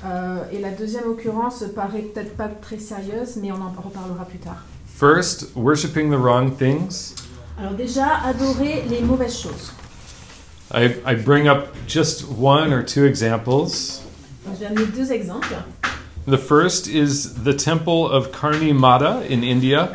Euh, 0.05 0.43
et 0.51 0.59
la 0.59 0.71
deuxième 0.71 1.09
occurrence 1.09 1.63
paraît 1.75 2.01
peut-être 2.01 2.35
pas 2.37 2.47
très 2.47 2.79
sérieuse, 2.79 3.35
mais 3.41 3.51
on 3.51 3.55
en 3.55 3.73
reparlera 3.81 4.25
plus 4.25 4.39
tard. 4.39 4.63
First, 4.87 5.49
worshiping 5.55 6.09
the 6.09 6.17
wrong 6.17 6.55
things. 6.57 7.15
Alors 7.59 7.73
déjà, 7.73 8.19
adorer 8.25 8.83
les 8.89 9.01
mauvaises 9.01 9.37
choses. 9.37 9.73
I, 10.73 10.95
I 11.05 11.15
bring 11.15 11.47
up 11.47 11.67
just 11.87 12.25
one 12.29 12.71
or 12.73 12.83
two 12.83 13.05
examples. 13.05 14.01
Je 14.53 14.59
vais 14.59 14.65
amener 14.67 14.85
deux 14.85 15.11
exemples. 15.11 15.55
The 16.27 16.37
first 16.37 16.87
is 16.87 17.43
the 17.43 17.53
temple 17.55 18.07
of 18.09 18.31
Karni 18.31 18.73
Mata 18.73 19.21
in 19.29 19.41
India, 19.43 19.91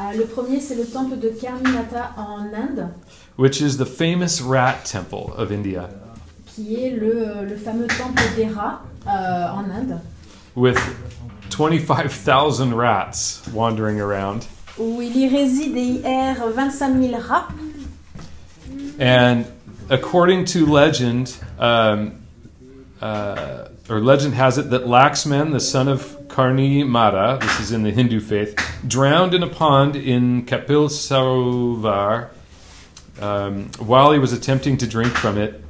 Euh, 0.00 0.16
le 0.16 0.24
premier, 0.24 0.60
c'est 0.60 0.76
le 0.76 0.86
temple 0.86 1.18
de 1.18 1.28
Karnimata 1.28 2.12
en 2.16 2.54
Inde, 2.54 2.88
which 3.36 3.60
is 3.60 3.76
the 3.76 3.84
famous 3.84 4.40
rat 4.40 4.76
temple 4.84 5.34
of 5.36 5.50
India, 5.50 5.90
qui 6.60 6.84
est 6.84 6.90
le, 6.90 7.46
le 7.48 7.56
fameux 7.56 7.86
temple 7.86 8.22
des 8.36 8.46
rats 8.46 8.82
euh, 9.06 9.48
en 9.48 9.64
Inde, 9.70 10.00
with 10.54 10.78
25,000 11.50 12.74
rats 12.74 13.42
wandering 13.54 14.00
around. 14.00 14.44
où 14.78 15.02
il 15.02 15.16
y 15.16 15.28
réside 15.28 15.76
et 15.76 15.82
y 15.82 16.02
erre 16.04 16.48
25 16.48 17.00
000 17.00 17.20
rats. 17.20 17.48
And 18.98 19.44
according 19.88 20.44
to 20.46 20.66
legend, 20.66 21.34
um, 21.58 22.12
uh, 23.00 23.68
or 23.88 24.00
legend 24.00 24.34
has 24.34 24.58
it 24.58 24.70
that 24.70 24.84
Laxman, 24.86 25.52
the 25.52 25.60
son 25.60 25.88
of 25.88 26.16
Karni 26.28 26.86
Mata, 26.86 27.38
this 27.40 27.60
is 27.60 27.72
in 27.72 27.82
the 27.82 27.90
Hindu 27.90 28.20
faith, 28.20 28.54
drowned 28.86 29.34
in 29.34 29.42
a 29.42 29.48
pond 29.48 29.96
in 29.96 30.46
Kapil 30.46 30.88
Sarovar 30.88 32.28
um, 33.20 33.70
while 33.78 34.12
he 34.12 34.18
was 34.18 34.32
attempting 34.32 34.76
to 34.78 34.86
drink 34.86 35.12
from 35.12 35.38
it. 35.38 35.62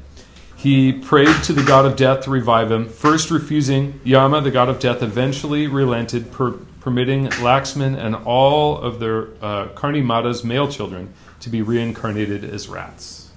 He 0.63 0.93
prayed 0.93 1.43
to 1.45 1.55
the 1.55 1.63
god 1.63 1.87
of 1.87 1.97
death 1.97 2.25
to 2.25 2.31
revive 2.31 2.71
him, 2.71 2.87
first 2.87 3.31
refusing. 3.31 3.99
Yama, 4.05 4.43
the 4.43 4.51
god 4.51 4.69
of 4.69 4.79
death, 4.79 5.03
eventually 5.03 5.67
relented, 5.67 6.31
per- 6.31 6.53
permitting 6.83 7.29
Laxman 7.41 7.97
and 7.97 8.15
all 8.27 8.77
of 8.77 9.01
their 9.01 9.29
uh, 9.41 9.69
Karni 9.75 10.05
Mata's 10.05 10.45
male 10.45 10.69
children 10.69 11.15
to 11.41 11.49
be 11.49 11.63
reincarnated 11.63 12.45
as 12.45 12.69
rats. 12.69 13.31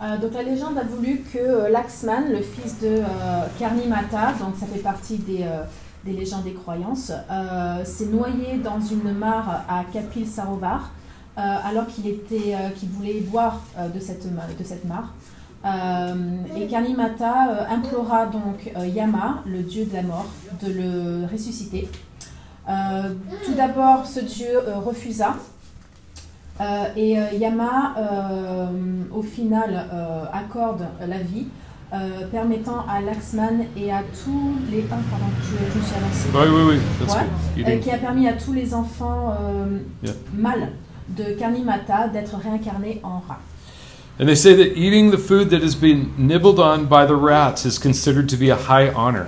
Euh, 0.00 0.16
donc 0.16 0.32
la 0.32 0.42
légende 0.42 0.78
a 0.78 0.84
voulu 0.84 1.22
que 1.30 1.38
euh, 1.38 1.68
Laxman, 1.68 2.32
le 2.32 2.40
fils 2.40 2.80
de 2.80 3.02
euh, 3.02 3.46
Karnimata, 3.58 4.32
donc 4.40 4.56
ça 4.58 4.64
fait 4.64 4.80
partie 4.80 5.18
des, 5.18 5.46
des 6.04 6.12
légendes 6.12 6.44
des 6.44 6.54
croyances, 6.54 7.12
s'est 7.84 8.06
noyé 8.06 8.56
dans 8.56 8.80
une 8.80 9.12
mare 9.12 9.66
à 9.68 9.84
Kapil 9.92 10.26
Sarovar 10.26 10.90
alors 11.36 11.86
qu'il 11.86 12.06
était, 12.06 12.56
qu'il 12.78 12.88
voulait 12.88 13.20
boire 13.20 13.60
de, 13.94 14.00
cette, 14.00 14.26
de 14.26 14.64
cette 14.64 14.86
mare. 14.86 15.12
Euh, 15.64 16.14
et 16.56 16.66
Karnimata 16.66 17.50
euh, 17.50 17.64
implora 17.70 18.26
donc 18.26 18.72
euh, 18.76 18.84
Yama, 18.86 19.42
le 19.46 19.58
dieu 19.62 19.84
de 19.86 19.94
la 19.94 20.02
mort, 20.02 20.26
de 20.60 20.72
le 20.72 21.26
ressusciter. 21.30 21.88
Tout 22.66 23.54
d'abord, 23.56 24.06
ce 24.06 24.20
dieu 24.20 24.50
refusa. 24.84 25.36
Euh, 26.60 26.84
et 26.96 27.18
euh, 27.18 27.32
Yama, 27.32 27.94
euh, 27.96 28.66
au 29.12 29.22
final, 29.22 29.86
accorde 30.32 30.86
la 31.06 31.18
vie, 31.18 31.46
permettant 32.30 32.84
à 32.88 33.00
Laxman 33.00 33.64
et 33.76 33.92
à 33.92 34.02
tous 34.24 34.54
les... 34.70 34.84
Ah, 34.90 34.96
pardon, 35.10 35.26
je, 35.42 35.72
je 35.72 35.78
me 35.78 35.84
suis 35.84 35.94
avancée. 35.94 36.28
Oui, 36.32 36.40
oui, 36.54 36.62
oui, 36.70 36.80
that's 36.98 37.14
Ouais. 37.14 37.26
good. 37.56 37.68
Eating. 37.68 37.80
qui 37.80 37.90
a 37.90 37.98
permis 37.98 38.28
à 38.28 38.32
tous 38.34 38.52
les 38.52 38.72
enfants 38.74 39.34
Yeah. 40.02 40.12
mâles 40.34 40.68
de 41.10 41.24
Karnimata 41.38 42.08
d'être 42.08 42.36
réincarnés 42.36 43.00
en 43.02 43.18
rats. 43.28 43.40
And 44.22 44.28
they 44.28 44.36
say 44.36 44.54
that 44.54 44.78
eating 44.78 45.10
the 45.10 45.18
food 45.18 45.50
that 45.50 45.62
has 45.62 45.74
been 45.74 46.14
nibbled 46.16 46.60
on 46.60 46.86
by 46.86 47.06
the 47.06 47.16
rats 47.16 47.66
is 47.66 47.76
considered 47.76 48.28
to 48.28 48.36
be 48.36 48.50
a 48.50 48.54
high 48.54 48.88
honor. 48.88 49.26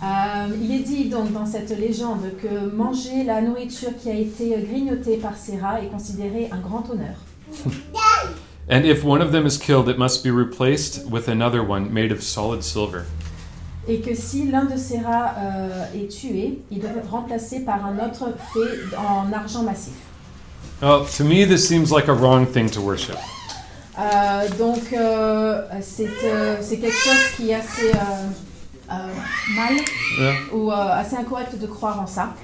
Euh, 0.00 0.54
il 0.62 0.70
est 0.70 0.84
dit 0.84 1.08
donc 1.10 1.32
dans 1.32 1.44
cette 1.44 1.76
légende 1.76 2.30
que 2.40 2.70
manger 2.72 3.24
la 3.24 3.40
nourriture 3.40 3.90
qui 4.00 4.10
a 4.10 4.14
été 4.14 4.54
grignotée 4.70 5.16
par 5.16 5.36
ces 5.36 5.58
rats 5.58 5.82
est 5.82 5.88
considéré 5.88 6.48
un 6.52 6.60
grand 6.60 6.88
honneur. 6.88 7.16
And 8.70 8.84
if 8.84 9.02
one 9.02 9.20
of 9.20 9.32
them 9.32 9.46
is 9.46 9.58
killed, 9.58 9.88
it 9.88 9.98
must 9.98 10.22
be 10.22 10.30
replaced 10.30 11.10
with 11.10 11.26
another 11.26 11.64
one 11.64 11.92
made 11.92 12.12
of 12.12 12.22
solid 12.22 12.62
silver. 12.62 13.06
Et 13.88 13.98
que 13.98 14.14
si 14.14 14.48
l'un 14.48 14.66
de 14.66 14.76
ces 14.76 15.00
rats 15.00 15.34
euh, 15.38 15.86
est 15.92 16.06
tué, 16.06 16.60
il 16.70 16.78
doit 16.78 16.90
être 16.90 17.10
remplacé 17.10 17.64
par 17.64 17.84
un 17.84 17.96
autre 17.96 18.32
fait 18.52 18.96
en 18.96 19.32
argent 19.32 19.64
massif. 19.64 19.94
Well, 20.80 21.04
to 21.04 21.24
me, 21.24 21.44
this 21.44 21.66
seems 21.66 21.90
like 21.90 22.06
a 22.06 22.14
wrong 22.14 22.46
thing 22.46 22.70
to 22.70 22.80
worship. 22.80 23.18
Euh, 23.98 24.48
donc 24.58 24.92
euh, 24.92 25.62
c'est 25.80 26.08
euh, 26.24 26.56
c'est 26.60 26.78
quelque 26.78 26.96
chose 26.96 27.30
qui 27.36 27.50
est 27.50 27.54
assez 27.54 27.90
euh, 27.94 28.90
euh, 28.90 28.94
mal 29.54 29.74
Yeah. 30.18 30.32
ou 30.52 30.70
assez 30.70 31.16
incorrect 31.16 31.58
de 31.58 31.66
croire 31.66 32.00
en 32.00 32.06
ça. 32.06 32.34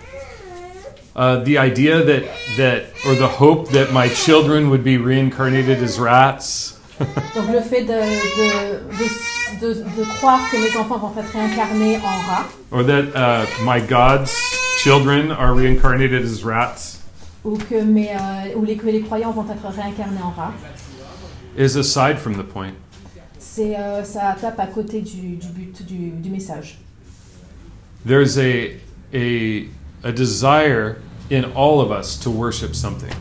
Uh, 1.16 1.42
the 1.44 1.56
idea 1.58 2.02
that 2.04 2.22
that 2.56 2.82
or 3.06 3.14
the 3.14 3.28
hope 3.28 3.68
that 3.70 3.92
my 3.92 4.08
children 4.08 4.70
would 4.70 4.82
be 4.84 4.96
reincarnated 4.96 5.82
as 5.82 5.98
rats. 6.00 6.78
Donc 7.00 7.48
le 7.52 7.60
fait 7.60 7.82
de, 7.82 7.94
de, 7.94 9.60
de, 9.60 9.74
de, 9.74 10.04
croire 10.18 10.40
que 10.50 10.56
mes 10.56 10.76
enfants 10.76 10.98
vont 10.98 11.12
être 11.18 11.32
réincarnés 11.32 11.96
en 11.96 12.30
rats 12.30 12.46
or 12.70 12.84
that 12.84 13.06
uh, 13.16 13.46
my 13.64 13.80
God's 13.80 14.32
children 14.82 15.30
are 15.32 15.54
reincarnated 15.54 16.22
as 16.24 16.44
rats 16.44 16.98
ou 17.44 17.56
que, 17.56 17.82
mes, 17.82 18.10
ou 18.54 18.64
les, 18.64 18.76
que 18.76 18.86
les 18.86 19.00
croyants 19.00 19.32
vont 19.32 19.46
être 19.50 19.66
réincarnés 19.74 20.20
en 20.22 20.30
rats, 20.30 20.52
is 21.60 21.76
aside 21.76 22.18
from 22.18 22.34
the 22.34 22.42
point. 22.44 22.74
c'est 23.38 23.76
euh, 23.76 24.04
ça 24.04 24.36
tape 24.40 24.58
à 24.58 24.66
côté 24.66 25.02
du, 25.02 25.36
du 25.36 25.48
but 25.48 25.86
du, 25.86 26.10
du 26.10 26.30
message. 26.30 26.78
There's 28.06 28.38
a, 28.38 28.76
a, 29.12 29.66
a 30.02 30.12
desire 30.12 30.96
in 31.30 31.44
all 31.54 31.80
of 31.80 31.90
us 31.90 32.16
to 32.20 32.30
worship 32.30 32.74
something. 32.74 33.12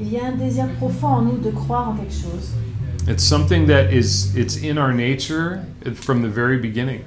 Il 0.00 0.12
y 0.12 0.18
a 0.18 0.26
un 0.26 0.32
désir 0.32 0.66
profond 0.78 1.08
en 1.08 1.22
nous 1.22 1.38
de 1.38 1.50
croire 1.50 1.88
en 1.88 1.96
quelque 1.96 2.12
chose. 2.12 2.52
It's 3.06 3.22
something 3.22 3.66
that 3.66 3.92
is 3.92 4.36
it's 4.36 4.56
in 4.56 4.76
our 4.76 4.92
nature 4.92 5.64
from 5.94 6.22
the 6.22 6.28
very 6.28 6.58
beginning. 6.58 7.04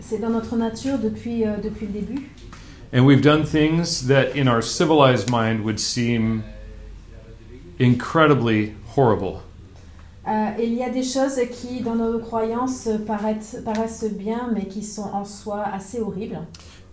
C'est 0.00 0.18
dans 0.18 0.30
notre 0.30 0.56
nature 0.56 0.98
depuis, 0.98 1.44
euh, 1.44 1.56
depuis 1.62 1.86
le 1.86 1.92
début. 1.92 2.22
And 2.92 3.04
we've 3.04 3.22
done 3.22 3.44
things 3.44 4.06
that 4.06 4.36
in 4.36 4.48
our 4.48 4.62
civilized 4.62 5.30
mind 5.30 5.64
would 5.64 5.78
seem 5.80 6.44
incredibly 7.78 8.74
horrible. 8.96 9.42
Euh, 10.26 10.50
il 10.58 10.74
y 10.74 10.82
a 10.82 10.88
des 10.88 11.02
choses 11.02 11.38
qui, 11.52 11.80
dans 11.80 11.94
nos 11.94 12.18
croyances, 12.18 12.88
paraissent, 13.06 13.58
paraissent 13.64 14.10
bien, 14.10 14.50
mais 14.54 14.66
qui 14.66 14.82
sont 14.82 15.10
en 15.12 15.24
soi 15.24 15.64
assez 15.72 16.00
horribles. 16.00 16.40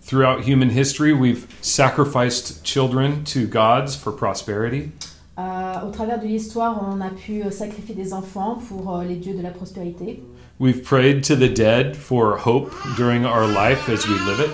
Throughout 0.04 0.42
human 0.46 0.70
history, 0.70 1.12
we've 1.12 1.46
sacrificed 1.60 2.64
children 2.64 3.22
to 3.24 3.46
gods 3.46 3.96
for 3.96 4.12
prosperity. 4.14 4.90
Euh, 5.38 5.88
au 5.88 5.90
travers 5.90 6.20
de 6.20 6.26
l'histoire, 6.26 6.84
on 6.86 7.00
a 7.00 7.08
pu 7.08 7.42
euh, 7.42 7.50
sacrifier 7.50 7.94
des 7.94 8.12
enfants 8.12 8.58
pour 8.68 8.96
euh, 8.96 9.04
les 9.04 9.16
dieux 9.16 9.34
de 9.34 9.42
la 9.42 9.50
prospérité. 9.50 10.22
We've 10.60 10.82
prayed 10.82 11.24
to 11.24 11.34
the 11.34 11.48
dead 11.48 11.96
for 11.96 12.36
hope 12.36 12.72
during 12.96 13.24
our 13.24 13.46
life 13.46 13.88
as 13.88 14.06
we 14.06 14.14
live 14.26 14.40
it. 14.40 14.50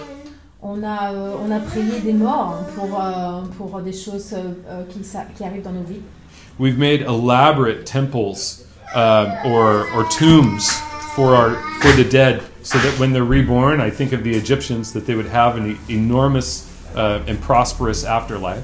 On 0.62 0.82
a, 0.82 1.12
euh, 1.12 1.36
on 1.44 1.50
a 1.50 1.60
prié 1.60 2.00
des 2.00 2.12
morts 2.12 2.56
pour, 2.74 3.00
euh, 3.00 3.42
pour 3.56 3.80
des 3.80 3.92
choses 3.92 4.34
euh, 4.34 4.82
qui, 4.88 5.00
qui 5.36 5.44
arrivent 5.44 5.62
dans 5.62 5.72
nos 5.72 5.82
vies. 5.82 6.00
We've 6.58 6.78
made 6.78 7.02
elaborate 7.02 7.84
temples 7.84 8.64
um, 8.94 9.32
or, 9.46 9.88
or 9.92 10.04
tombs 10.10 10.70
for, 11.14 11.34
our, 11.34 11.54
for 11.80 11.92
the 11.92 12.04
dead 12.04 12.42
so 12.62 12.78
that 12.78 12.98
when 12.98 13.12
they're 13.12 13.24
reborn, 13.24 13.80
I 13.80 13.90
think 13.90 14.12
of 14.12 14.22
the 14.24 14.34
Egyptians, 14.34 14.92
that 14.92 15.06
they 15.06 15.14
would 15.14 15.26
have 15.26 15.56
an 15.56 15.78
enormous 15.88 16.66
uh, 16.94 17.22
and 17.26 17.40
prosperous 17.40 18.04
afterlife. 18.04 18.62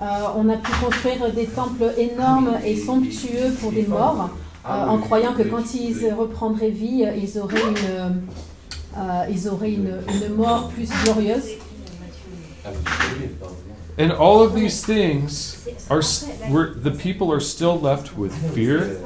Euh, 0.00 0.32
on 0.36 0.50
a 0.50 0.56
pu 0.58 0.72
construire 0.82 1.32
des 1.32 1.46
temples 1.46 1.92
énormes 1.96 2.58
et 2.64 2.76
somptueux 2.76 3.52
pour 3.60 3.70
des 3.72 3.86
morts, 3.86 4.30
euh, 4.66 4.68
en 4.68 4.98
croyant 4.98 5.32
que 5.34 5.42
quand 5.44 5.74
ils 5.74 6.12
reprendraient 6.12 6.70
vie, 6.70 7.04
ils 7.16 7.38
auraient 7.38 7.62
une, 7.62 8.26
euh, 8.96 9.26
ils 9.30 9.48
auraient 9.48 9.72
une, 9.72 9.98
une 10.08 10.34
mort 10.34 10.68
plus 10.68 10.88
glorieuse. 11.04 11.44
And 13.96 14.10
all 14.10 14.42
of 14.42 14.54
these 14.54 14.84
things 14.84 15.66
are, 15.88 16.00
s- 16.00 16.26
the 16.50 16.90
people 16.90 17.30
are 17.32 17.40
still 17.40 17.78
left 17.78 18.16
with 18.18 18.32
fear, 18.52 18.96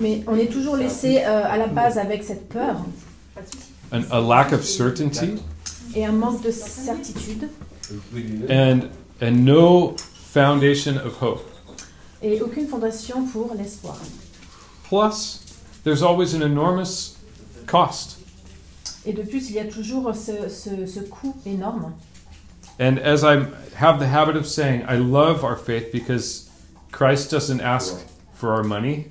Mais 0.00 0.22
on 0.26 0.36
est 0.36 0.52
toujours 0.52 0.76
laissé 0.76 1.22
euh, 1.24 1.44
à 1.44 1.56
la 1.56 1.66
base 1.66 1.98
avec 1.98 2.22
cette 2.22 2.48
peur 2.48 2.76
an, 3.92 4.02
a 4.10 4.20
lack 4.20 4.52
of 4.52 4.64
certainty, 4.64 5.36
et 5.94 6.04
un 6.04 6.12
manque 6.12 6.42
de 6.42 6.50
certitude 6.50 7.48
and, 8.50 8.80
and 9.22 9.44
no 9.44 9.94
foundation 10.32 10.96
of 10.96 11.16
hope. 11.22 11.42
et 12.22 12.40
aucune 12.42 12.66
fondation 12.66 13.26
pour 13.26 13.54
l'espoir. 13.54 13.98
Plus, 14.88 15.40
there's 15.84 16.02
always 16.02 16.34
an 16.34 16.42
enormous 16.42 17.16
cost. 17.66 18.18
Et 19.06 19.12
de 19.12 19.22
plus, 19.22 19.50
il 19.50 19.56
y 19.56 19.60
a 19.60 19.64
toujours 19.64 20.12
ce, 20.14 20.48
ce, 20.48 20.86
ce 20.86 21.00
coût 21.00 21.36
énorme. 21.46 21.92
And 22.78 22.98
as 22.98 23.22
I 23.24 23.46
have 23.76 23.98
the 24.00 24.08
habit 24.08 24.36
of 24.36 24.46
saying, 24.46 24.84
I 24.88 24.96
love 24.96 25.44
our 25.44 25.56
faith 25.56 25.90
because 25.92 26.50
Christ 26.92 27.30
doesn't 27.30 27.60
ask 27.60 28.04
for 28.34 28.52
our 28.52 28.64
money 28.64 29.06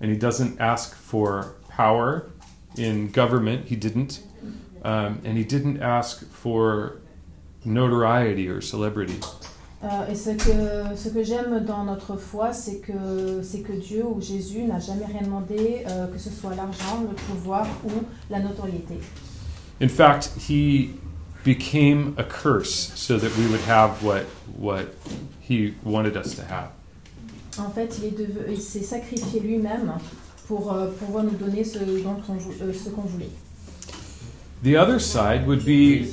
and 0.00 0.10
he 0.10 0.16
doesn't 0.16 0.60
ask 0.60 0.94
for 0.94 1.54
power 1.68 2.30
in 2.76 3.10
government. 3.10 3.66
He 3.66 3.76
didn't. 3.76 4.22
Um, 4.82 5.20
and 5.24 5.36
he 5.36 5.44
didn't 5.44 5.82
ask 5.82 6.26
for 6.30 7.00
notoriety 7.64 8.48
or 8.48 8.60
celebrity. 8.60 9.20
Euh, 9.82 10.10
et 10.10 10.14
ce 10.14 10.30
que, 10.30 10.94
ce 10.94 11.08
que 11.08 11.22
j'aime 11.22 11.64
dans 11.64 11.84
notre 11.84 12.16
foi, 12.16 12.52
c'est 12.52 12.80
que, 12.80 13.42
c'est 13.42 13.60
que 13.60 13.72
Dieu 13.72 14.04
ou 14.04 14.20
Jésus 14.20 14.64
n'a 14.64 14.78
jamais 14.78 15.06
rien 15.06 15.22
demandé, 15.22 15.84
euh, 15.86 16.06
que 16.06 16.18
ce 16.18 16.28
soit 16.28 16.54
l'argent, 16.54 17.02
le 17.08 17.14
pouvoir 17.14 17.66
ou 17.84 17.90
la 18.28 18.40
notoriété. 18.40 19.00
In 19.80 19.88
fact, 19.88 20.32
he 20.36 20.90
became 21.44 22.14
a 22.18 22.24
curse 22.24 22.92
so 22.94 23.16
that 23.16 23.34
we 23.38 23.46
would 23.46 23.62
have 23.62 24.02
what, 24.02 24.24
what 24.58 24.94
he 25.40 25.74
wanted 25.82 26.14
us 26.14 26.34
to 26.34 26.42
have. 26.42 26.72
En 27.58 27.70
fait, 27.70 27.98
il, 27.98 28.04
est 28.08 28.10
deve- 28.18 28.46
il 28.50 28.60
s'est 28.60 28.82
sacrifié 28.82 29.40
lui-même 29.40 29.92
pour 30.46 30.72
euh, 30.72 30.86
pouvoir 30.98 31.24
nous 31.24 31.30
donner 31.30 31.64
ce, 31.64 31.78
dont 31.78 32.16
on 32.28 32.32
vou- 32.34 32.52
euh, 32.62 32.72
ce 32.72 32.88
qu'on 32.90 33.02
voulait. 33.02 33.30
The 34.62 34.76
other 34.76 35.00
side 35.00 35.46
would 35.46 35.64
be 35.64 36.06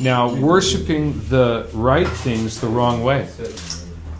now 0.00 0.32
worshiping 0.40 1.14
the 1.30 1.64
right 1.74 2.06
things 2.22 2.60
the 2.60 2.68
wrong 2.72 3.02
way. 3.02 3.24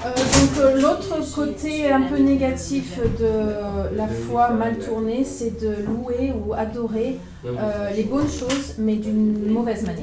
Euh, 0.04 0.08
donc 0.08 0.58
euh, 0.58 0.80
l'autre 0.80 1.14
côté 1.32 1.88
un 1.90 2.02
peu 2.02 2.18
négatif 2.18 2.98
de 3.20 3.96
la 3.96 4.08
foi 4.08 4.50
mal 4.50 4.78
tournée, 4.78 5.24
c'est 5.24 5.60
de 5.60 5.76
louer 5.86 6.32
ou 6.32 6.54
adorer 6.54 7.18
euh, 7.46 7.90
les 7.94 8.02
bonnes 8.02 8.28
choses, 8.28 8.74
mais 8.78 8.96
d'une 8.96 9.48
mauvaise 9.52 9.82
manière. 9.84 10.02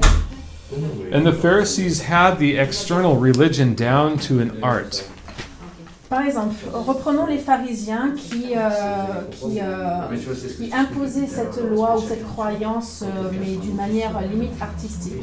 And 1.12 1.24
the 1.24 1.32
Pharisees 1.34 2.00
had 2.08 2.38
the 2.38 2.56
external 2.56 3.14
religion 3.16 3.74
down 3.74 4.16
to 4.20 4.40
an 4.40 4.52
art. 4.62 5.04
Par 6.10 6.22
exemple, 6.26 6.56
reprenons 6.72 7.24
les 7.24 7.38
pharisiens 7.38 8.12
qui, 8.16 8.54
euh, 8.56 8.60
qui, 9.30 9.60
euh, 9.60 10.16
qui 10.56 10.72
imposaient 10.74 11.28
cette 11.28 11.62
loi 11.70 11.96
ou 11.98 12.02
cette 12.02 12.26
croyance, 12.26 13.04
euh, 13.04 13.30
mais 13.40 13.54
d'une 13.54 13.76
manière 13.76 14.20
limite 14.28 14.60
artistique. 14.60 15.22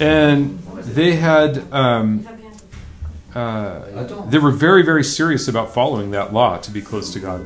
And 0.00 0.50
they 0.94 1.16
had, 1.20 1.64
um, 1.72 2.20
uh, 3.34 4.04
they 4.30 4.38
were 4.38 4.52
very, 4.52 4.84
very 4.84 5.02
serious 5.02 5.48
about 5.48 5.74
following 5.74 6.12
that 6.12 6.32
law 6.32 6.56
to 6.58 6.70
be 6.70 6.80
close 6.80 7.10
to 7.10 7.18
God. 7.18 7.40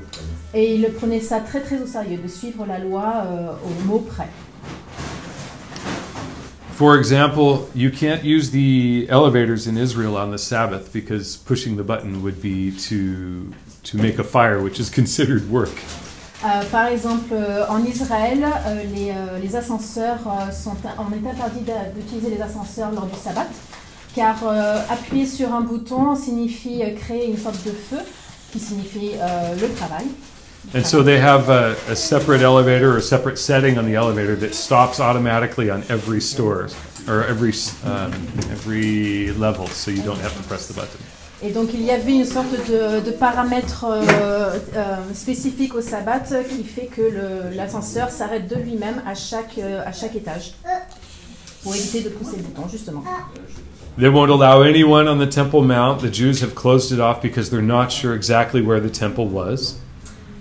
Et 0.53 0.75
ils 0.75 0.93
prenaient 0.93 1.21
ça 1.21 1.41
très 1.41 1.61
très 1.61 1.81
au 1.81 1.87
sérieux, 1.87 2.19
de 2.23 2.29
suivre 2.29 2.67
la 2.67 2.79
loi 2.79 3.25
euh, 3.25 3.53
au 3.65 3.87
mot 3.87 4.01
près. 4.01 4.29
For 6.79 6.97
example, 6.97 7.69
you 7.75 7.91
can't 7.91 8.23
use 8.23 8.51
the 8.53 9.09
elevators 9.11 9.67
in 9.67 9.77
Israel 9.77 10.17
on 10.17 10.31
the 10.31 10.39
Sabbath 10.39 10.93
because 10.93 11.37
pushing 11.37 11.77
the 11.77 11.83
button 11.83 12.23
would 12.23 12.41
be 12.41 12.71
to 12.87 13.53
to 13.83 13.97
make 13.97 14.21
a 14.21 14.23
fire, 14.23 14.63
which 14.63 14.79
is 14.79 14.89
considered 15.01 15.51
work. 15.51 15.77
Euh, 16.45 16.63
par 16.71 16.87
exemple, 16.87 17.33
euh, 17.33 17.67
en 17.69 17.85
Israël, 17.85 18.45
euh, 18.45 18.85
les, 18.95 19.11
euh, 19.11 19.41
les 19.43 19.57
ascenseurs 19.57 20.21
euh, 20.29 20.53
sont, 20.53 20.77
on 21.01 21.13
est 21.13 21.29
interdit 21.29 21.65
d'utiliser 21.97 22.31
les 22.31 22.41
ascenseurs 22.41 22.93
lors 22.93 23.07
du 23.07 23.19
sabbat, 23.19 23.49
car 24.15 24.37
euh, 24.45 24.79
appuyer 24.89 25.27
sur 25.27 25.53
un 25.53 25.63
bouton 25.63 26.15
signifie 26.15 26.81
créer 26.95 27.29
une 27.29 27.39
sorte 27.39 27.65
de 27.67 27.73
feu, 27.73 27.99
qui 28.53 28.61
signifie 28.61 29.15
le 29.61 29.69
travail. 29.75 30.07
And 30.75 30.87
so 30.87 31.03
they 31.03 31.19
have 31.19 31.49
a, 31.49 31.77
a 31.89 31.97
separate 31.97 32.43
elevator 32.43 32.93
or 32.93 32.99
a 32.99 33.03
separate 33.03 33.39
setting 33.39 33.79
on 33.79 33.87
the 33.87 33.95
elevator 33.95 34.37
that 34.37 34.55
stops 34.55 35.01
automatically 35.01 35.71
on 35.71 35.83
every 35.89 36.21
store 36.21 36.69
or 37.09 37.25
every 37.25 37.53
um, 37.85 38.13
every 38.53 39.33
level, 39.33 39.67
so 39.67 39.91
you 39.91 40.03
don't 40.03 40.21
have 40.21 40.37
to 40.37 40.43
press 40.47 40.69
the 40.69 40.75
button. 40.75 41.01
Et 41.41 41.53
donc 41.53 41.71
il 41.73 41.83
y 41.83 41.91
avait 41.91 42.15
une 42.15 42.25
sorte 42.25 42.51
de, 42.51 43.01
de 43.01 43.11
paramètre 43.13 43.85
euh, 43.85 44.59
euh, 44.75 44.97
spécifique 45.15 45.75
au 45.75 45.81
sabbat 45.81 46.25
qui 46.49 46.65
fait 46.65 46.87
que 46.87 47.55
l'ascenseur 47.55 48.11
s'arrête 48.11 48.49
de 48.49 48.57
lui-même 48.57 49.01
à 49.07 49.15
chaque, 49.15 49.57
euh, 49.59 49.83
à 49.87 49.93
chaque 49.93 50.17
étage, 50.17 50.55
pour 51.63 51.75
éviter 51.77 52.01
de 52.01 52.09
pousser 52.09 52.39
le 52.39 52.43
bouton, 52.43 52.69
justement. 52.69 53.05
They 53.99 54.09
won't 54.09 54.31
allow 54.31 54.63
anyone 54.63 55.09
on 55.09 55.19
the 55.19 55.31
Temple 55.31 55.63
Mount. 55.63 56.01
The 56.01 56.13
Jews 56.13 56.41
have 56.43 56.55
closed 56.55 56.93
it 56.93 57.01
off 57.01 57.23
because 57.23 57.51
they're 57.51 57.63
not 57.63 57.91
sure 57.91 58.15
exactly 58.15 58.61
where 58.61 58.81
the 58.81 58.93
temple 58.93 59.27
was. 59.27 59.79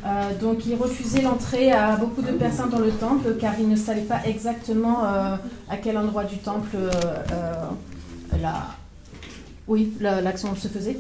Euh, 0.08 0.34
donc 0.40 0.66
il 0.66 0.76
refusait 0.76 1.22
l'entrée 1.22 1.72
à 1.72 1.98
beaucoup 1.98 2.22
de 2.22 2.32
personnes 2.32 2.70
dans 2.70 2.80
le 2.80 2.92
temple 2.92 3.36
car 3.42 3.54
ils 3.60 3.68
ne 3.68 3.76
savaient 3.76 4.02
pas 4.04 4.22
exactement 4.26 5.04
euh, 5.04 5.36
à 5.70 5.76
quel 5.76 5.98
endroit 5.98 6.24
du 6.24 6.38
temple 6.38 6.70
euh, 6.76 6.90
euh, 7.34 7.54
la, 8.42 8.68
oui, 9.68 9.92
la- 10.00 10.22
l'action 10.22 10.56
se 10.56 10.70
faisait. 10.70 10.98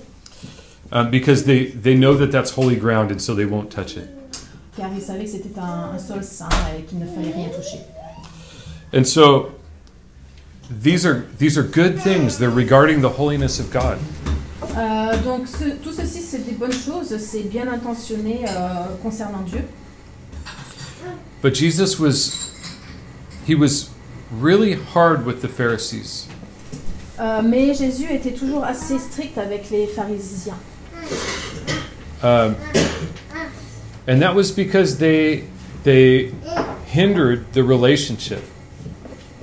um, 0.91 1.09
because 1.09 1.43
they, 1.45 1.71
they 1.71 1.95
know 1.95 2.15
that 2.17 2.31
that's 2.31 2.51
holy 2.51 2.75
ground 2.75 3.11
and 3.11 3.19
so 3.21 3.33
they 3.33 3.45
won't 3.45 3.69
touch 3.69 3.95
it. 3.95 4.09
Car 4.75 4.89
ils 4.95 5.01
savaient 5.01 5.23
que 5.25 5.31
c'était 5.31 5.57
un, 5.59 5.91
un 5.95 5.99
sol 5.99 6.23
saint 6.23 6.49
et 6.77 6.81
qu'il 6.83 6.99
ne 6.99 7.05
fallait 7.05 7.31
rien 7.33 7.47
toucher. 7.49 7.79
And 8.93 9.05
so 9.05 9.51
these 10.83 11.05
are 11.05 11.23
these 11.39 11.57
are 11.57 11.63
good 11.63 11.97
things. 11.99 12.37
They're 12.37 12.49
regarding 12.49 13.01
the 13.01 13.09
holiness 13.17 13.59
of 13.59 13.71
God. 13.71 13.97
Euh, 14.77 15.17
donc 15.23 15.47
ce- 15.47 15.75
tout 15.83 15.91
ceci 15.91 16.21
c'est 16.21 16.45
des 16.45 16.51
bonnes 16.51 16.71
choses, 16.71 17.17
c'est 17.17 17.49
bien 17.49 17.67
intentionné 17.67 18.45
euh, 18.47 18.85
concernant 19.01 19.41
Dieu. 19.41 19.61
But 21.41 21.55
Jesus 21.55 21.99
was 21.99 22.51
he 23.47 23.55
was 23.55 23.89
really 24.31 24.77
hard 24.93 25.25
with 25.25 25.41
the 25.41 25.47
Pharisees. 25.47 26.27
Euh, 27.19 27.41
mais 27.43 27.73
Jésus 27.73 28.05
était 28.11 28.33
toujours 28.33 28.63
assez 28.63 28.99
strict 28.99 29.37
avec 29.39 29.69
les 29.71 29.87
pharisiens. 29.87 30.57
Um, 32.23 32.55
and 34.07 34.19
that 34.19 34.35
was 34.35 34.51
because 34.51 34.97
they 34.97 35.43
they 35.83 36.31
hindered 36.93 37.45
the 37.53 37.63
relationship. 37.63 38.43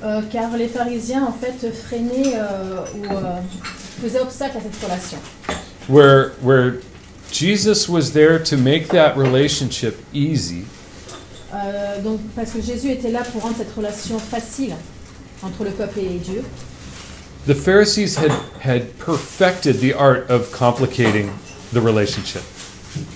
Euh, 0.04 0.20
car 0.30 0.56
les 0.56 0.68
pharisiens 0.68 1.24
en 1.24 1.32
fait 1.32 1.72
freinaient 1.72 2.36
ou 2.96 3.04
faisaient 4.00 4.20
obstacle 4.20 4.58
à 4.58 4.60
cette 4.60 4.82
relation. 4.82 5.18
Where 5.88 6.32
where 6.42 6.80
Jesus 7.30 7.88
was 7.88 8.12
there 8.12 8.38
to 8.38 8.56
make 8.56 8.88
that 8.88 9.16
relationship 9.16 9.96
easy. 10.12 10.64
Euh, 11.52 12.00
donc, 12.02 12.20
parce 12.34 12.50
que 12.50 12.60
Jésus 12.60 12.90
était 12.90 13.10
là 13.10 13.22
pour 13.22 13.42
rendre 13.42 13.56
cette 13.56 13.74
relation 13.74 14.18
facile 14.18 14.74
entre 15.42 15.64
le 15.64 15.70
peuple 15.70 16.00
et 16.00 16.18
Dieu. 16.18 16.42
The 17.46 17.54
Pharisees 17.54 18.16
had 18.16 18.32
had 18.62 18.98
perfected 18.98 19.80
the 19.80 19.92
art 19.92 20.30
of 20.30 20.50
complicating 20.50 21.30
the 21.72 21.80
relationship. 21.80 22.42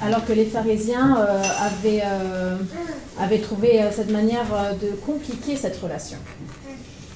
Alors 0.02 0.24
que 0.26 0.32
les 0.32 0.44
pharisiens 0.44 1.16
euh, 1.18 1.42
avaient, 1.60 2.02
euh, 2.04 2.56
avaient 3.18 3.38
trouvé 3.38 3.80
euh, 3.80 3.90
cette 3.94 4.10
manière 4.10 4.46
euh, 4.52 4.72
de 4.72 4.96
compliquer 4.96 5.56
cette 5.56 5.80
relation. 5.80 6.18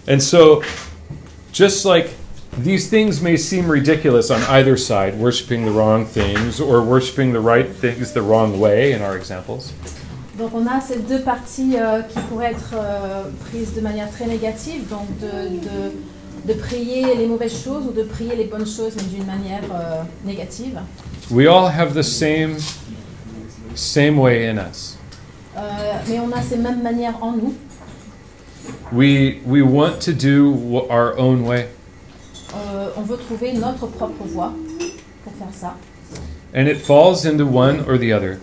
And 0.08 0.20
so, 0.20 0.62
just 1.52 1.84
like 1.84 2.10
these 2.58 2.88
things 2.90 3.20
may 3.22 3.36
seem 3.36 3.66
ridiculous 3.70 4.30
on 4.30 4.42
either 4.44 4.76
side, 4.76 5.14
worshiping 5.18 5.64
the 5.64 5.70
wrong 5.70 6.04
things 6.04 6.60
or 6.60 6.82
worshiping 6.82 7.32
the 7.32 7.40
right 7.40 7.68
things 7.68 8.12
the 8.12 8.22
wrong 8.22 8.60
way 8.60 8.92
in 8.92 9.02
our 9.02 9.16
examples, 9.16 9.72
Donc 10.38 10.54
on 10.54 10.66
a 10.66 10.80
ces 10.80 10.98
deux 11.00 11.20
parties 11.22 11.76
euh, 11.76 12.02
qui 12.02 12.18
pourraient 12.28 12.52
être 12.52 12.74
euh, 12.74 13.24
prises 13.50 13.74
de 13.74 13.80
manière 13.80 14.10
très 14.10 14.26
négative, 14.26 14.88
donc 14.88 15.06
de, 15.20 15.48
de, 15.58 16.52
de 16.52 16.58
prier 16.58 17.14
les 17.16 17.26
mauvaises 17.26 17.62
choses 17.62 17.84
ou 17.86 17.92
de 17.92 18.02
prier 18.02 18.34
les 18.36 18.44
bonnes 18.44 18.66
choses 18.66 18.94
mais 18.96 19.02
d'une 19.14 19.26
manière 19.26 19.62
euh, 19.72 20.02
négative. 20.24 20.78
we 21.30 21.46
all 21.46 21.68
have 21.68 21.94
the 21.94 22.02
same 22.02 22.56
same 23.74 24.18
way 24.18 24.48
in 24.48 24.58
us. 24.58 24.96
Euh, 25.56 25.60
mais 26.08 26.18
on 26.18 26.32
a 26.32 26.40
ces 26.42 26.56
mêmes 26.56 26.82
manières 26.82 27.22
en 27.22 27.32
nous. 27.32 27.54
We 28.90 29.40
we 29.46 29.62
want 29.62 30.00
to 30.00 30.12
do 30.12 30.86
our 30.90 31.14
own 31.18 31.44
way, 31.44 31.68
on 32.96 33.02
veut 33.02 33.16
trouver 33.16 33.52
notre 33.52 33.86
propre 33.86 34.24
voie 34.24 34.52
pour 35.24 35.32
faire 35.34 35.52
ça. 35.52 35.74
and 36.54 36.66
it 36.68 36.76
falls 36.78 37.24
into 37.24 37.46
one 37.46 37.80
or 37.88 37.98
the 37.98 38.12
other. 38.12 38.38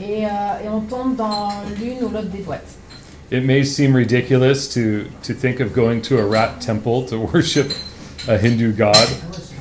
Et, 0.00 0.24
euh, 0.26 0.28
et 0.64 0.68
on 0.68 0.80
tombe 0.80 1.14
dans 1.16 1.50
l'une 1.78 2.02
ou 2.02 2.08
l'autre 2.08 2.28
des 2.30 2.42
boîtes. 2.42 2.66
It 3.30 3.44
may 3.44 3.64
seem 3.64 3.94
ridiculous 3.94 4.68
to 4.74 5.04
to 5.22 5.32
think 5.32 5.60
of 5.60 5.72
going 5.72 6.00
to 6.02 6.18
a 6.18 6.24
rat 6.24 6.60
temple 6.60 7.04
to 7.08 7.16
worship 7.32 7.72
a 8.28 8.36
Hindu 8.36 8.72
god, 8.72 8.96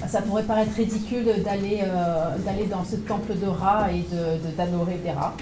Ça 0.10 0.22
pourrait 0.22 0.44
paraître 0.44 0.76
ridicule 0.76 1.26
d'aller 1.44 1.82
euh, 1.84 2.36
d'aller 2.46 2.66
dans 2.70 2.84
ce 2.84 2.96
temple 2.98 3.34
de 3.42 3.48
rats 3.48 3.88
et 3.92 4.04
de- 4.14 4.46
de- 4.50 4.56
d'adorer 4.58 5.00
des 5.04 5.12
rats. 5.12 5.36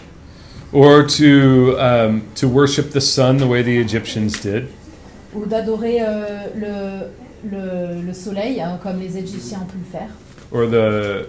or 0.74 1.03
to 1.07 1.76
um, 1.80 2.22
to 2.36 2.47
worship 2.47 2.91
the 2.91 3.01
sun 3.01 3.38
the 3.38 3.47
way 3.47 3.64
the 3.64 3.80
Egyptians 3.80 4.39
did. 4.43 4.68
Ou 5.34 5.45
d'adorer 5.45 5.97
euh, 6.01 6.47
le, 6.55 7.07
le, 7.44 8.02
le 8.02 8.14
soleil, 8.14 8.62
hein, 8.62 8.80
comme 8.82 9.00
les 9.00 9.18
Égyptiens 9.18 9.60
ont 9.64 9.66
pu 9.66 9.78
le 9.78 9.92
faire. 10.00 10.10
or 10.52 10.68
the 10.68 11.28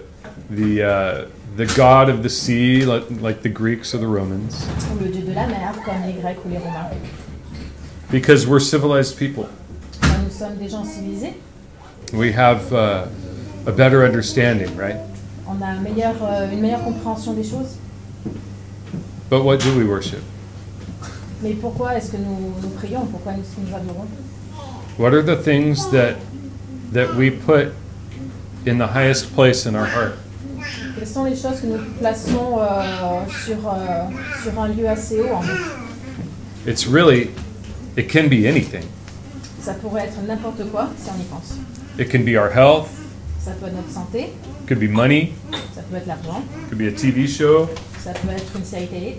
the 0.49 0.81
uh, 0.81 1.25
the 1.57 1.65
god 1.75 2.09
of 2.09 2.23
the 2.23 2.29
sea, 2.29 2.83
like, 2.85 3.03
like 3.21 3.41
the 3.43 3.49
Greeks 3.49 3.93
or 3.93 3.99
the 3.99 4.07
Romans, 4.07 4.65
Ou 4.93 5.03
le 5.03 5.09
dieu 5.11 5.21
de 5.21 5.33
la 5.33 5.45
mer, 5.47 5.73
comme 5.85 6.01
les 6.07 6.13
Grecs 6.13 6.39
ou 6.45 6.49
les 6.49 6.57
Romains. 6.57 6.89
because 8.09 8.45
we're 8.47 8.59
civilized 8.59 9.17
people. 9.17 9.47
Car 10.01 10.17
nous 10.23 10.31
sommes 10.31 10.57
des 10.57 10.69
gens 10.69 10.83
civilisés. 10.85 11.33
We 12.13 12.31
have 12.33 12.73
uh, 12.73 13.05
a 13.67 13.71
better 13.71 14.03
understanding, 14.03 14.75
right? 14.75 14.97
On 15.47 15.61
a 15.61 15.67
un 15.67 15.81
meilleur, 15.81 16.15
euh, 16.23 16.51
une 16.51 16.61
meilleure 16.61 16.83
compréhension 16.83 17.33
des 17.33 17.43
choses. 17.43 17.77
But 19.29 19.43
what 19.43 19.57
do 19.59 19.77
we 19.77 19.85
worship? 19.85 20.21
Mais 21.41 21.53
pourquoi 21.53 21.95
est-ce 21.95 22.11
que 22.11 22.17
nous, 22.17 22.53
nous 22.61 22.69
prions? 22.69 23.05
Pourquoi 23.05 23.33
nous 23.33 23.43
nous 23.65 23.75
adorons 23.75 24.05
What 24.97 25.13
are 25.13 25.21
the 25.23 25.37
things 25.37 25.89
that 25.91 26.17
that 26.91 27.15
we 27.15 27.31
put 27.31 27.73
in 28.65 28.77
the 28.77 28.87
highest 28.87 29.33
place 29.33 29.65
in 29.65 29.75
our 29.75 29.85
heart? 29.85 30.17
Quelles 30.95 31.07
sont 31.07 31.23
les 31.25 31.35
choses 31.35 31.61
que 31.61 31.67
nous 31.67 31.79
plaçons 31.99 32.59
euh, 32.59 33.25
sur, 33.45 33.57
euh, 33.67 34.05
sur 34.43 34.59
un 34.61 34.67
lieu 34.67 34.87
assez 34.87 35.19
haut 35.21 35.33
en 35.33 35.43
nous 35.43 36.67
It's 36.67 36.85
really 36.85 37.31
it 37.97 38.07
can 38.09 38.27
be 38.27 38.45
anything. 38.45 38.83
Ça 39.61 39.73
pourrait 39.73 40.05
être 40.05 40.21
n'importe 40.27 40.69
quoi 40.71 40.89
si 40.97 41.09
on 41.09 41.19
y 41.19 41.25
pense. 41.25 41.57
It 41.97 42.09
can 42.11 42.23
be 42.23 42.35
our 42.37 42.49
health, 42.49 42.87
Ça 43.43 43.51
peut 43.59 43.67
être 43.67 43.75
notre 43.75 43.91
santé, 43.91 44.19
it 44.25 44.67
could 44.67 44.79
be 44.79 44.87
money, 44.89 45.31
ça 45.73 45.81
peut 45.89 45.97
être 45.97 46.05
l'argent, 46.05 46.43
it 46.43 46.69
could 46.69 46.77
be 46.77 46.87
a 46.87 46.91
TV 46.91 47.27
show, 47.27 47.67
ça 47.99 48.11
peut 48.13 48.29
être 48.31 48.55
une 48.55 48.63
série 48.63 48.87
télé, 48.87 49.17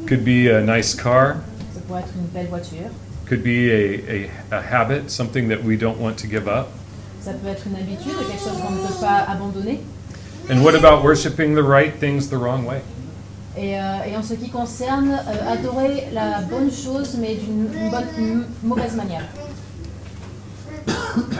it 0.00 0.08
could 0.08 0.24
be 0.24 0.48
a 0.50 0.60
nice 0.60 0.94
car, 0.96 1.36
ça 1.72 1.80
peut 1.88 1.94
être 1.96 2.12
une 2.16 2.26
belle 2.34 2.48
voiture, 2.48 2.78
it 2.86 3.01
could 3.32 3.42
be 3.42 3.70
a, 3.70 4.26
a, 4.26 4.30
a 4.58 4.60
habit, 4.60 5.10
something 5.10 5.48
that 5.48 5.64
we 5.64 5.74
don't 5.74 5.98
want 5.98 6.18
to 6.18 6.26
give 6.26 6.46
up. 6.46 6.68
ça 7.22 7.32
peut 7.32 7.48
être 7.48 7.66
une 7.66 7.76
habitude, 7.76 8.12
quelque 8.28 8.42
chose 8.42 8.60
qu'on 8.60 8.72
ne 8.72 8.86
peut 8.86 9.00
pas 9.00 9.24
abandonner. 9.26 9.80
And 10.50 10.62
what 10.62 10.74
about 10.74 11.02
worshiping 11.02 11.54
the 11.54 11.62
right 11.62 11.94
things 11.98 12.28
the 12.28 12.36
wrong 12.36 12.66
way? 12.66 12.82
Et, 13.56 13.80
euh, 13.80 14.04
et 14.06 14.16
en 14.16 14.22
ce 14.22 14.34
qui 14.34 14.50
concerne 14.50 15.12
euh, 15.12 15.52
adorer 15.52 16.08
la 16.12 16.42
bonne 16.42 16.70
chose 16.70 17.16
mais 17.18 17.36
d'une 17.36 17.68
bonne, 17.90 18.06
une 18.18 18.44
mauvaise 18.62 18.96
manière. 18.96 19.24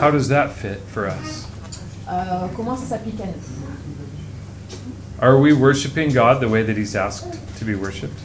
How 0.01 0.09
does 0.09 0.29
that 0.29 0.49
fit 0.49 0.79
for 0.87 1.05
us? 1.05 1.45
Euh, 2.09 2.47
comment 2.55 2.75
ça 2.75 2.85
s'applique 2.85 3.19
à 3.21 3.25
nous 3.25 3.33
Are 5.21 5.37
we 5.37 5.53
worshiping 5.53 6.11
God 6.11 6.41
the 6.41 6.49
way 6.49 6.63
that 6.63 6.75
He's 6.75 6.95
asked 6.95 7.37
to 7.59 7.65
be 7.65 7.75
worshiped? 7.75 8.19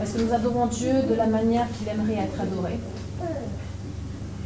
Est-ce 0.00 0.14
que 0.14 0.22
nous 0.22 0.32
adorons 0.32 0.66
Dieu 0.66 1.02
de 1.08 1.14
la 1.14 1.26
manière 1.26 1.66
qu'il 1.78 1.88
aimerait 1.88 2.24
être 2.24 2.40
adoré 2.40 2.78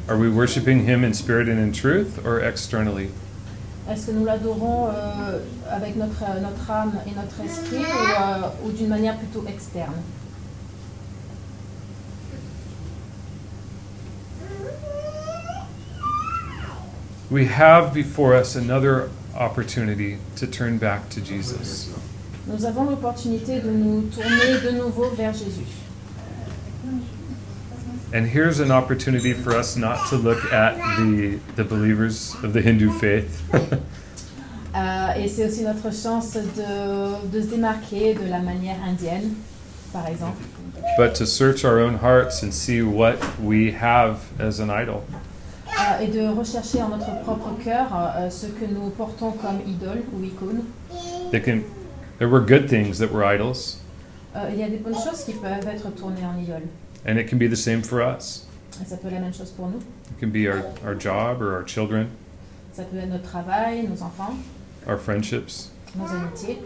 Are 0.09 0.17
we 0.17 0.29
worshiping 0.29 0.87
Him 0.87 1.05
in 1.05 1.13
spirit 1.15 1.49
and 1.49 1.59
in 1.59 1.73
truth 1.73 2.25
or 2.25 2.41
externally? 2.41 3.11
Est-ce 3.89 4.07
que 4.07 4.13
nous 4.13 4.25
l'adorons 4.25 4.89
euh, 4.89 5.39
avec 5.71 5.97
notre, 5.97 6.23
euh, 6.23 6.41
notre 6.41 6.71
âme 6.71 6.95
et 7.07 7.15
notre 7.15 7.41
esprit 7.45 7.85
ou, 7.85 8.23
euh, 8.23 8.49
ou 8.65 8.73
d'une 8.73 8.89
manière 8.89 9.17
plutôt 9.17 9.45
externe? 9.49 9.95
We 17.31 17.47
have 17.47 17.93
before 17.93 18.35
us 18.35 18.55
another 18.55 19.11
opportunity 19.37 20.19
to 20.37 20.47
turn 20.47 20.79
back 20.79 21.09
to 21.11 21.21
Jesus. 21.21 21.91
Nous 22.47 22.65
avons 22.65 22.85
l'opportunité 22.85 23.61
de 23.61 23.71
nous 23.71 24.03
tourner 24.03 24.61
de 24.65 24.77
nouveau 24.79 25.11
vers 25.17 25.33
Jésus. 25.33 25.67
And 28.15 28.25
here's 28.25 28.61
an 28.61 28.71
opportunity 28.71 29.33
for 29.35 29.53
us 29.53 29.77
not 29.77 29.99
to 30.11 30.17
look 30.17 30.39
at 30.53 30.77
the, 30.97 31.39
the 31.57 31.65
believers 31.65 32.35
of 32.45 32.53
the 32.53 32.63
Hindu 32.63 32.91
faith, 32.91 33.43
Euh, 34.77 35.15
et 35.15 35.29
c'est 35.29 35.47
aussi 35.47 35.63
notre 35.63 35.91
chance 35.91 36.35
de, 36.35 37.29
de 37.33 37.41
se 37.41 37.47
démarquer 37.47 38.13
de 38.13 38.29
la 38.29 38.41
manière 38.41 38.77
indienne, 38.87 39.31
par 39.91 40.07
exemple, 40.07 40.43
but 40.99 41.15
to 41.15 41.25
search 41.25 41.65
our 41.65 41.79
own 41.79 41.95
hearts 41.95 42.43
and 42.43 42.53
see 42.53 42.83
what 42.83 43.17
we 43.43 43.73
have 43.73 44.19
as 44.39 44.61
an 44.61 44.69
idol. 44.69 45.03
Euh, 45.67 46.03
et 46.03 46.09
de 46.09 46.29
rechercher 46.29 46.83
en 46.83 46.91
notre 46.91 47.23
propre 47.23 47.51
cœur 47.65 47.87
euh, 47.95 48.29
ce 48.29 48.47
que 48.47 48.67
nous 48.67 48.91
portons 48.91 49.33
comme 49.33 49.61
idole 49.67 50.03
ou 50.13 50.23
icône. 50.23 50.65
They 51.31 51.41
can, 51.41 51.61
there 52.19 52.29
were 52.29 52.41
good 52.41 52.69
things 52.69 52.99
that 52.99 53.11
were 53.12 53.25
idols, 53.25 53.79
Euh, 54.35 54.51
il 54.53 54.59
y 54.59 54.62
a 54.62 54.69
des 54.69 54.77
bonnes 54.77 54.95
choses 54.95 55.25
qui 55.25 55.33
peuvent 55.33 55.67
être 55.67 55.89
tournées 55.95 56.25
en 56.25 56.39
idole. 56.39 56.62
and 57.07 57.19
it 57.19 57.29
can 57.29 57.39
be 57.39 57.49
the 57.49 57.57
same 57.57 57.83
for 57.83 58.01
us. 58.03 58.45
Et 58.83 58.85
ça 58.85 58.97
peut 58.97 59.09
être 59.09 59.14
la 59.14 59.21
même 59.21 59.33
chose 59.33 59.51
pour 59.51 59.69
nous. 59.69 59.79
It 60.11 60.21
can 60.21 60.29
be 60.29 60.47
our, 60.47 60.62
our 60.87 60.95
job 60.99 61.41
or 61.41 61.55
our 61.55 61.64
children, 61.67 62.09
Ça 62.75 62.83
peut 62.85 62.99
être 62.99 63.09
notre 63.09 63.25
travail, 63.31 63.85
nos 63.89 64.03
enfants, 64.03 64.35
our 64.87 64.99
friendships. 64.99 65.71
nos 65.97 66.07
amitiés. 66.14 66.59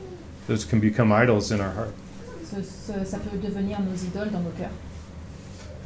Those 0.49 0.65
can 0.65 0.79
become 0.81 1.13
idols 1.13 1.53
in 1.53 1.61
our 1.61 1.71
heart. 1.73 1.93
Ce- 2.51 2.63
ce- 2.63 3.05
ça 3.05 3.19
peut 3.19 3.39
devenir 3.39 3.79
nos 3.81 3.95
idoles 3.95 4.31
dans 4.33 4.41
nos 4.41 4.51
cœurs. 4.59 4.73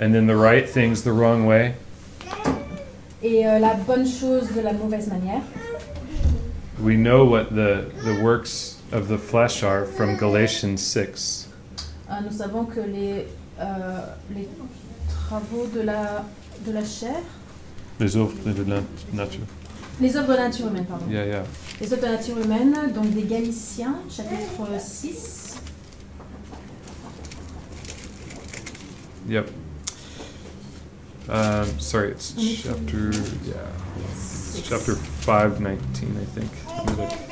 And 0.00 0.12
then 0.12 0.26
the 0.26 0.34
right 0.36 0.66
things 0.66 1.02
the 1.02 1.12
wrong 1.12 1.44
way. 1.46 1.74
Et 3.22 3.46
euh, 3.46 3.58
la 3.58 3.74
bonne 3.74 4.06
chose 4.06 4.48
de 4.54 4.60
la 4.62 4.72
mauvaise 4.72 5.08
manière, 5.08 5.42
We 6.80 6.96
know 6.96 7.24
what 7.24 7.54
the, 7.54 7.90
the 8.04 8.20
works 8.22 8.80
of 8.92 9.08
the 9.08 9.18
flesh 9.18 9.62
are 9.62 9.84
from 9.84 10.16
Galatians 10.16 10.82
6. 10.82 11.48
euh, 12.10 12.20
nous 12.22 12.36
savons 12.36 12.64
que 12.66 12.80
les, 12.80 13.26
euh, 13.60 14.06
les 14.34 14.48
travaux 15.08 15.66
de 15.72 15.80
la, 15.82 16.24
de 16.66 16.72
la 16.72 16.84
chair, 16.84 17.20
Les 18.00 18.16
œuvres 18.16 18.34
de 18.44 18.64
la 18.68 18.80
nature. 19.12 19.40
les 20.00 20.16
œuvres 20.16 20.28
de 20.28 20.34
la 20.34 20.48
nature 20.48 20.66
humaine, 20.66 20.84
pardon. 20.84 21.06
Yeah, 21.08 21.24
yeah. 21.26 21.42
Les 21.80 21.92
œuvres 21.92 22.02
de 22.02 22.06
la 22.06 22.16
nature 22.18 22.38
humaine, 22.38 22.92
donc 22.92 23.14
des 23.14 23.22
Galiciens, 23.22 23.96
chapitre 24.10 24.66
6. 24.80 25.54
Yep. 29.28 29.48
Um, 31.30 31.78
sorry, 31.78 32.10
it's 32.10 32.34
chapter, 32.62 33.10
yeah. 33.46 33.54
It's 34.10 34.60
chapter 34.68 34.96
519, 35.24 36.16
I 36.16 36.24
think. 36.26 36.98
Let. 36.98 37.30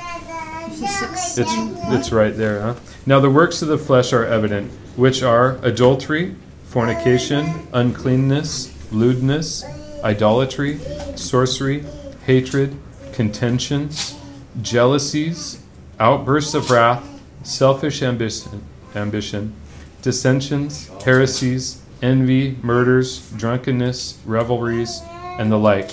It's, 0.84 1.38
it's 1.38 2.12
right 2.12 2.34
there, 2.34 2.62
huh? 2.62 2.74
Now 3.04 3.20
the 3.20 3.30
works 3.30 3.60
of 3.60 3.68
the 3.68 3.76
flesh 3.76 4.12
are 4.12 4.24
evident, 4.24 4.72
which 4.96 5.22
are 5.22 5.58
adultery, 5.62 6.34
fornication, 6.64 7.68
uncleanness, 7.72 8.72
lewdness, 8.90 9.64
idolatry, 10.02 10.78
sorcery, 11.16 11.84
hatred, 12.24 12.76
contentions, 13.12 14.18
jealousies, 14.62 15.62
outbursts 16.00 16.54
of 16.54 16.70
wrath, 16.70 17.06
selfish 17.42 18.02
ambition, 18.02 18.64
ambition, 18.94 19.54
dissensions, 20.00 20.88
heresies, 21.04 21.82
envy, 22.00 22.56
murders, 22.62 23.30
drunkenness, 23.32 24.18
revelries, 24.24 25.02
and 25.38 25.52
the 25.52 25.58
like, 25.58 25.90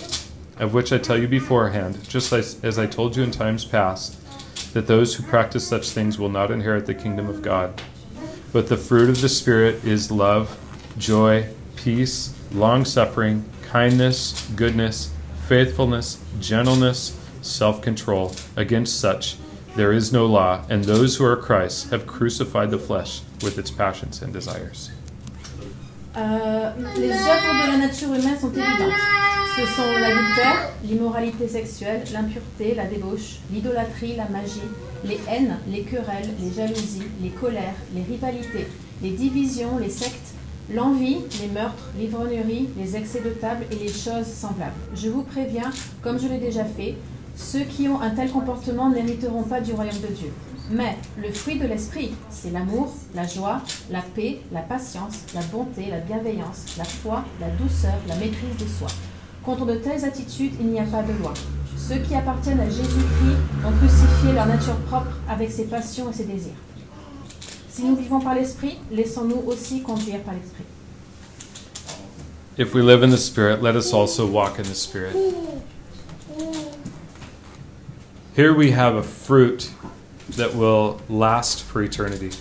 of 0.59 0.73
which 0.73 0.91
I 0.91 0.97
tell 0.97 1.17
you 1.17 1.27
beforehand, 1.27 2.07
just 2.07 2.31
as, 2.33 2.63
as 2.63 2.77
I 2.77 2.85
told 2.85 3.15
you 3.15 3.23
in 3.23 3.31
times 3.31 3.65
past, 3.65 4.17
that 4.73 4.87
those 4.87 5.15
who 5.15 5.23
practice 5.23 5.67
such 5.67 5.89
things 5.89 6.19
will 6.19 6.29
not 6.29 6.51
inherit 6.51 6.85
the 6.85 6.93
kingdom 6.93 7.27
of 7.27 7.41
God. 7.41 7.81
But 8.51 8.67
the 8.67 8.77
fruit 8.77 9.09
of 9.09 9.21
the 9.21 9.29
Spirit 9.29 9.83
is 9.85 10.11
love, 10.11 10.57
joy, 10.97 11.47
peace, 11.75 12.35
long 12.51 12.83
suffering, 12.85 13.45
kindness, 13.63 14.49
goodness, 14.55 15.13
faithfulness, 15.47 16.21
gentleness, 16.39 17.17
self 17.41 17.81
control. 17.81 18.35
Against 18.55 18.99
such 18.99 19.37
there 19.75 19.93
is 19.93 20.11
no 20.11 20.25
law, 20.25 20.65
and 20.69 20.83
those 20.83 21.15
who 21.15 21.25
are 21.25 21.37
Christ 21.37 21.91
have 21.91 22.07
crucified 22.07 22.71
the 22.71 22.79
flesh 22.79 23.21
with 23.41 23.57
its 23.57 23.71
passions 23.71 24.21
and 24.21 24.33
desires. 24.33 24.91
Euh, 26.17 26.71
les 26.97 27.11
œuvres 27.11 27.67
de 27.67 27.71
la 27.71 27.77
nature 27.77 28.07
humaine 28.07 28.39
sont 28.39 28.49
évidentes. 28.49 28.99
Ce 29.55 29.65
sont 29.65 29.91
l'adultère, 29.91 30.71
l'immoralité 30.83 31.47
sexuelle, 31.47 32.03
l'impureté, 32.13 32.75
la 32.75 32.85
débauche, 32.85 33.39
l'idolâtrie, 33.51 34.15
la 34.15 34.27
magie, 34.29 34.61
les 35.03 35.19
haines, 35.29 35.57
les 35.67 35.81
querelles, 35.81 36.29
les 36.39 36.51
jalousies, 36.51 37.03
les 37.21 37.29
colères, 37.29 37.75
les 37.93 38.01
rivalités, 38.03 38.67
les 39.03 39.11
divisions, 39.11 39.77
les 39.77 39.89
sectes, 39.89 40.33
l'envie, 40.73 41.17
les 41.41 41.47
meurtres, 41.47 41.89
l'ivrognerie, 41.97 42.69
les 42.77 42.95
excès 42.95 43.21
de 43.21 43.31
table 43.31 43.65
et 43.71 43.75
les 43.75 43.89
choses 43.89 44.27
semblables. 44.27 44.73
Je 44.95 45.09
vous 45.09 45.23
préviens, 45.23 45.71
comme 46.01 46.19
je 46.19 46.27
l'ai 46.27 46.39
déjà 46.39 46.63
fait, 46.63 46.95
ceux 47.35 47.63
qui 47.63 47.87
ont 47.87 48.01
un 48.01 48.09
tel 48.11 48.29
comportement 48.31 48.89
n'hériteront 48.89 49.43
pas 49.43 49.61
du 49.61 49.73
royaume 49.73 50.01
de 50.01 50.13
Dieu. 50.13 50.31
Mais 50.71 50.97
le 51.17 51.31
fruit 51.31 51.57
de 51.57 51.65
l'esprit, 51.65 52.11
c'est 52.29 52.51
l'amour, 52.51 52.93
la 53.15 53.25
joie, 53.25 53.61
la 53.89 54.01
paix, 54.01 54.41
la 54.51 54.61
patience, 54.61 55.25
la 55.33 55.41
bonté, 55.41 55.87
la 55.89 55.97
bienveillance, 55.97 56.75
la 56.77 56.83
foi, 56.83 57.23
la 57.41 57.49
douceur, 57.49 57.95
la 58.07 58.15
maîtrise 58.15 58.55
de 58.59 58.67
soi. 58.67 58.87
Contre 59.43 59.65
de 59.65 59.75
telles 59.75 60.05
attitudes, 60.05 60.53
il 60.59 60.67
n'y 60.67 60.79
a 60.79 60.83
pas 60.83 61.01
de 61.01 61.13
loi. 61.13 61.33
Ceux 61.75 61.97
qui 61.97 62.13
appartiennent 62.13 62.59
à 62.59 62.69
Jésus-Christ 62.69 63.65
ont 63.65 63.71
crucifié 63.79 64.33
leur 64.33 64.45
nature 64.45 64.75
propre 64.87 65.17
avec 65.27 65.51
ses 65.51 65.63
passions 65.63 66.11
et 66.11 66.13
ses 66.13 66.25
désirs. 66.25 66.51
Si 67.71 67.83
nous 67.83 67.95
vivons 67.95 68.19
par 68.19 68.35
l'esprit, 68.35 68.77
laissons-nous 68.91 69.41
aussi 69.47 69.81
conduire 69.81 70.19
par 70.19 70.35
l'esprit. 70.35 70.65
If 72.59 72.75
we 72.75 72.83
live 72.83 73.03
in 73.03 73.09
the 73.09 73.17
Spirit, 73.17 73.63
let 73.63 73.75
us 73.75 73.91
also 73.91 74.27
walk 74.27 74.59
in 74.59 74.63
the 74.63 74.75
Spirit. 74.75 75.15
Here 78.35 78.53
we 78.53 78.71
have 78.71 78.95
a 78.95 79.03
fruit 79.03 79.71
that 80.37 80.53
will 80.55 80.99
last 81.09 81.63
for 81.63 81.81
eternity. 81.81 82.31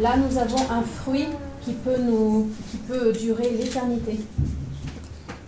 Là, 0.00 0.16
nous 0.16 0.38
avons 0.38 0.70
un 0.70 0.82
fruit 0.82 1.28
qui 1.64 1.72
peut, 1.74 1.98
nous, 1.98 2.50
qui 2.70 2.76
peut 2.78 3.12
durer 3.12 3.50
l'éternité 3.50 4.18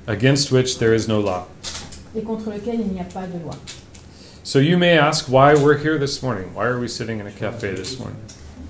against 0.06 0.52
which 0.52 0.78
there 0.78 0.94
is 0.94 1.08
no 1.08 1.20
law. 1.20 1.46
et 2.16 2.22
contre 2.22 2.50
lequel 2.50 2.80
il 2.80 2.92
n'y 2.92 3.00
a 3.00 3.04
pas 3.04 3.26
de 3.26 3.38
loi. 3.42 3.54
So 4.44 4.58
you 4.58 4.76
may 4.76 4.98
ask 4.98 5.26
why 5.28 5.54
we're 5.54 5.78
here 5.78 5.98
this 5.98 6.22
morning. 6.22 6.54
Why 6.54 6.66
are 6.66 6.78
we 6.78 6.86
sitting 6.86 7.18
in 7.18 7.26
a 7.26 7.32
cafe 7.32 7.74
this 7.74 7.98
morning? 7.98 8.18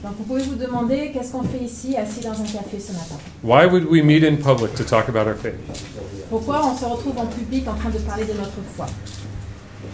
Donc 0.02 0.16
vous 0.18 0.24
pouvez 0.24 0.42
vous 0.42 0.56
demander 0.56 1.10
qu'est-ce 1.12 1.32
qu'on 1.32 1.42
fait 1.42 1.64
ici 1.64 1.96
assis 1.96 2.20
dans 2.20 2.40
un 2.40 2.46
café 2.46 2.78
ce 2.78 2.92
matin. 2.92 3.16
Why 3.42 3.66
would 3.66 3.86
we 3.86 4.02
meet 4.02 4.22
in 4.22 4.36
public 4.36 4.74
to 4.76 4.84
talk 4.84 5.08
about 5.08 5.26
our 5.26 5.34
faith? 5.34 5.54
Pourquoi 6.30 6.64
on 6.64 6.76
se 6.76 6.84
retrouve 6.84 7.18
en 7.18 7.26
public 7.26 7.66
en 7.68 7.74
train 7.74 7.90
de 7.90 7.98
parler 7.98 8.24
de 8.24 8.34
notre 8.34 8.62
foi 8.76 8.86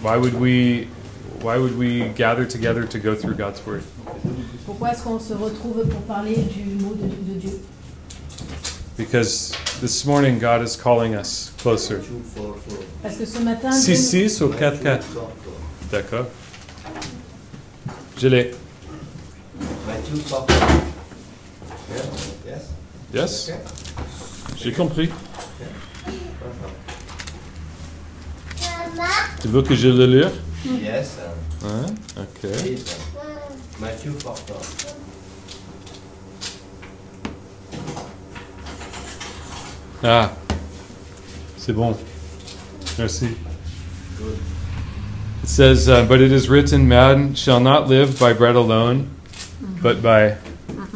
Why 0.03 0.17
would 0.17 0.35
we 0.35 0.89
why 1.43 1.59
would 1.59 1.77
we 1.79 2.09
gather 2.11 2.45
together 2.45 2.85
to 2.87 2.99
go 2.99 3.15
through 3.15 3.35
God's 3.35 3.65
word? 3.67 3.83
Pourquoi 4.67 4.91
est-ce 4.91 5.03
qu'on 5.03 5.19
se 5.19 5.33
retrouve 5.35 5.87
pour 5.89 6.01
parler 6.03 6.37
du 6.37 6.65
mot 6.83 6.95
de, 6.95 7.07
de 7.33 7.39
Dieu 7.39 7.61
Because 8.97 9.53
this 9.81 10.05
morning 10.05 10.39
God 10.39 10.63
is 10.63 10.77
calling 10.77 11.15
us 11.15 11.53
closer. 11.59 12.01
Parce 13.03 13.17
que 13.17 13.25
ce 13.25 13.39
matin, 13.39 13.73
Si 13.73 13.93
Dieu, 13.95 14.29
6 14.29 14.43
ou 14.43 14.49
4 14.51 14.83
4. 14.83 15.07
D'accord. 15.91 16.27
Je 18.19 18.29
l'ai. 18.29 18.51
Matthew 19.87 20.23
4. 20.29 20.47
Yes? 23.15 23.51
J'ai 24.57 24.73
compris. 24.73 25.11
Tu 29.41 29.49
veux 29.49 29.63
que 29.63 29.75
je 29.75 29.89
le 29.89 30.07
lire? 30.07 30.31
Yes. 30.65 31.19
um, 31.19 31.69
Hein? 31.71 31.99
Ok. 32.17 32.41
please, 32.41 32.99
um, 33.17 33.81
Matthew 33.81 34.13
4. 34.13 34.37
Ah. 40.03 40.33
C'est 41.57 41.73
bon. 41.75 41.95
Merci. 42.99 43.37
Good. 44.19 44.39
It 45.43 45.49
says, 45.49 45.89
uh, 45.89 46.05
But 46.07 46.21
it 46.21 46.33
is 46.33 46.49
written, 46.49 46.89
man 46.89 47.35
shall 47.35 47.61
not 47.61 47.89
live 47.89 48.19
by 48.19 48.33
bread 48.33 48.57
alone, 48.57 49.11
but 49.83 50.03
by 50.03 50.37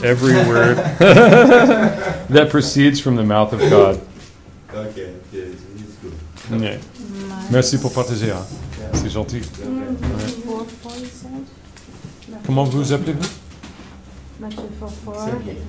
every 0.03 0.33
word 0.49 0.77
that 0.99 2.49
proceeds 2.51 3.01
from 3.01 3.17
the 3.17 3.25
mouth 3.25 3.53
of 3.53 3.61
God. 3.71 4.01
Okay, 4.75 5.15
yes, 5.33 5.51
it's 5.77 5.95
good. 6.03 6.61
Ouais. 6.61 6.79
Merci 7.51 7.77
pour 7.79 7.91
partager. 7.93 8.33
hein. 8.33 8.45
C'est 8.95 9.11
gentil. 9.11 9.41
Comment 12.47 12.65
vous 12.65 12.93
appelez-vous? 12.93 13.29
Matthieu 14.41 14.63
4, 14.81 14.93
4. 15.05 15.17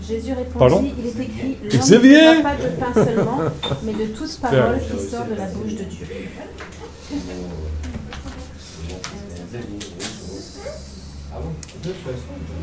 Jésus 0.08 0.34
répondit, 0.34 0.58
Pardon? 0.58 0.84
il 0.98 1.06
est 1.06 1.24
écrit, 1.24 1.58
l'homme 1.62 2.38
ne 2.38 2.42
pas 2.42 2.56
de 2.56 2.68
pain 2.80 2.94
seulement, 3.06 3.40
mais 3.84 3.94
de 3.94 4.06
toute 4.08 4.40
parole 4.40 4.80
qui 4.80 5.08
sort 5.08 5.26
de 5.26 5.36
la 5.36 5.46
bouche 5.48 5.76
de 5.76 5.84
Dieu. 5.84 6.08
Bon 7.12 7.18
Deux 11.84 11.90
choses. 11.90 12.22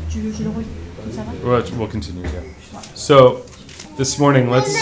Tu 0.09 0.19
veux 0.19 0.31
que 0.31 0.37
je 0.37 0.43
le 0.43 0.49
relis? 0.49 0.65
Ça 1.11 1.21
va? 1.21 1.31
Well, 1.49 1.63
we'll 1.77 1.87
continue. 1.87 2.23
Yeah. 2.23 2.81
So, 2.95 3.43
this 3.97 4.19
morning, 4.19 4.49
let's 4.49 4.75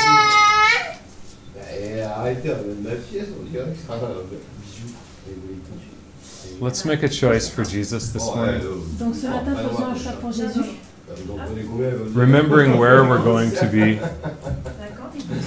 let's 6.62 6.86
make 6.86 7.02
a 7.04 7.10
choice 7.10 7.50
for 7.50 7.64
Jesus 7.64 8.12
this 8.14 8.26
morning. 8.26 8.62
Donc 9.00 9.16
ce 9.16 9.28
matin, 9.28 9.56
faisons 9.56 9.86
un 9.86 9.96
choix 9.96 10.12
pour 10.22 10.32
Jésus. 10.32 10.62
vous 11.10 11.34
en 11.34 11.38
prenez 11.38 11.64
combien, 11.64 11.90
vous 11.90 12.20
Remembering 12.20 12.78
where 12.78 13.04
we're 13.04 13.24
going 13.24 13.50
to 13.52 13.66
be, 13.66 14.00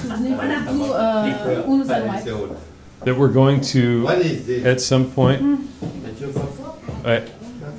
Souvenez-vous 0.03 0.73
d'où 0.73 0.93
euh, 0.93 1.62
où 1.67 1.77
nous 1.79 1.91
allons 1.91 2.15
être. 2.15 2.57
that 3.05 3.17
we're 3.17 3.33
going 3.33 3.61
to, 3.61 4.09
at 4.65 4.81
some 4.81 5.11
point, 5.11 5.41
at, 7.05 7.31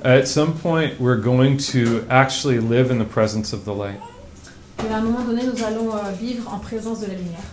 at 0.04 0.28
some 0.28 0.54
point, 0.54 1.00
we're 1.00 1.18
going 1.18 1.58
to 1.58 2.06
actually 2.10 2.60
live 2.60 2.90
in 2.92 3.00
the 3.00 3.06
presence 3.06 3.54
of 3.54 3.66
the 3.66 3.74
light. 3.74 4.00
Et 4.84 4.92
à 4.92 4.98
un 4.98 5.02
moment 5.02 5.24
donné, 5.26 5.44
nous 5.44 5.64
allons 5.64 5.94
euh, 5.94 6.12
vivre 6.20 6.52
en 6.54 6.60
présence 6.60 7.02
de 7.02 7.08
la 7.08 7.14
lumière. 7.14 7.44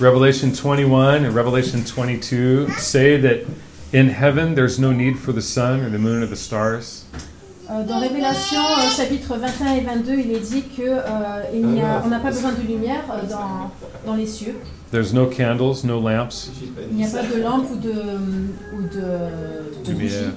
Revelation 0.00 0.50
21 0.50 1.24
and 1.24 1.34
Revelation 1.34 1.80
22 1.80 2.68
say 2.78 3.18
that 3.20 3.46
in 3.92 4.08
heaven 4.08 4.54
there's 4.54 4.78
no 4.78 4.92
need 4.92 5.18
for 5.18 5.32
the 5.32 5.42
sun 5.42 5.80
or 5.80 5.90
the 5.90 5.98
moon 5.98 6.22
or 6.22 6.26
the 6.26 6.36
stars. 6.36 7.04
Euh, 7.70 7.84
dans 7.84 8.00
Révélation, 8.00 8.58
euh, 8.60 8.90
chapitre 8.94 9.36
21 9.38 9.74
et 9.76 9.80
22, 9.80 10.12
il 10.18 10.30
est 10.32 10.40
dit 10.40 10.62
que 10.76 10.82
euh, 10.82 11.42
il 11.54 11.66
n'y 11.66 11.80
a- 11.80 12.02
on 12.04 12.08
n'a 12.08 12.18
pas 12.18 12.30
besoin 12.30 12.52
de 12.52 12.60
lumière 12.66 13.04
euh, 13.10 13.26
dans, 13.30 13.70
dans 14.04 14.14
les 14.16 14.26
cieux. 14.26 14.56
There's 14.90 15.14
no 15.14 15.26
candles, 15.26 15.84
no 15.84 15.98
lamps. 16.00 16.50
Il 16.90 16.96
n'y 16.96 17.04
a 17.04 17.08
pas 17.08 17.22
de 17.22 17.40
lampe 17.40 17.70
ou 17.70 17.76
de, 17.76 17.90
ou 18.76 18.82
de, 18.82 19.88
de 19.88 19.92
bougie. 19.94 20.08
Lumière, 20.08 20.32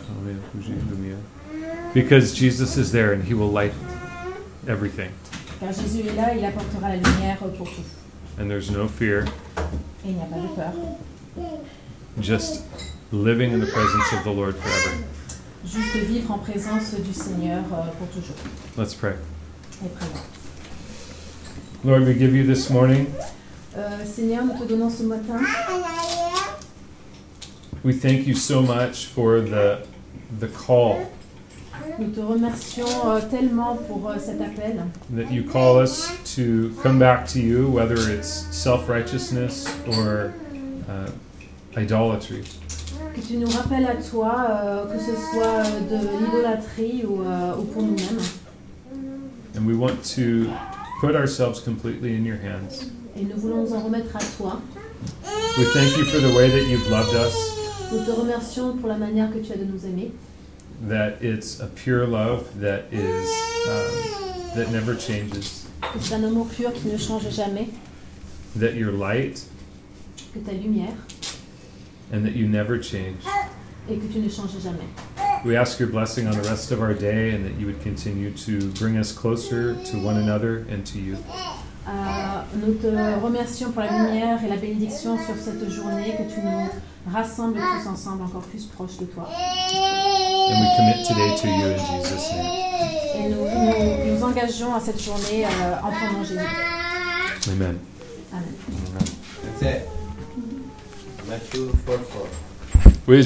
bougie, 0.53 0.74
lumière. 0.91 1.18
Because 1.93 2.34
Jesus 2.36 2.78
is 2.78 2.91
there 2.91 3.12
and 3.14 3.24
he 3.24 3.34
will 3.34 3.51
light 3.51 3.74
everything. 4.68 5.10
Car 5.60 5.72
Jésus 5.74 6.08
est 6.08 6.16
là, 6.16 6.34
il 6.38 6.45
apportera 6.45 6.89
la 6.89 6.95
lumière 6.95 7.38
pour 7.38 7.51
tout. 7.68 7.82
And 8.39 8.47
there's 8.47 8.70
no 8.72 8.88
fear, 8.88 9.26
Et 10.06 10.10
il 10.10 10.14
n'y 10.16 10.22
a 10.22 10.26
pas 10.26 10.36
de 10.38 10.47
peur. 10.56 10.74
just 12.22 12.62
living 13.16 13.51
in 13.53 13.59
the 13.59 13.68
presence 13.68 14.13
of 14.13 14.24
the 14.24 14.32
Lord 14.32 14.55
forever. 14.55 15.03
Juste 15.66 15.95
vivre 16.07 16.32
en 16.32 16.38
présence 16.39 16.93
du 16.93 17.13
Seigneur 17.13 17.63
euh, 17.74 17.91
pour 17.97 18.07
toujours. 18.09 18.36
Let's 18.78 18.93
pray. 18.93 19.16
Et. 19.84 19.89
Lord, 21.84 22.03
we 22.03 22.13
give 22.18 22.36
you 22.36 22.45
this 22.45 22.70
morning. 22.70 23.07
Euh, 23.78 24.05
Seigneur, 24.05 24.45
nous 24.45 24.53
te 24.57 24.63
donnons 24.68 24.89
ce 24.89 25.03
matin. 25.03 25.39
We 27.84 27.93
thank 27.93 28.26
you 28.28 28.36
so 28.36 28.61
much 28.61 29.05
for 29.07 29.41
the 29.41 29.86
the 30.39 30.47
call 30.47 31.07
Nous 31.99 32.07
te 32.07 32.20
remercions 32.20 32.88
euh, 33.05 33.20
tellement 33.30 33.76
pour 33.88 34.09
euh, 34.09 34.16
cet 34.18 34.41
appel. 34.41 34.84
that 35.11 35.32
you 35.32 35.43
call 35.43 35.78
us 35.78 36.09
to 36.36 36.72
come 36.82 36.97
back 36.99 37.28
to 37.28 37.39
you, 37.39 37.68
whether 37.70 37.95
it's 38.09 38.47
self-righteousness 38.51 39.68
or 39.88 40.34
uh, 40.89 41.09
idolatry. 41.78 42.43
Que 43.16 43.22
tu 43.22 43.38
nous 43.38 43.47
rappelles 43.47 43.86
à 43.86 43.95
toi, 43.95 44.47
euh, 44.49 44.86
que 44.88 44.99
ce 44.99 45.16
soit 45.16 45.63
de 45.89 46.26
l'idolâtrie 46.26 47.05
ou, 47.05 47.22
euh, 47.24 47.55
ou 47.57 47.63
pour 47.63 47.82
nous-mêmes. 47.84 48.20
And 49.57 49.66
we 49.66 49.74
want 49.76 50.03
to 50.16 50.49
put 50.99 51.16
ourselves 51.16 51.61
completely 51.63 52.13
in 52.18 52.26
your 52.26 52.38
hands. 52.38 52.91
Et 53.18 53.24
nous 53.24 53.38
voulons 53.38 53.63
nous 53.63 53.74
en 53.74 53.80
remettre 53.84 54.13
à 54.16 54.20
toi. 54.38 54.59
We 55.57 55.66
thank 55.74 55.97
you 55.97 56.03
for 56.03 56.20
the 56.20 56.36
way 56.36 56.49
that 56.49 56.70
you've 56.70 56.89
loved 56.89 57.13
us, 57.16 57.34
Nous 57.93 58.03
te 58.03 58.11
remercions 58.11 58.74
pour 58.76 58.89
la 58.89 58.97
manière 58.97 59.32
que 59.32 59.38
tu 59.39 59.53
as 59.53 59.57
de 59.57 59.63
nous 59.63 59.86
aimer. 59.86 60.11
that 60.89 61.13
it's 61.22 61.61
a 61.61 61.68
pure 61.68 62.05
love 62.05 62.43
that 62.59 62.84
is 62.91 63.30
um, 63.70 64.55
that 64.55 64.70
never 64.74 64.93
changes, 64.99 65.63
Que 65.93 65.99
c'est 66.01 66.16
un 66.16 66.24
amour 66.26 66.47
pur 66.47 66.74
qui 66.74 66.89
ne 66.89 66.97
change 66.97 67.30
jamais. 67.30 67.70
that 68.59 68.74
you're 68.76 68.91
light, 68.91 69.45
Que 70.34 70.39
ta 70.39 70.51
lumière 70.51 70.91
and 72.12 72.26
that 72.26 72.36
you 72.36 72.47
never 72.47 72.78
change. 72.78 73.24
et 73.89 73.97
que 73.97 74.08
tu 74.12 74.20
ne 74.20 74.30
changes 74.30 74.62
jamais. 74.64 74.88
We 75.43 75.56
ask 75.56 75.80
your 75.80 75.89
blessing 75.89 76.28
on 76.28 76.34
the 76.34 76.47
rest 76.49 76.72
of 76.72 76.82
our 76.82 76.93
day 76.93 77.36
and 77.36 77.45
that 77.45 77.60
you 77.60 77.68
would 77.68 77.82
continue 77.82 78.32
to 78.32 78.68
bring 78.80 78.97
us 78.97 79.12
closer 79.12 79.76
to 79.76 79.97
one 79.97 80.18
another 80.18 80.66
and 80.72 80.84
to 80.88 80.99
you. 80.99 81.18
Euh, 81.88 82.41
nous 82.56 82.74
te 82.74 82.88
remercions 83.22 83.72
pour 83.72 83.84
la 83.84 83.91
lumière 83.91 84.43
et 84.43 84.49
la 84.49 84.58
bénédiction 84.58 85.18
sur 85.18 85.36
cette 85.36 85.70
journée, 85.70 86.16
que 86.18 86.34
tu 86.34 86.39
nous 86.41 87.14
rassembles 87.14 87.60
tous 87.60 87.88
ensemble 87.88 88.24
encore 88.24 88.41
plus 88.41 88.66
proches 88.66 88.97
de 88.97 89.06
toi. 89.06 89.30
And 89.30 90.62
we 90.62 90.68
commit 90.78 91.06
today 91.08 91.36
to 91.36 91.47
you 91.47 91.66
in 91.68 91.78
Jesus' 91.78 92.32
name. 92.32 92.66
Et 93.16 93.30
nous 93.30 93.45
nous, 93.45 94.16
nous 94.16 94.24
engageons 94.24 94.74
à 94.74 94.80
cette 94.80 95.01
journée 95.01 95.45
euh, 95.45 95.76
en 95.84 95.91
ton 95.91 96.18
nom 96.18 96.24
Jésus. 96.24 96.39
Amen. 97.49 97.78
Amen. 98.34 98.56
Amen. 98.68 99.06
That's 99.43 99.62
it. 99.62 99.95
4 101.28 101.40
4. 101.86 102.28
Oui, 103.08 103.24